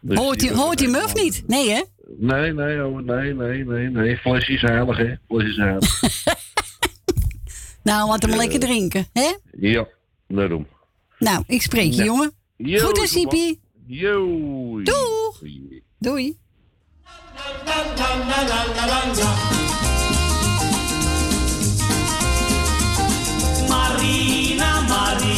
Dus 0.02 0.18
hoort 0.18 0.42
hij 0.42 0.50
die- 0.50 0.58
hoort 0.60 0.88
me 0.88 1.04
of 1.04 1.16
niet? 1.16 1.44
Nee, 1.48 1.70
hè? 1.70 1.82
Nee, 2.18 2.54
nee, 2.54 2.86
oh, 2.86 3.00
nee, 3.00 3.34
nee, 3.34 3.66
nee, 3.66 3.90
nee. 3.90 4.18
Flesje 4.18 4.54
is 4.54 4.62
heilig, 4.62 4.98
hè. 4.98 5.14
Flesje 5.28 5.50
is 5.50 5.56
heilig. 5.58 6.00
Nou, 7.84 8.10
laat 8.10 8.22
hem 8.22 8.36
lekker 8.36 8.60
drinken, 8.60 9.06
hè? 9.14 9.34
ja, 9.52 9.88
daarom. 10.28 10.68
Nou, 11.20 11.44
ik 11.48 11.62
spreek 11.62 11.92
je, 11.92 11.96
Ja. 11.98 12.04
jongen. 12.04 12.32
Yo, 12.58 12.86
Goed, 12.86 13.08
Siepie? 13.08 13.62
Yo. 13.88 14.26
Doeg. 14.84 15.42
Doei. 16.00 16.38
Marina, 23.68 24.82
Marina, 24.88 25.29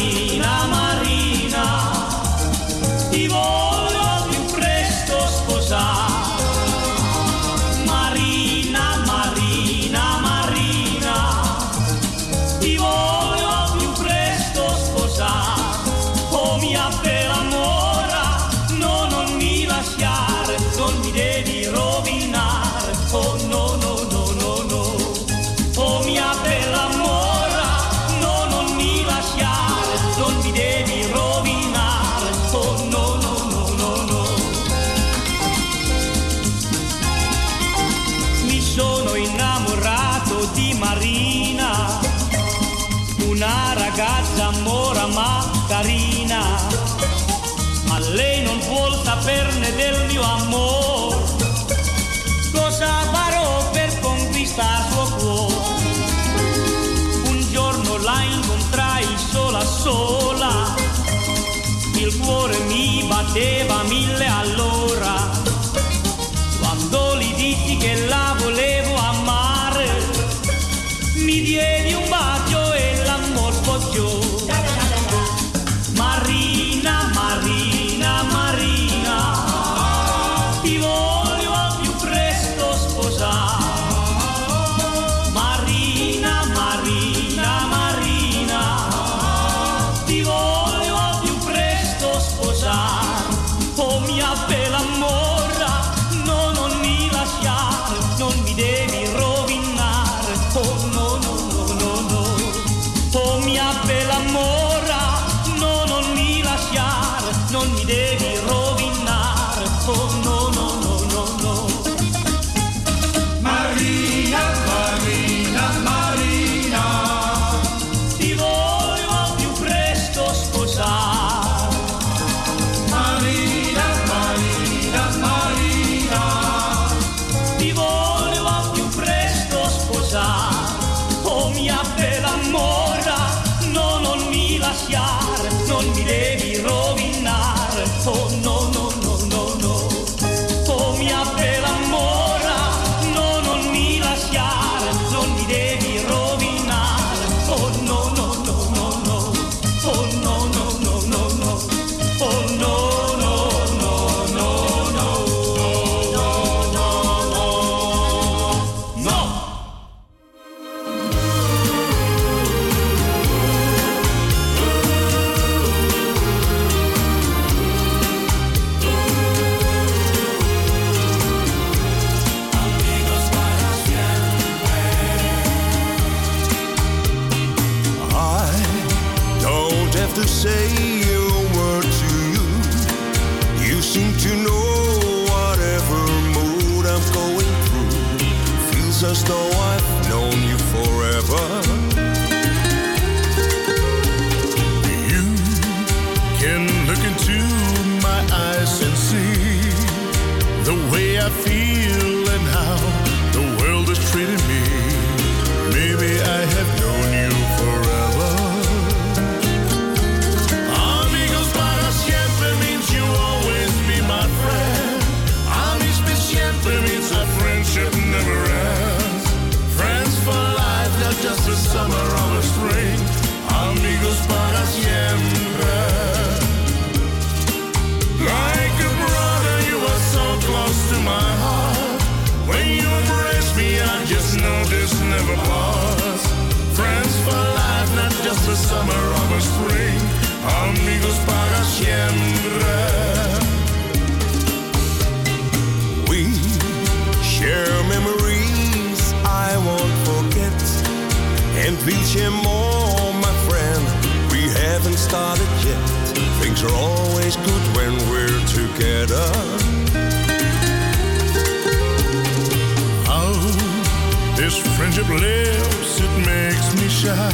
friendship 264.92 265.20
lives, 265.20 266.00
it 266.00 266.26
makes 266.26 266.74
me 266.80 266.88
shy. 266.88 267.32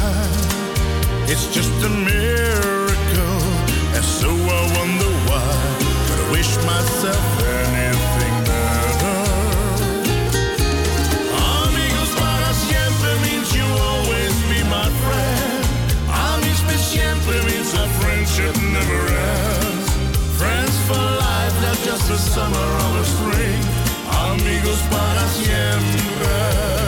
It's 1.27 1.53
just 1.53 1.73
a 1.85 1.89
miracle, 1.89 3.43
and 3.95 4.05
so 4.05 4.31
I 4.31 4.63
wonder 4.79 5.11
why. 5.27 5.59
Could 6.07 6.21
I 6.21 6.31
wish 6.31 6.57
myself 6.65 7.25
anything 7.75 8.37
better? 8.47 9.21
Amigos 11.35 12.11
para 12.21 12.53
siempre 12.55 13.11
means 13.27 13.55
you'll 13.57 13.81
always 13.93 14.35
be 14.51 14.63
my 14.71 14.89
friend. 15.03 15.65
Amigos 16.09 16.81
siempre 16.93 17.43
means 17.43 17.75
our 17.75 17.89
friendship 18.01 18.55
never 18.63 19.01
ends. 19.35 19.89
Friends 20.39 20.75
for 20.87 21.03
life, 21.27 21.55
not 21.63 21.79
just 21.83 22.07
the 22.09 22.19
summer 22.19 22.69
or 22.83 22.91
the 22.99 23.05
spring. 23.05 23.63
Amigos 24.31 24.81
para 24.91 25.27
siempre. 25.29 26.88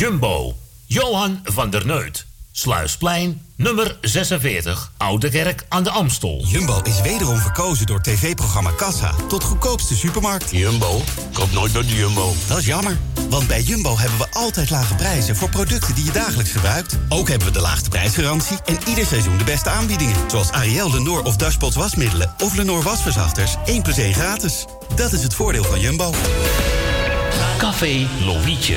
Jumbo, 0.00 0.56
Johan 0.86 1.40
van 1.44 1.70
der 1.70 1.86
Neut. 1.86 2.26
Sluisplein, 2.52 3.42
nummer 3.56 3.98
46, 4.00 4.92
Oude 4.96 5.28
Kerk 5.28 5.64
aan 5.68 5.82
de 5.82 5.90
Amstel. 5.90 6.44
Jumbo 6.46 6.80
is 6.82 7.00
wederom 7.00 7.38
verkozen 7.38 7.86
door 7.86 8.00
tv-programma 8.00 8.70
Kassa 8.70 9.14
tot 9.28 9.44
goedkoopste 9.44 9.96
supermarkt. 9.96 10.50
Jumbo? 10.50 11.02
Koop 11.32 11.52
nooit 11.52 11.72
bij 11.72 11.82
de 11.82 11.94
Jumbo. 11.94 12.32
Dat 12.46 12.58
is 12.58 12.66
jammer, 12.66 12.98
want 13.28 13.46
bij 13.46 13.62
Jumbo 13.62 13.98
hebben 13.98 14.18
we 14.18 14.26
altijd 14.30 14.70
lage 14.70 14.94
prijzen 14.94 15.36
voor 15.36 15.48
producten 15.48 15.94
die 15.94 16.04
je 16.04 16.12
dagelijks 16.12 16.50
gebruikt. 16.50 16.98
Ook 17.08 17.28
hebben 17.28 17.46
we 17.46 17.52
de 17.52 17.60
laagste 17.60 17.88
prijsgarantie 17.88 18.58
en 18.64 18.78
ieder 18.88 19.06
seizoen 19.06 19.38
de 19.38 19.44
beste 19.44 19.70
aanbiedingen. 19.70 20.30
Zoals 20.30 20.50
Ariel, 20.50 20.90
Lenor 20.90 21.22
of 21.22 21.36
Dashpots 21.36 21.76
wasmiddelen 21.76 22.34
of 22.38 22.54
Lenor 22.54 22.82
wasverzachters. 22.82 23.56
1 23.64 23.82
plus 23.82 23.98
1 23.98 24.14
gratis. 24.14 24.64
Dat 24.96 25.12
is 25.12 25.22
het 25.22 25.34
voordeel 25.34 25.64
van 25.64 25.80
Jumbo. 25.80 26.14
Café 27.58 28.08
Lovietje. 28.24 28.76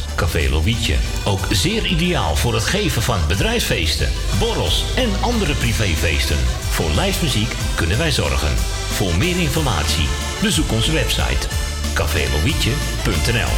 Café 0.21 0.49
Lovietje. 0.49 0.95
Ook 1.25 1.47
zeer 1.49 1.85
ideaal 1.85 2.35
voor 2.35 2.53
het 2.53 2.63
geven 2.63 3.01
van 3.01 3.19
bedrijfsfeesten, 3.27 4.09
borrels 4.39 4.83
en 4.95 5.09
andere 5.21 5.53
privéfeesten. 5.53 6.37
Voor 6.69 6.89
lijstmuziek 6.95 7.53
kunnen 7.75 7.97
wij 7.97 8.11
zorgen. 8.11 8.55
Voor 8.89 9.15
meer 9.15 9.39
informatie 9.39 10.07
bezoek 10.41 10.71
onze 10.71 10.91
website 10.91 11.47
cafélovietje.nl 11.93 13.53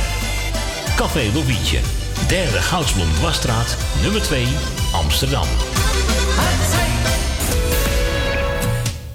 Café 0.95 1.31
Lovietje. 1.33 1.79
Derde 2.27 2.61
Goudsblom 2.61 3.19
Wasstraat, 3.21 3.77
nummer 4.01 4.21
2, 4.21 4.47
Amsterdam. 4.91 5.47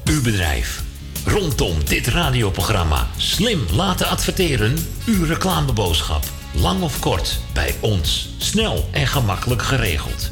Uw 0.04 0.22
bedrijf. 0.22 0.82
Rondom 1.24 1.84
dit 1.84 2.06
radioprogramma 2.06 3.08
slim 3.16 3.60
laten 3.72 4.08
adverteren. 4.08 4.76
Uw 5.06 5.24
reclameboodschap. 5.24 6.37
Lang 6.52 6.82
of 6.82 7.00
kort, 7.00 7.38
bij 7.52 7.74
ons. 7.80 8.28
Snel 8.38 8.88
en 8.90 9.06
gemakkelijk 9.06 9.62
geregeld. 9.62 10.30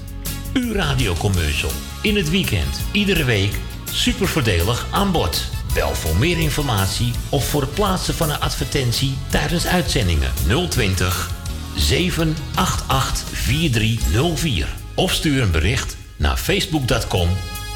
Uw 0.52 0.72
radiocommercial. 0.72 1.70
In 2.02 2.16
het 2.16 2.30
weekend, 2.30 2.80
iedere 2.92 3.24
week. 3.24 3.58
Super 3.92 4.28
voordelig 4.28 4.86
aan 4.90 5.12
bod. 5.12 5.44
Bel 5.74 5.94
voor 5.94 6.16
meer 6.16 6.38
informatie 6.38 7.12
of 7.28 7.48
voor 7.48 7.60
het 7.60 7.74
plaatsen 7.74 8.14
van 8.14 8.30
een 8.30 8.40
advertentie 8.40 9.16
tijdens 9.30 9.66
uitzendingen 9.66 10.32
020 10.68 11.30
788 11.74 13.28
4304. 13.32 14.68
Of 14.94 15.12
stuur 15.12 15.42
een 15.42 15.50
bericht 15.50 15.96
naar 16.16 16.36
facebook.com 16.36 17.28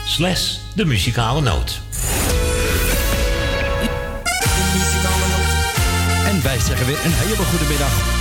slash 0.06 0.56
de 0.74 0.84
muzikale 0.84 1.40
noot. 1.40 1.80
En 6.26 6.42
wij 6.42 6.58
zeggen 6.58 6.86
weer 6.86 7.04
een 7.04 7.12
hele 7.12 7.36
goede 7.36 7.64
middag. 7.64 8.19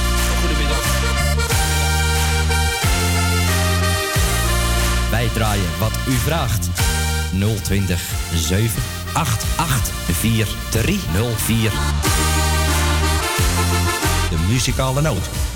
Wij 5.20 5.30
draaien 5.30 5.80
wat 5.80 5.92
u 6.08 6.12
vraagt. 6.12 6.70
020 7.64 8.02
788 8.34 9.94
4304. 10.12 11.72
De 14.30 14.38
muzikale 14.48 15.02
noot. 15.02 15.49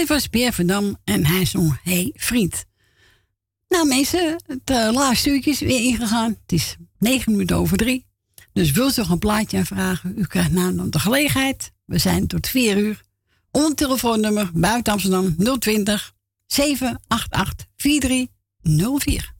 Dit 0.00 0.08
was 0.08 0.26
Pierre 0.26 0.52
Verdam 0.52 0.96
en 1.04 1.26
hij 1.26 1.44
zong 1.44 1.78
Hey 1.82 2.12
Vriend. 2.14 2.64
Nou 3.68 3.86
mensen, 3.86 4.42
het 4.46 4.70
eh, 4.70 4.90
laatste 4.92 5.30
uurtje 5.30 5.50
is 5.50 5.60
weer 5.60 5.80
ingegaan. 5.80 6.30
Het 6.42 6.52
is 6.52 6.76
negen 6.98 7.32
minuten 7.32 7.56
over 7.56 7.76
drie. 7.76 8.06
Dus 8.52 8.70
wilt 8.70 8.96
u 8.96 9.00
nog 9.00 9.10
een 9.10 9.18
plaatje 9.18 9.58
aanvragen? 9.58 10.12
U 10.16 10.24
krijgt 10.24 10.52
namelijk 10.52 10.92
de 10.92 10.98
gelegenheid. 10.98 11.72
We 11.84 11.98
zijn 11.98 12.26
tot 12.26 12.48
vier 12.48 12.76
uur. 12.76 13.00
Onder 13.50 13.74
telefoonnummer 13.74 14.50
buiten 14.54 14.92
Amsterdam 14.92 15.36
020 15.58 16.14
788 16.46 17.66
4304. 17.76 19.34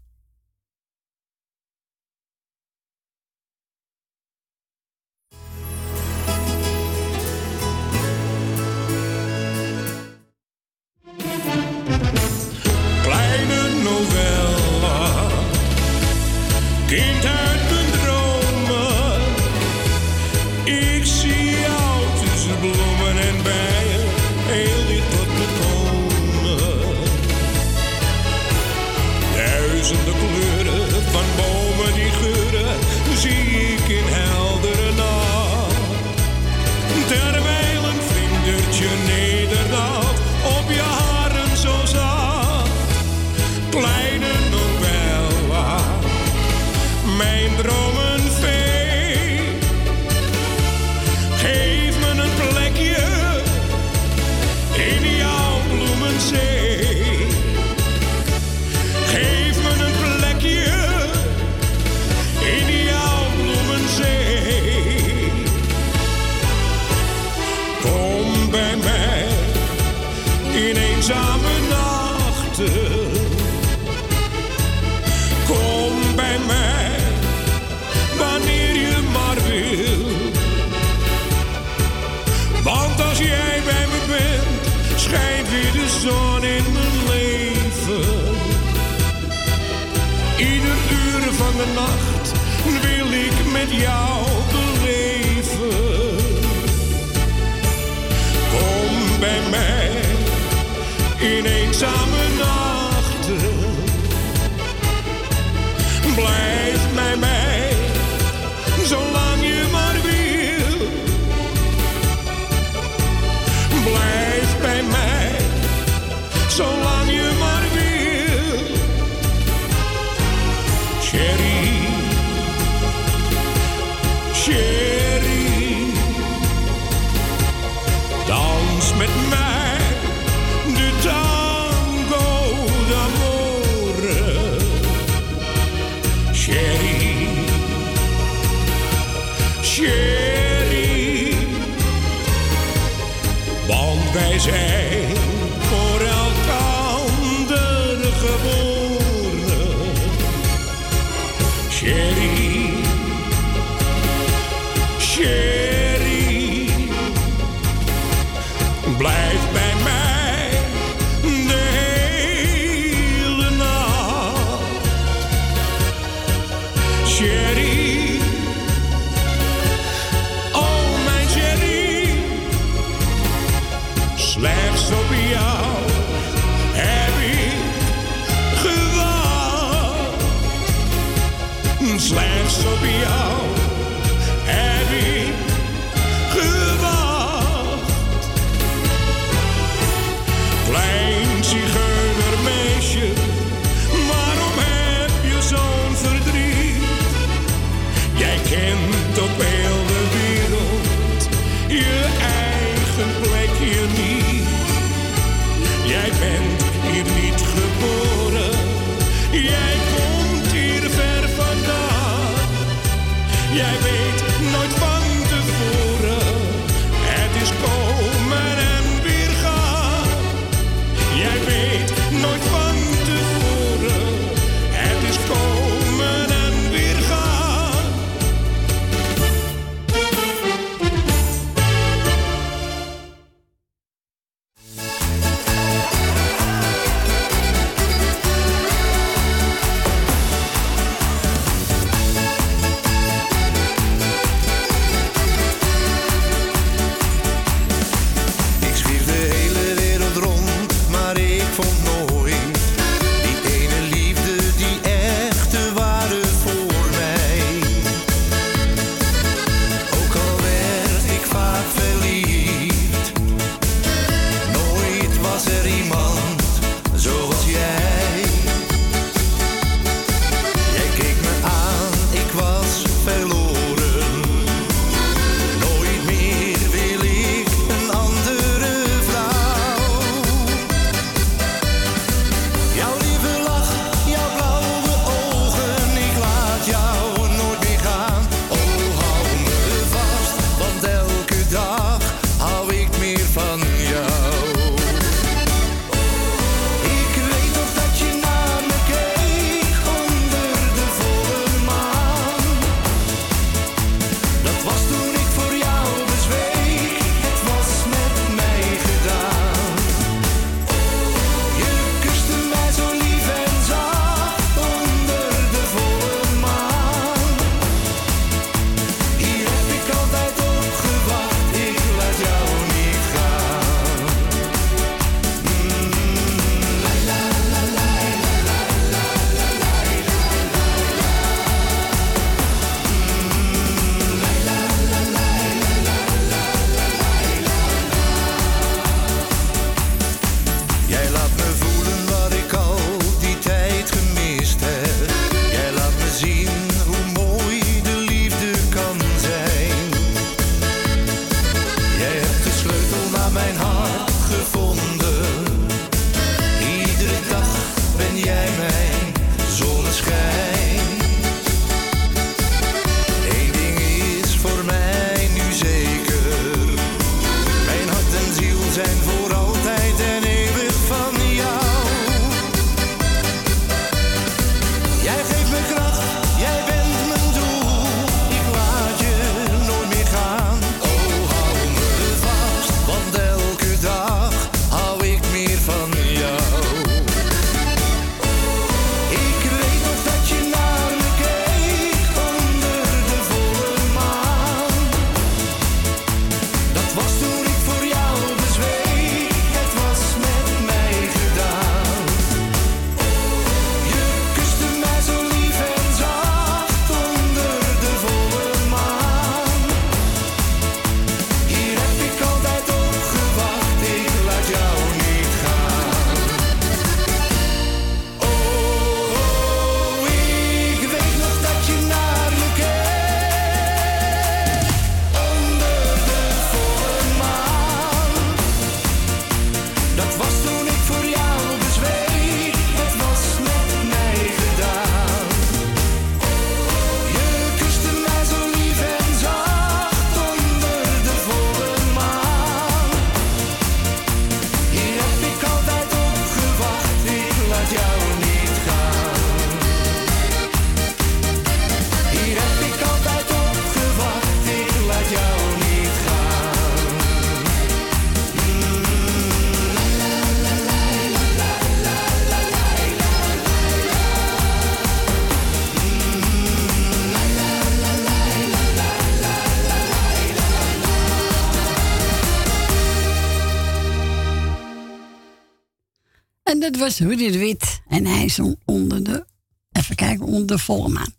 Dat 476.70 476.80
was 476.80 476.98
Rudy 476.98 477.30
de 477.30 477.38
Wit. 477.38 477.80
En 477.88 478.06
hij 478.06 478.28
zong 478.28 478.56
onder 478.64 479.04
de, 479.04 479.26
even 479.72 479.96
kijken, 479.96 480.26
onder 480.26 480.46
de 480.46 480.58
volle 480.58 480.88
maan. 480.88 481.14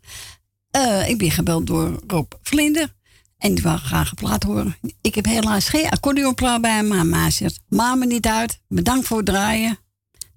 Eh, 0.72 1.10
ik 1.10 1.18
ben 1.18 1.32
gebeld 1.32 1.68
door 1.68 2.00
Rob 2.08 2.32
Vlinder. 2.42 2.94
En 3.38 3.54
die 3.54 3.64
wil 3.64 3.78
graag 3.78 4.10
een 4.10 4.16
plaat 4.16 4.44
horen. 4.44 4.76
Ik 5.02 5.16
heb 5.16 5.26
helaas 5.26 5.70
geen 5.70 5.90
accordeonplaat 5.90 6.62
bij. 6.62 6.84
Maar 6.84 7.06
Ma 7.06 7.30
zegt, 7.30 7.60
me 7.70 8.06
niet 8.06 8.28
uit. 8.28 8.60
Bedankt 8.68 9.08
voor 9.08 9.18
het 9.18 9.26
draaien. 9.26 9.78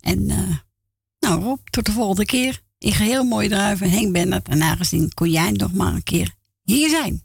En 0.00 0.30
eh, 0.30 0.56
nou 1.18 1.42
Rob, 1.42 1.58
tot 1.70 1.86
de 1.86 1.92
volgende 1.92 2.24
keer. 2.24 2.62
Ik 2.78 2.94
ga 2.94 3.04
heel 3.04 3.24
mooi 3.24 3.48
druiven. 3.48 3.90
Henk 3.90 4.12
Bennett. 4.12 4.48
En 4.48 4.62
aangezien 4.62 5.14
kon 5.14 5.30
jij 5.30 5.50
nog 5.50 5.72
maar 5.72 5.92
een 5.92 6.02
keer 6.02 6.34
hier 6.62 6.88
zijn. 6.88 7.23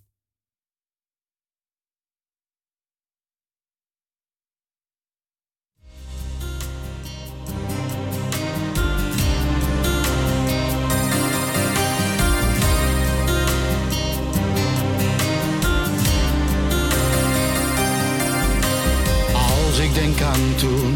Aan 20.40 20.56
toen, 20.56 20.95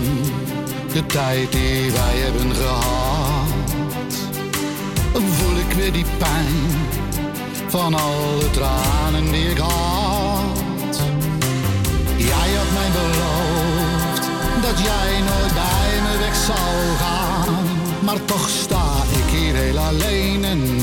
de 0.93 1.05
tijd 1.05 1.51
die 1.51 1.91
wij 1.91 2.15
hebben 2.15 2.55
gehad, 2.55 4.13
voel 5.13 5.57
ik 5.57 5.73
weer 5.75 5.91
die 5.91 6.05
pijn 6.17 6.55
van 7.67 7.93
alle 7.93 8.51
tranen 8.51 9.31
die 9.31 9.49
ik 9.49 9.57
had. 9.57 11.01
Jij 12.17 12.49
had 12.57 12.71
mij 12.73 12.89
beloofd 12.91 14.29
dat 14.61 14.79
jij 14.79 15.19
nooit 15.19 15.53
bij 15.53 16.01
me 16.01 16.17
weg 16.17 16.35
zou 16.35 16.97
gaan, 16.99 17.53
maar 17.99 18.25
toch 18.25 18.49
sta 18.49 18.85
ik 19.11 19.39
hier 19.39 19.55
heel 19.55 19.77
alleen 19.77 20.45
en 20.45 20.82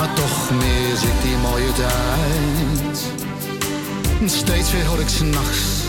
maar 0.00 0.14
toch 0.14 0.50
mis 0.50 1.02
ik 1.02 1.22
die 1.22 1.36
mooie 1.36 1.72
tijd. 1.72 2.98
Steeds 4.24 4.72
weer 4.72 4.84
hoor 4.84 5.00
ik 5.00 5.08
s'nachts 5.08 5.80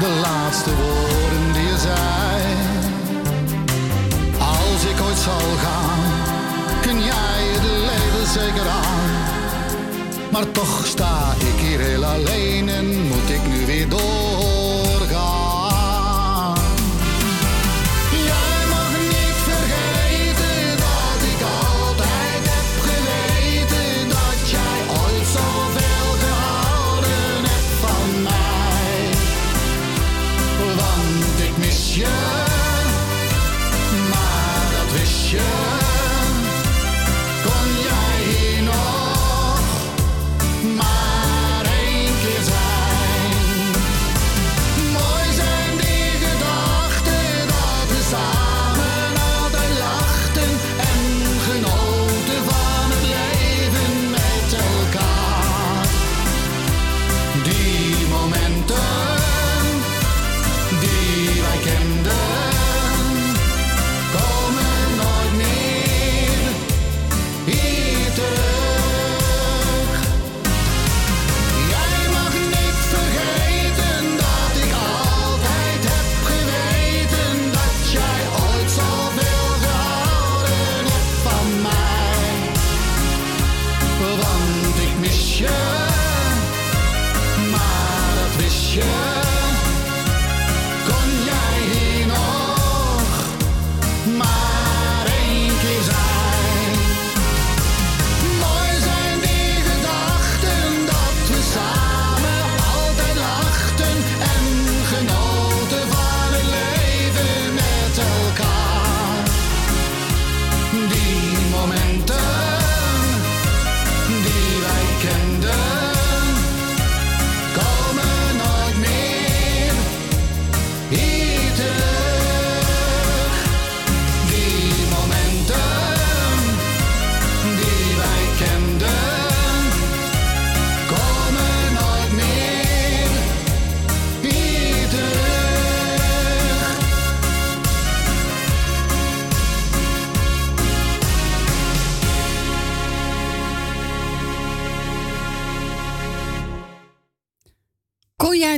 de 0.00 0.20
laatste 0.22 0.70
woorden 0.70 1.52
die 1.52 1.62
je 1.62 1.78
zei. 1.78 2.42
Als 4.38 4.84
ik 4.84 5.00
ooit 5.06 5.18
zal 5.18 5.56
gaan, 5.64 6.00
kun 6.80 6.98
jij 6.98 7.40
het 7.54 7.62
leven 7.90 8.32
zeker 8.32 8.68
aan. 8.68 9.10
Maar 10.30 10.50
toch 10.52 10.86
sta 10.86 11.32
ik 11.38 11.60
hier 11.66 11.80
heel 11.80 12.04
alleen 12.04 12.68
en 12.68 12.86
moet 13.08 13.30
ik 13.30 13.49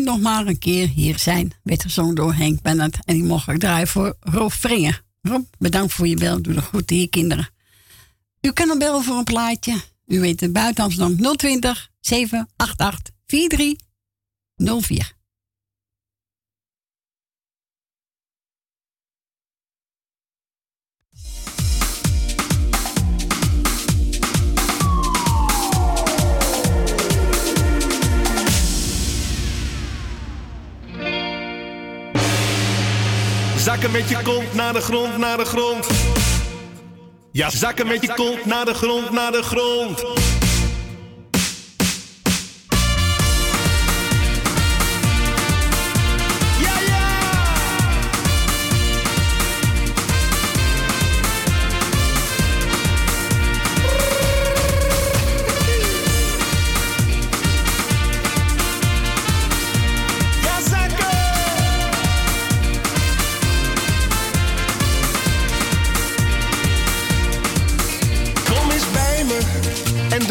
nog 0.00 0.20
maar 0.20 0.46
een 0.46 0.58
keer 0.58 0.88
hier 0.88 1.18
zijn? 1.18 1.52
Werd 1.62 1.82
gezongen 1.82 2.14
door 2.14 2.34
Henk 2.34 2.62
Bennett. 2.62 2.98
En 3.04 3.14
die 3.14 3.24
mocht 3.24 3.48
ik 3.48 3.58
draaien 3.58 3.88
voor 3.88 4.16
Rob 4.20 4.50
Vringer. 4.50 5.02
Rob, 5.20 5.44
bedankt 5.58 5.92
voor 5.92 6.06
je 6.06 6.16
bel. 6.16 6.42
Doe 6.42 6.54
de 6.54 6.60
groeten 6.60 6.96
hier, 6.96 7.08
kinderen. 7.08 7.48
U 8.40 8.52
kan 8.52 8.68
nog 8.68 8.78
bellen 8.78 9.02
voor 9.02 9.16
een 9.16 9.24
plaatje. 9.24 9.80
U 10.06 10.20
weet 10.20 10.40
het, 10.40 10.52
buiten 10.52 10.84
Amsterdam 10.84 11.36
020 11.36 11.90
788 12.00 13.14
4304. 13.26 15.21
Zakken 33.62 33.90
met 33.90 34.08
je 34.08 34.22
kont 34.22 34.54
naar 34.54 34.72
de 34.72 34.80
grond, 34.80 35.18
naar 35.18 35.36
de 35.36 35.44
grond. 35.44 35.86
Ja, 37.30 37.50
zakken 37.50 37.86
met 37.86 38.02
je 38.02 38.14
kont 38.14 38.44
naar 38.44 38.64
de 38.64 38.74
grond, 38.74 39.10
naar 39.10 39.32
de 39.32 39.42
grond. 39.42 40.04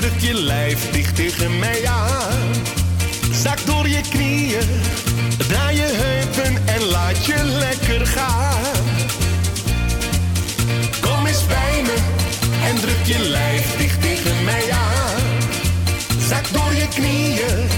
druk 0.02 0.20
je 0.20 0.34
lijf 0.34 0.92
dicht 0.92 1.16
tegen 1.16 1.60
mij 1.60 1.88
aan. 1.88 2.54
Zak 3.32 3.66
door 3.66 3.88
je 3.88 4.02
knieën, 4.10 4.70
draai 5.48 5.76
je 5.76 5.90
heupen 5.94 6.68
en 6.68 6.82
laat 6.84 7.26
je 7.26 7.44
lekker 7.44 8.08
gaan. 8.08 8.86
Kom 11.02 11.26
eens 11.26 11.46
bij 11.46 11.82
me 11.82 11.96
en 12.68 12.76
druk 12.76 13.06
je 13.06 13.20
lijf 13.20 13.78
dicht 13.78 14.02
tegen 14.02 14.44
mij 14.44 14.72
aan. 14.72 15.22
Zak 16.30 16.46
door 16.52 16.74
je 16.74 16.88
knieën 16.88 17.71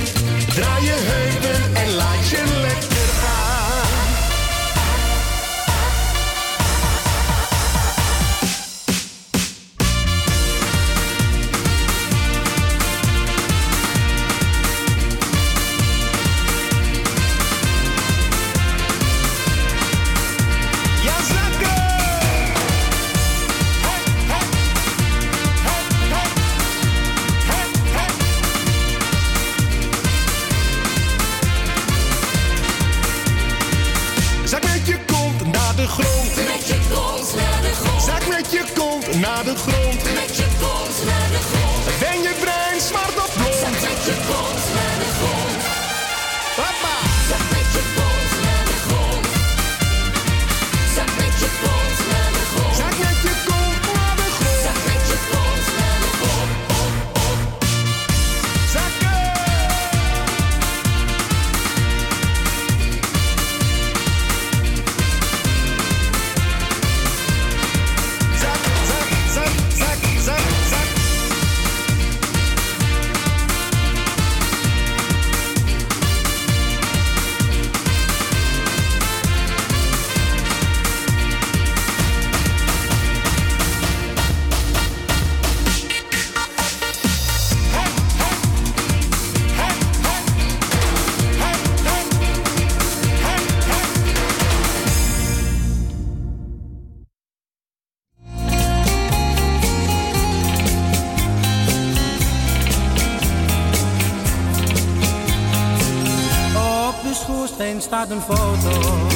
staat 108.05 108.17
een 108.17 108.21
foto. 108.21 109.12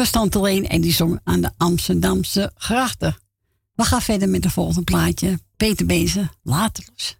was 0.00 0.36
alleen 0.36 0.68
en 0.68 0.80
die 0.80 0.92
zong 0.92 1.20
aan 1.24 1.40
de 1.40 1.50
Amsterdamse 1.56 2.52
grachten. 2.54 3.16
We 3.74 3.84
gaan 3.84 4.02
verder 4.02 4.28
met 4.28 4.42
de 4.42 4.50
volgende 4.50 4.82
plaatje. 4.82 5.38
Peter 5.56 5.86
Bezen, 5.86 6.30
later 6.42 6.84
los. 6.92 7.19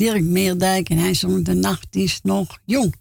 Dirk 0.00 0.22
Meerdijk 0.22 0.88
en 0.88 0.98
hij 0.98 1.14
zong 1.14 1.44
De 1.44 1.54
Nacht 1.54 1.96
is 1.96 2.20
nog 2.22 2.58
jong. 2.64 2.94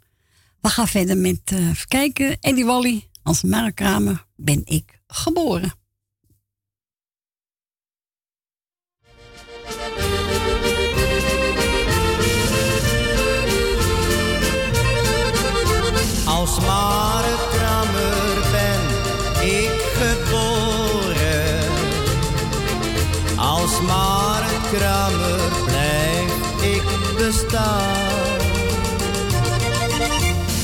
We 0.61 0.69
gaan 0.69 0.87
verder 0.87 1.17
met, 1.17 1.39
eh 1.45 1.69
even 1.69 1.87
kijken, 1.87 2.37
Eddie 2.39 2.65
Wally. 2.65 3.09
Als 3.23 3.43
Markramer 3.43 4.25
ben 4.35 4.61
ik 4.65 5.01
geboren. 5.07 5.73
Als 16.25 16.59
Markrammer 16.59 17.18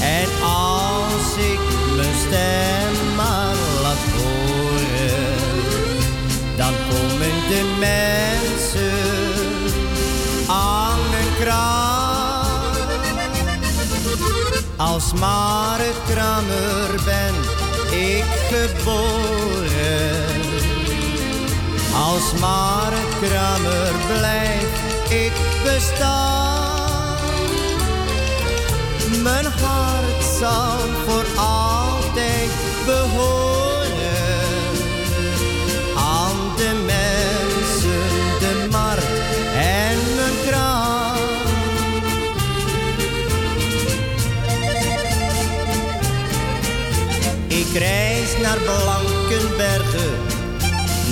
En 0.02 0.30
als 0.44 1.38
ik 1.38 1.60
mijn 1.96 2.16
stem 2.28 3.16
maar 3.16 3.56
laat 3.82 4.04
horen, 4.18 5.36
dan 6.58 6.74
komen 6.90 7.48
de 7.50 7.76
mensen 7.80 8.94
aan 10.48 11.00
mijn 11.12 11.36
kraan. 11.40 11.86
Als 14.78 15.14
Markrammer 15.14 17.04
ben 17.06 17.34
ik 17.92 18.26
geboren. 18.50 20.26
Als 21.94 22.34
Markrammer 22.40 23.92
blijf 24.08 24.86
ik 25.10 25.32
bestaan. 25.64 26.75
Mijn 29.10 29.46
hart 29.46 30.24
zal 30.40 30.78
voor 31.06 31.26
altijd 31.38 32.50
behoren 32.86 33.86
aan 35.98 36.38
de 36.56 36.72
mensen, 36.86 38.08
de 38.40 38.68
markt 38.72 39.20
en 39.58 39.98
mijn 40.16 40.34
kraan. 40.48 41.18
Ik 47.48 47.78
reis 47.78 48.38
naar 48.42 48.58
Blankenbergen, 48.58 50.18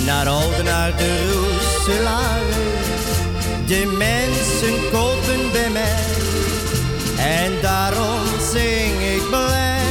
naar 0.06 0.28
Oudenaar 0.28 0.96
de 0.96 1.32
Roeselare. 1.32 2.92
De 3.66 3.94
mensen 3.98 4.90
kopen 4.92 5.43
en 7.44 7.52
daarom 7.62 8.24
zing 8.52 9.00
ik 9.14 9.28
blij. 9.28 9.82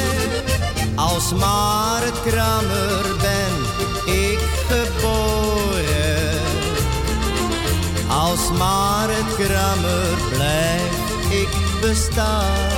Als 0.96 1.34
marktkramer 1.34 3.02
ben 3.22 3.54
ik 4.14 4.40
geboren. 4.70 6.42
Als 8.08 8.52
marktkramer 8.58 10.08
blijf 10.30 10.94
ik 11.30 11.50
bestaan. 11.82 12.72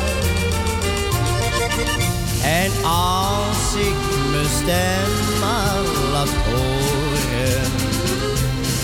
En 2.44 2.72
als 2.86 3.76
ik 3.76 4.00
mijn 4.32 4.50
stem 4.62 5.40
maar 5.40 5.84
laat 6.12 6.30
horen, 6.30 7.72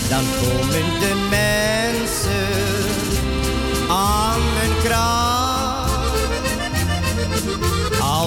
dan 0.08 0.24
komen 0.40 1.00
de 1.00 1.14
mensen 1.30 2.50
aan 3.88 4.40
mijn 4.54 4.82
kraan. 4.82 5.31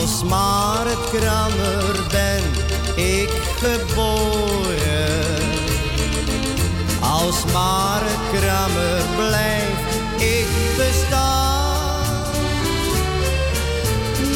Als 0.06 0.24
marktkrammer 0.24 1.96
ben 2.12 2.44
ik 2.96 3.30
geboren. 3.60 5.42
Als 7.00 7.44
marktkrammer 7.54 9.02
blijf 9.16 9.78
ik 10.18 10.48
bestaan. 10.78 12.26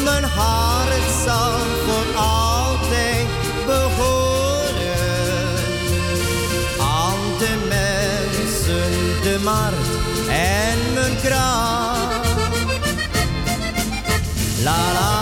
Mijn 0.04 0.24
hart 0.24 1.10
zal 1.24 1.52
voor 1.86 2.20
altijd 2.22 3.26
behoren 3.66 4.74
aan 6.80 7.20
de 7.38 7.68
mensen, 7.68 9.22
de 9.22 9.40
markt 9.44 9.90
en 10.28 10.92
mijn 10.94 11.16
kraan. 11.22 12.08
La 14.62 14.92
la 14.92 15.19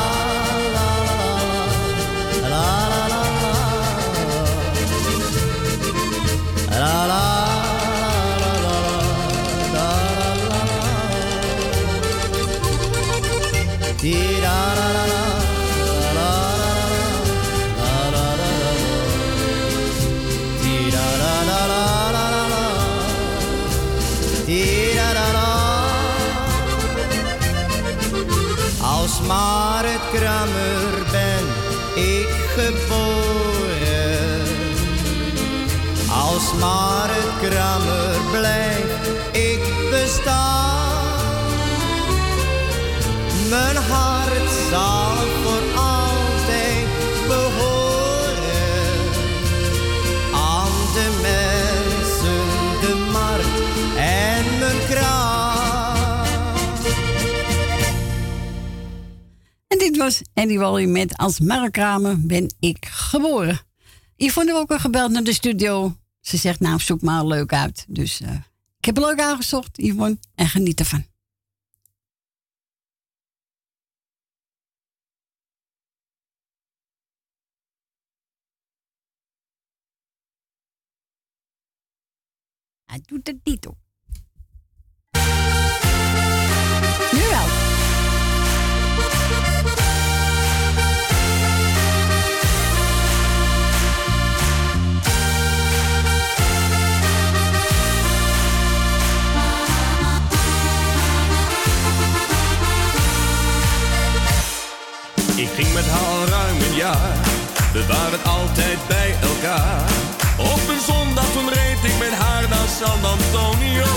zal 44.71 45.17
voor 45.43 45.63
altijd 45.77 46.87
behoren 47.27 48.99
aan 50.33 50.73
de 50.95 51.19
mensen, 51.23 52.41
de 52.81 53.09
markt 53.13 53.61
en 53.97 54.59
mijn 54.59 54.89
kraan. 54.89 56.27
En 59.69 59.79
dit 59.79 59.97
was 59.97 60.23
Eddie 60.35 60.59
Wally 60.59 60.85
met 60.85 61.17
Als 61.17 61.41
Markramer 61.41 62.27
ben 62.27 62.55
ik 62.61 62.87
geboren. 62.91 63.61
Yvonne 64.17 64.55
ook 64.55 64.71
al 64.71 64.79
gebeld 64.79 65.11
naar 65.11 65.25
de 65.25 65.33
studio. 65.33 65.97
Ze 66.21 66.37
zegt, 66.37 66.61
nou, 66.61 66.81
zoek 66.81 67.03
maar 67.03 67.27
leuk 67.27 67.53
uit. 67.53 67.85
Dus 67.89 68.21
eh, 68.21 68.35
ik 68.79 68.85
heb 68.85 68.97
er 68.97 69.03
leuk 69.03 69.21
aangezocht, 69.21 69.71
Yvonne. 69.73 70.19
En 70.35 70.49
geniet 70.49 70.79
ervan. 70.79 71.05
Doet 83.07 83.27
het 83.27 83.37
niet. 83.45 83.67
Nu 87.13 87.21
wel. 87.31 87.47
Ik 105.37 105.49
ging 105.49 105.73
met 105.75 105.87
haar 105.87 106.29
ruim 106.29 106.57
een 106.57 106.75
jaar. 106.75 107.17
We 107.73 107.87
waren 107.87 108.25
altijd 108.25 108.79
bij 108.89 109.15
elkaar. 109.23 109.88
San 112.79 113.05
Antonio. 113.05 113.91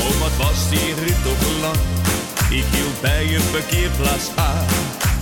Oh, 0.00 0.14
wat 0.20 0.36
was 0.36 0.68
die 0.70 0.94
rit 1.04 1.22
toch 1.22 1.44
lang. 1.60 1.80
Ik 2.50 2.64
hield 2.74 3.00
bij 3.00 3.34
een 3.34 3.50
parkeerplaats 3.50 4.28
aan. 4.34 4.66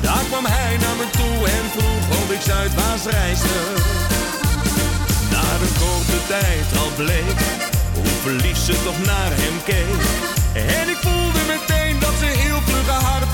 Daar 0.01 0.25
kwam 0.31 0.45
hij 0.45 0.77
naar 0.77 0.97
me 1.01 1.07
toe 1.19 1.37
en 1.57 1.67
vroeg 1.75 2.05
of 2.21 2.31
ik 2.37 2.41
Zuidwaarts 2.41 3.05
reisde. 3.05 3.59
Na 5.31 5.45
een 5.63 5.75
korte 5.83 6.19
tijd 6.35 6.69
al 6.83 6.91
bleek 6.97 7.41
hoe 7.95 8.15
verliefd 8.23 8.65
ze 8.69 8.75
toch 8.85 9.01
naar 9.13 9.33
hem 9.43 9.57
keek. 9.65 10.03
En 10.79 10.89
ik 10.95 11.01
voelde 11.07 11.43
meteen 11.55 11.97
dat 12.01 12.15
ze 12.19 12.27
heel 12.27 12.61
vlug 12.67 12.89
haar 13.07 13.27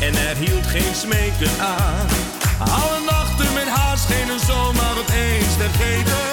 en 0.00 0.14
er 0.28 0.36
hield 0.36 0.66
geen 0.66 0.94
smeken 0.94 1.50
aan. 1.60 2.06
Alle 2.58 3.00
nachten 3.10 3.52
met 3.54 3.68
haar 3.68 3.98
schenen 3.98 4.40
zomaar 4.40 4.96
opeens 4.98 5.54
vergeten. 5.58 6.26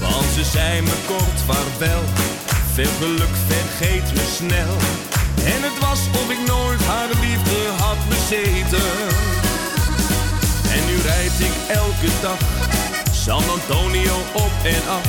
Want 0.00 0.26
ze 0.34 0.44
zei 0.44 0.82
me 0.82 0.96
kort 1.06 1.40
vaarwel, 1.46 2.02
veel 2.72 2.90
geluk 2.98 3.34
vergeet 3.46 4.12
me 4.14 4.24
snel. 4.36 4.76
En 5.54 5.62
het 5.62 5.78
was 5.80 6.00
of 6.22 6.30
ik 6.30 6.42
nooit 6.46 6.82
haar 6.84 7.08
liefde 7.08 7.58
had 7.78 8.00
bezeten. 8.08 8.92
En 10.74 10.86
nu 10.86 10.96
rijd 11.00 11.40
ik 11.48 11.54
elke 11.68 12.10
dag 12.22 12.38
San 13.12 13.42
Antonio 13.50 14.16
op 14.32 14.52
en 14.64 14.88
af. 14.88 15.06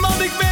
Want 0.00 0.20
ik 0.20 0.30
weet 0.40 0.51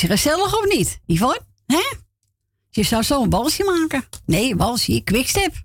Je 0.00 0.06
gezellig 0.06 0.58
of 0.58 0.66
niet, 0.68 1.00
Yvonne? 1.06 1.40
Hè? 1.66 1.94
Je 2.70 2.82
zou 2.82 3.02
zo 3.02 3.22
een 3.22 3.30
walsje 3.30 3.64
maken. 3.64 4.04
Nee, 4.24 4.56
walsje, 4.56 5.00
quickstep. 5.00 5.62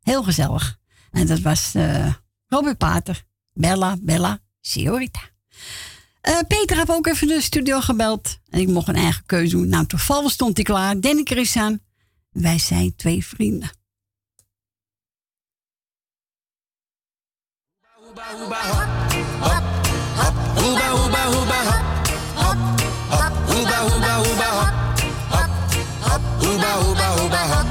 Heel 0.00 0.22
gezellig. 0.22 0.78
En 1.10 1.26
dat 1.26 1.40
was 1.40 1.74
eh, 1.74 2.14
Robert 2.46 2.78
Pater. 2.78 3.24
Bella, 3.52 3.96
Bella, 4.00 4.38
Signorita. 4.60 5.20
Eh, 6.20 6.38
Peter 6.48 6.76
heeft 6.76 6.90
ook 6.90 7.06
even 7.06 7.26
de 7.26 7.40
studio 7.40 7.80
gebeld. 7.80 8.38
En 8.48 8.60
ik 8.60 8.68
mocht 8.68 8.88
een 8.88 8.96
eigen 8.96 9.26
keuze 9.26 9.56
doen. 9.56 9.68
Nou, 9.68 9.86
toevallig 9.86 10.30
stond 10.30 10.56
hij 10.56 10.64
klaar. 10.64 11.00
Danny 11.00 11.22
is 11.22 11.56
aan. 11.56 11.80
Wij 12.30 12.58
zijn 12.58 12.96
twee 12.96 13.26
vrienden. 13.26 13.70
Hop, 17.80 18.18
hop, 18.18 18.54
hop. 21.64 21.91
Hoeba, 23.52 23.76
hoeba, 23.76 24.14
hoeba, 24.14 24.46
hop, 24.58 24.72
hop, 25.30 25.50
hop. 26.00 26.20
Hoeba, 26.38 26.72
hoeba, 26.84 27.06
hoeba, 27.18 27.42
hop. 27.52 27.66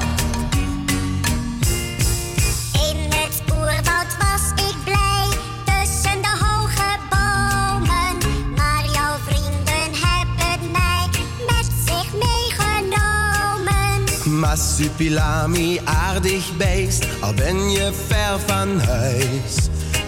In 2.73 2.97
het 3.11 3.41
oerwoud 3.51 4.11
was 4.19 4.65
ik 4.67 4.75
blij 4.83 5.27
tussen 5.65 6.21
de 6.21 6.33
hoge 6.39 6.97
bomen. 7.09 8.17
Maar 8.55 8.83
jouw 8.93 9.15
vrienden 9.27 9.91
hebben 10.05 10.71
mij 10.71 11.07
met 11.47 11.67
zich 11.85 12.09
meegenomen. 12.13 14.03
Massupilami, 14.39 15.79
aardig 15.83 16.57
beest, 16.57 17.05
al 17.19 17.33
ben 17.33 17.71
je 17.71 17.93
ver 18.07 18.39
van 18.45 18.79
huis. 18.79 19.55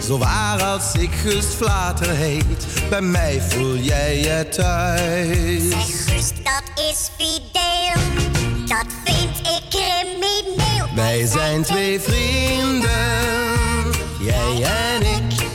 Zo 0.06 0.18
waar 0.18 0.62
als 0.62 0.94
ik 0.94 1.10
Gust 1.14 1.54
Vlater 1.54 2.10
heet, 2.10 2.66
bij 2.90 3.00
mij 3.00 3.40
voel 3.48 3.76
jij 3.76 4.18
je 4.18 4.48
thuis. 4.48 5.62
Gust, 6.06 6.34
dat 6.36 6.84
is 6.90 7.10
fideel, 7.16 8.02
dat 8.66 8.86
vind 9.04 9.38
ik 9.38 9.62
crimineel. 9.70 10.86
Wij 10.94 11.26
zijn 11.26 11.62
twee 11.62 12.00
vrienden, 12.00 12.90
jij 14.20 14.62
en 14.62 15.02
ik. 15.02 15.46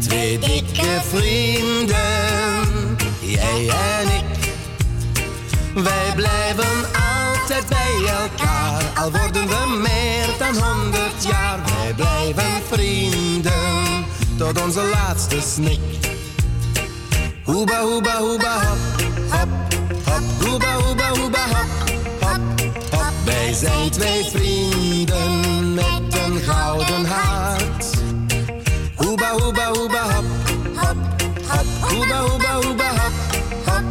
Twee 0.00 0.38
dikke 0.38 1.00
vrienden, 1.08 2.96
jij 3.20 3.68
en 3.68 4.08
ik. 4.08 4.54
Wij 5.74 6.12
blijven 6.14 6.86
altijd 6.92 7.66
bij 7.68 8.12
elkaar, 8.20 8.79
al 9.00 9.10
worden 9.10 9.48
we 9.48 9.78
meer 9.82 10.28
dan 10.38 10.64
honderd 10.64 11.24
jaar. 11.24 11.58
Wij 11.64 11.94
blijven 11.94 12.62
vrienden, 12.70 14.04
tot 14.38 14.62
onze 14.62 14.82
laatste 14.92 15.40
snik. 15.40 15.80
Hoeba, 17.44 17.80
hoeba, 17.80 18.16
hoeba, 18.18 18.52
hop, 18.52 18.78
hop, 19.30 19.48
hop. 20.04 20.46
Hoeba, 20.46 20.72
hoeba, 20.74 21.08
hoeba, 21.08 21.38
hop, 21.38 21.90
hop, 22.20 22.40
hop. 22.90 23.12
Wij 23.24 23.52
zijn 23.52 23.90
twee 23.90 24.24
vrienden 24.24 25.74
met 25.74 26.18
een 26.26 26.40
gouden 26.40 27.04
hart. 27.04 27.86
Hoeba, 28.94 29.30
hoeba, 29.30 29.66
hoeba, 29.72 30.02
hop, 30.02 30.24
hop, 30.74 30.96
hop. 31.48 31.66
Hoeba, 31.80 32.20
hoeba, 32.20 32.54
hoeba, 32.54 32.88
hop, 32.90 33.12
hop, 33.64 33.82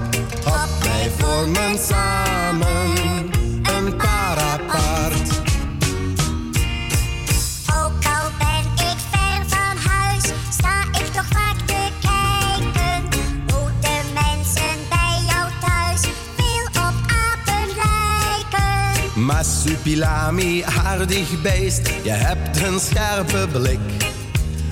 hop. 0.43 0.69
Wij 0.83 1.11
vormen 1.17 1.77
samen 1.87 3.08
Massupilami, 19.29 20.63
aardig 20.63 21.41
beest, 21.41 21.89
je 22.03 22.09
hebt 22.09 22.61
een 22.61 22.79
scherpe 22.79 23.47
blik. 23.51 23.79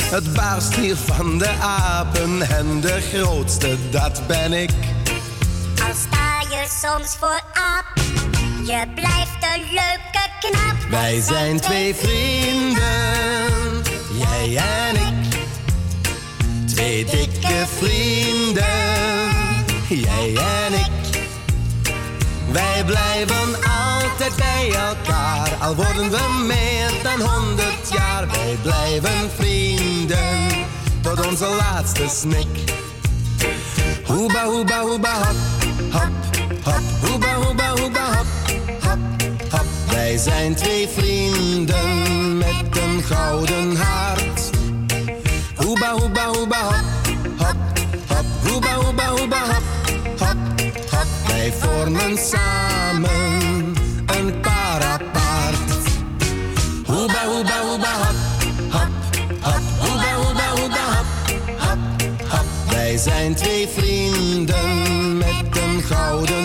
Het 0.04 0.34
baarst 0.34 0.76
hier 0.76 0.96
van 0.96 1.38
de 1.38 1.50
apen 1.62 2.42
en 2.42 2.82
de 2.82 3.02
grootste, 3.14 3.76
dat 3.92 4.22
ben 4.28 4.54
ik. 4.54 4.70
Al 5.88 5.94
sta 5.94 6.56
je 6.56 6.68
soms 6.82 7.16
voor 7.20 7.42
aap, 7.54 7.86
je 8.66 8.84
blijft 8.96 9.56
een 9.56 9.62
leuke 9.62 10.30
knap. 10.40 10.90
Wij 10.90 11.22
zijn 11.22 11.60
twee 11.60 11.96
vrienden, 11.96 12.84
jij 14.18 14.58
en 14.58 14.96
ik. 14.96 15.40
Twee 16.66 17.06
dikke 17.06 17.66
vrienden, 17.80 18.66
jij 19.88 20.36
en 20.36 20.74
ik. 20.74 21.07
Wij 22.58 22.84
blijven 22.86 23.56
altijd 23.56 24.36
bij 24.36 24.72
elkaar, 24.74 25.50
al 25.60 25.76
worden 25.76 26.10
we 26.10 26.44
meer 26.48 26.92
dan 27.04 27.28
honderd 27.28 27.90
jaar. 27.92 28.28
Wij 28.28 28.58
blijven 28.62 29.32
vrienden, 29.36 30.48
tot 31.02 31.26
onze 31.28 31.46
laatste 31.46 32.06
snik. 32.10 32.48
Hoeba, 34.06 34.46
hoeba, 34.46 34.82
hoeba, 34.82 35.14
hop, 35.14 35.36
hop, 35.92 36.10
hop. 36.64 37.10
Hoeba, 37.10 37.34
hoeba, 37.34 37.70
hop, 37.70 37.98
hop, 38.82 38.98
hop. 39.52 39.66
Wij 39.90 40.18
zijn 40.18 40.56
twee 40.56 40.88
vrienden 40.88 42.38
met 42.38 42.78
een 42.84 43.04
gouden 43.04 43.76
hart. 43.76 44.50
Hoeba, 45.56 45.92
hoeba, 45.92 46.26
hoeba, 46.26 46.58
hop, 46.64 46.86
hop, 47.38 47.56
hop. 48.08 48.26
Hoeba, 48.44 48.74
hoeba, 48.74 49.06
hoeba, 49.08 49.38
hop, 49.38 49.64
vormen 51.78 52.18
samen 52.18 53.74
een 54.06 54.40
paar 54.42 54.82
apart. 54.82 55.72
Hoeba, 56.86 57.26
hoeba, 57.26 57.60
hoeba, 57.68 57.88
hap, 57.88 58.16
hap, 58.70 58.90
hap. 59.42 59.62
Hoeba, 59.80 60.14
hoeba, 60.16 60.62
hoeba, 60.62 60.84
hap, 60.96 61.06
hap, 61.58 61.78
hap. 62.28 62.46
Wij 62.70 62.98
zijn 62.98 63.36
twee 63.36 63.68
vrienden 63.68 65.18
met 65.18 65.58
een 65.64 65.82
gouden 65.82 66.37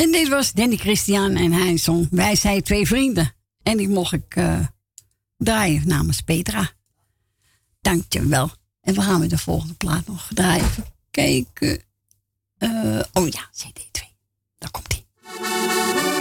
En 0.00 0.12
dit 0.12 0.28
was 0.28 0.52
Danny 0.52 0.76
Christian 0.76 1.36
en 1.36 1.52
hij 1.52 1.78
Wij 2.10 2.36
zijn 2.36 2.62
twee 2.62 2.86
vrienden. 2.86 3.34
En 3.62 3.76
die 3.76 3.88
mocht 3.88 4.12
ik 4.12 4.36
eh, 4.36 4.58
draaien 5.36 5.88
namens 5.88 6.20
Petra. 6.20 6.70
Dankjewel. 7.80 8.50
En 8.80 8.94
we 8.94 9.00
gaan 9.00 9.20
met 9.20 9.30
de 9.30 9.38
volgende 9.38 9.74
plaat 9.74 10.06
nog 10.06 10.28
draaien. 10.34 10.64
Even 10.64 10.86
kijken. 11.10 11.82
Eh, 12.58 13.00
oh 13.12 13.28
ja, 13.28 13.50
CD2. 13.52 14.00
Daar 14.58 14.70
komt 14.70 14.92
ie. 14.92 16.19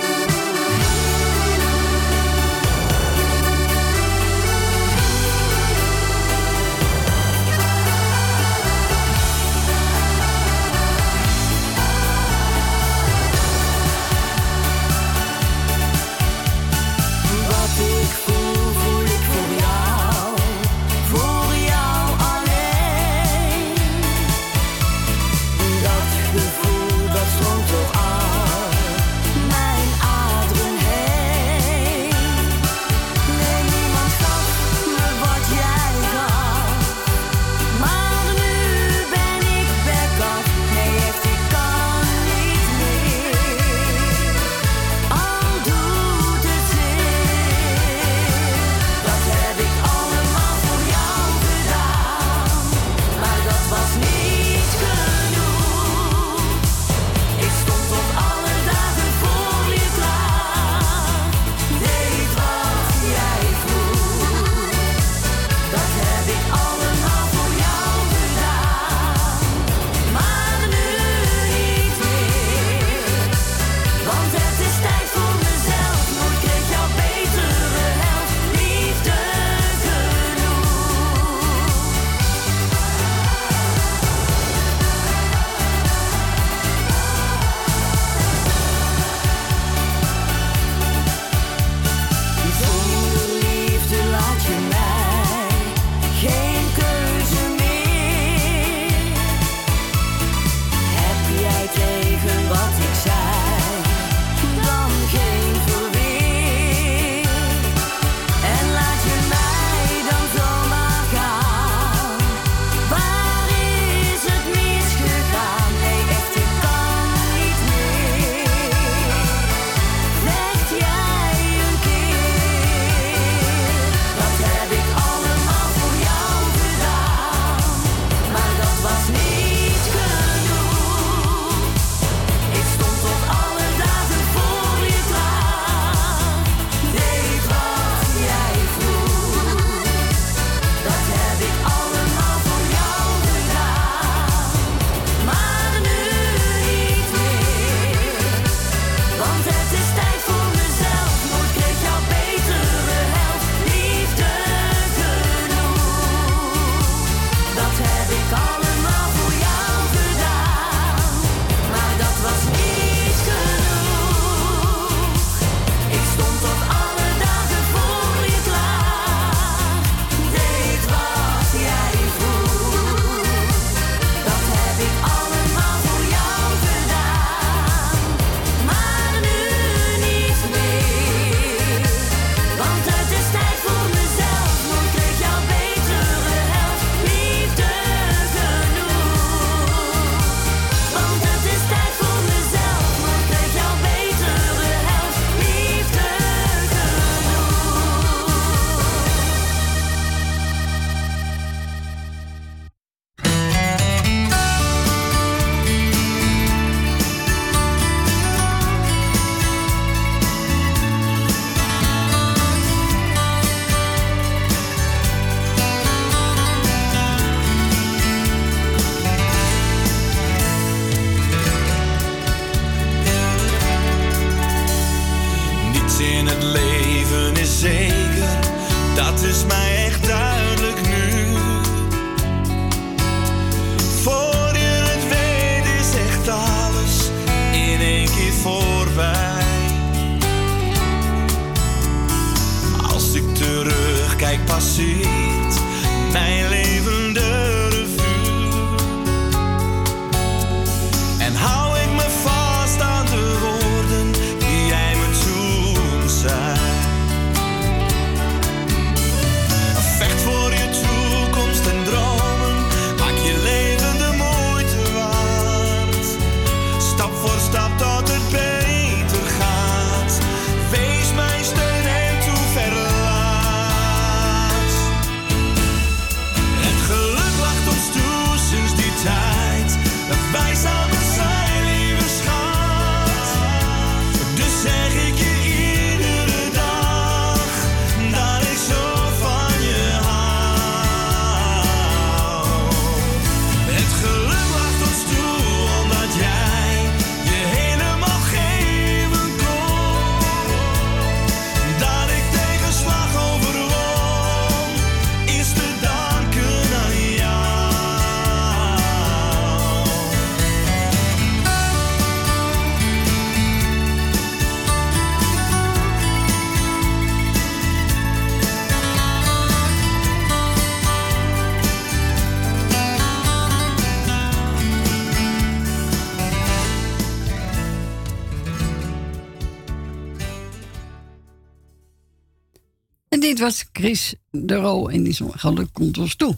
Dit 333.40 333.48
was 333.48 333.66
Chris 333.72 334.14
de 334.32 334.56
Roo 334.56 334.88
en 334.88 335.04
die 335.04 335.18
Geluk 335.30 335.70
komt 335.74 335.98
ons 335.98 336.16
toe. 336.16 336.38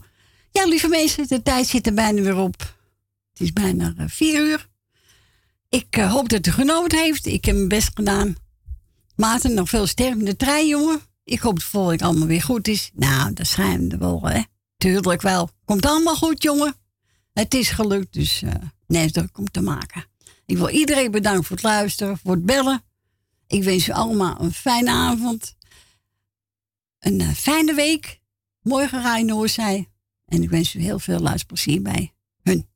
Ja, 0.51 0.65
lieve 0.65 0.88
mensen, 0.88 1.27
de 1.27 1.41
tijd 1.41 1.67
zit 1.67 1.88
er 1.88 1.93
bijna 1.93 2.21
weer 2.21 2.38
op. 2.38 2.75
Het 3.31 3.41
is 3.41 3.53
bijna 3.53 3.93
eh, 3.97 4.05
vier 4.07 4.41
uur. 4.41 4.67
Ik 5.69 5.85
eh, 5.89 6.11
hoop 6.11 6.30
dat 6.30 6.47
u 6.47 6.51
genoten 6.51 6.99
heeft. 6.99 7.25
Ik 7.25 7.45
heb 7.45 7.55
mijn 7.55 7.67
best 7.67 7.91
gedaan. 7.93 8.35
Maarten, 9.15 9.53
nog 9.53 9.69
veel 9.69 9.88
sterk 9.88 10.19
in 10.19 10.25
de 10.25 10.35
trein, 10.35 10.67
jongen. 10.67 11.01
Ik 11.23 11.39
hoop 11.39 11.53
dat 11.53 11.61
het 11.61 11.71
volgende 11.71 12.03
allemaal 12.03 12.27
weer 12.27 12.41
goed 12.41 12.67
is. 12.67 12.91
Nou, 12.93 13.33
dat 13.33 13.47
schijnt 13.47 13.95
wel, 13.95 14.21
hè. 14.27 14.41
Tuurlijk 14.77 15.21
wel. 15.21 15.49
Komt 15.65 15.85
allemaal 15.85 16.15
goed, 16.15 16.43
jongen. 16.43 16.75
Het 17.33 17.53
is 17.53 17.69
gelukt, 17.69 18.13
dus 18.13 18.41
eh 18.41 18.53
nee, 18.88 19.11
druk 19.11 19.38
om 19.38 19.51
te 19.51 19.61
maken. 19.61 20.05
Ik 20.45 20.57
wil 20.57 20.69
iedereen 20.69 21.11
bedanken 21.11 21.43
voor 21.43 21.55
het 21.55 21.65
luisteren, 21.65 22.17
voor 22.17 22.33
het 22.33 22.45
bellen. 22.45 22.83
Ik 23.47 23.63
wens 23.63 23.88
u 23.88 23.91
allemaal 23.91 24.41
een 24.41 24.53
fijne 24.53 24.91
avond. 24.91 25.55
Een 27.01 27.21
eh, 27.21 27.30
fijne 27.30 27.73
week. 27.73 28.19
Morgen 28.61 29.01
ga 29.01 29.17
je. 29.17 29.85
En 30.25 30.43
ik 30.43 30.49
wens 30.49 30.75
u 30.75 30.81
heel 30.81 30.99
veel 30.99 31.19
luisterplezier 31.19 31.81
bij 31.81 32.13
hun. 32.41 32.69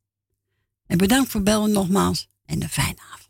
En 0.87 0.97
bedankt 0.97 1.31
voor 1.31 1.43
bellen 1.43 1.71
nogmaals. 1.71 2.29
En 2.45 2.61
een 2.61 2.69
fijne 2.69 2.99
avond. 3.13 3.24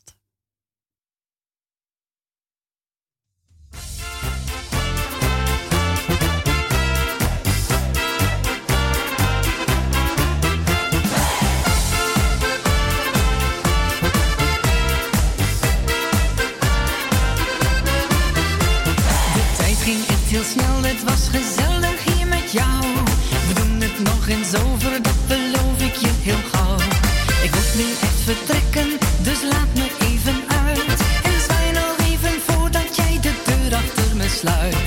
Heel 20.35 20.43
snel, 20.43 20.83
het 20.83 21.03
was 21.03 21.27
gezellig 21.37 22.03
hier 22.03 22.27
met 22.27 22.51
jou. 22.51 22.81
We 23.47 23.53
doen 23.53 23.81
het 23.81 23.99
nog 23.99 24.27
eens 24.27 24.55
over, 24.55 25.01
dat 25.01 25.19
beloof 25.27 25.77
ik 25.89 25.95
je 25.95 26.11
heel 26.27 26.43
gauw. 26.51 26.77
Ik 27.43 27.51
moet 27.55 27.73
nu 27.75 27.87
echt 28.07 28.21
vertrekken, 28.29 28.89
dus 29.21 29.41
laat 29.51 29.71
me 29.75 29.87
even 30.09 30.37
uit. 30.65 30.99
En 31.23 31.37
zwaai 31.45 31.71
nog 31.71 31.95
even 32.09 32.35
voordat 32.47 32.95
jij 32.95 33.19
de 33.21 33.33
deur 33.45 33.75
achter 33.75 34.15
me 34.15 34.27
sluit. 34.29 34.84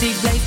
De 0.00 0.37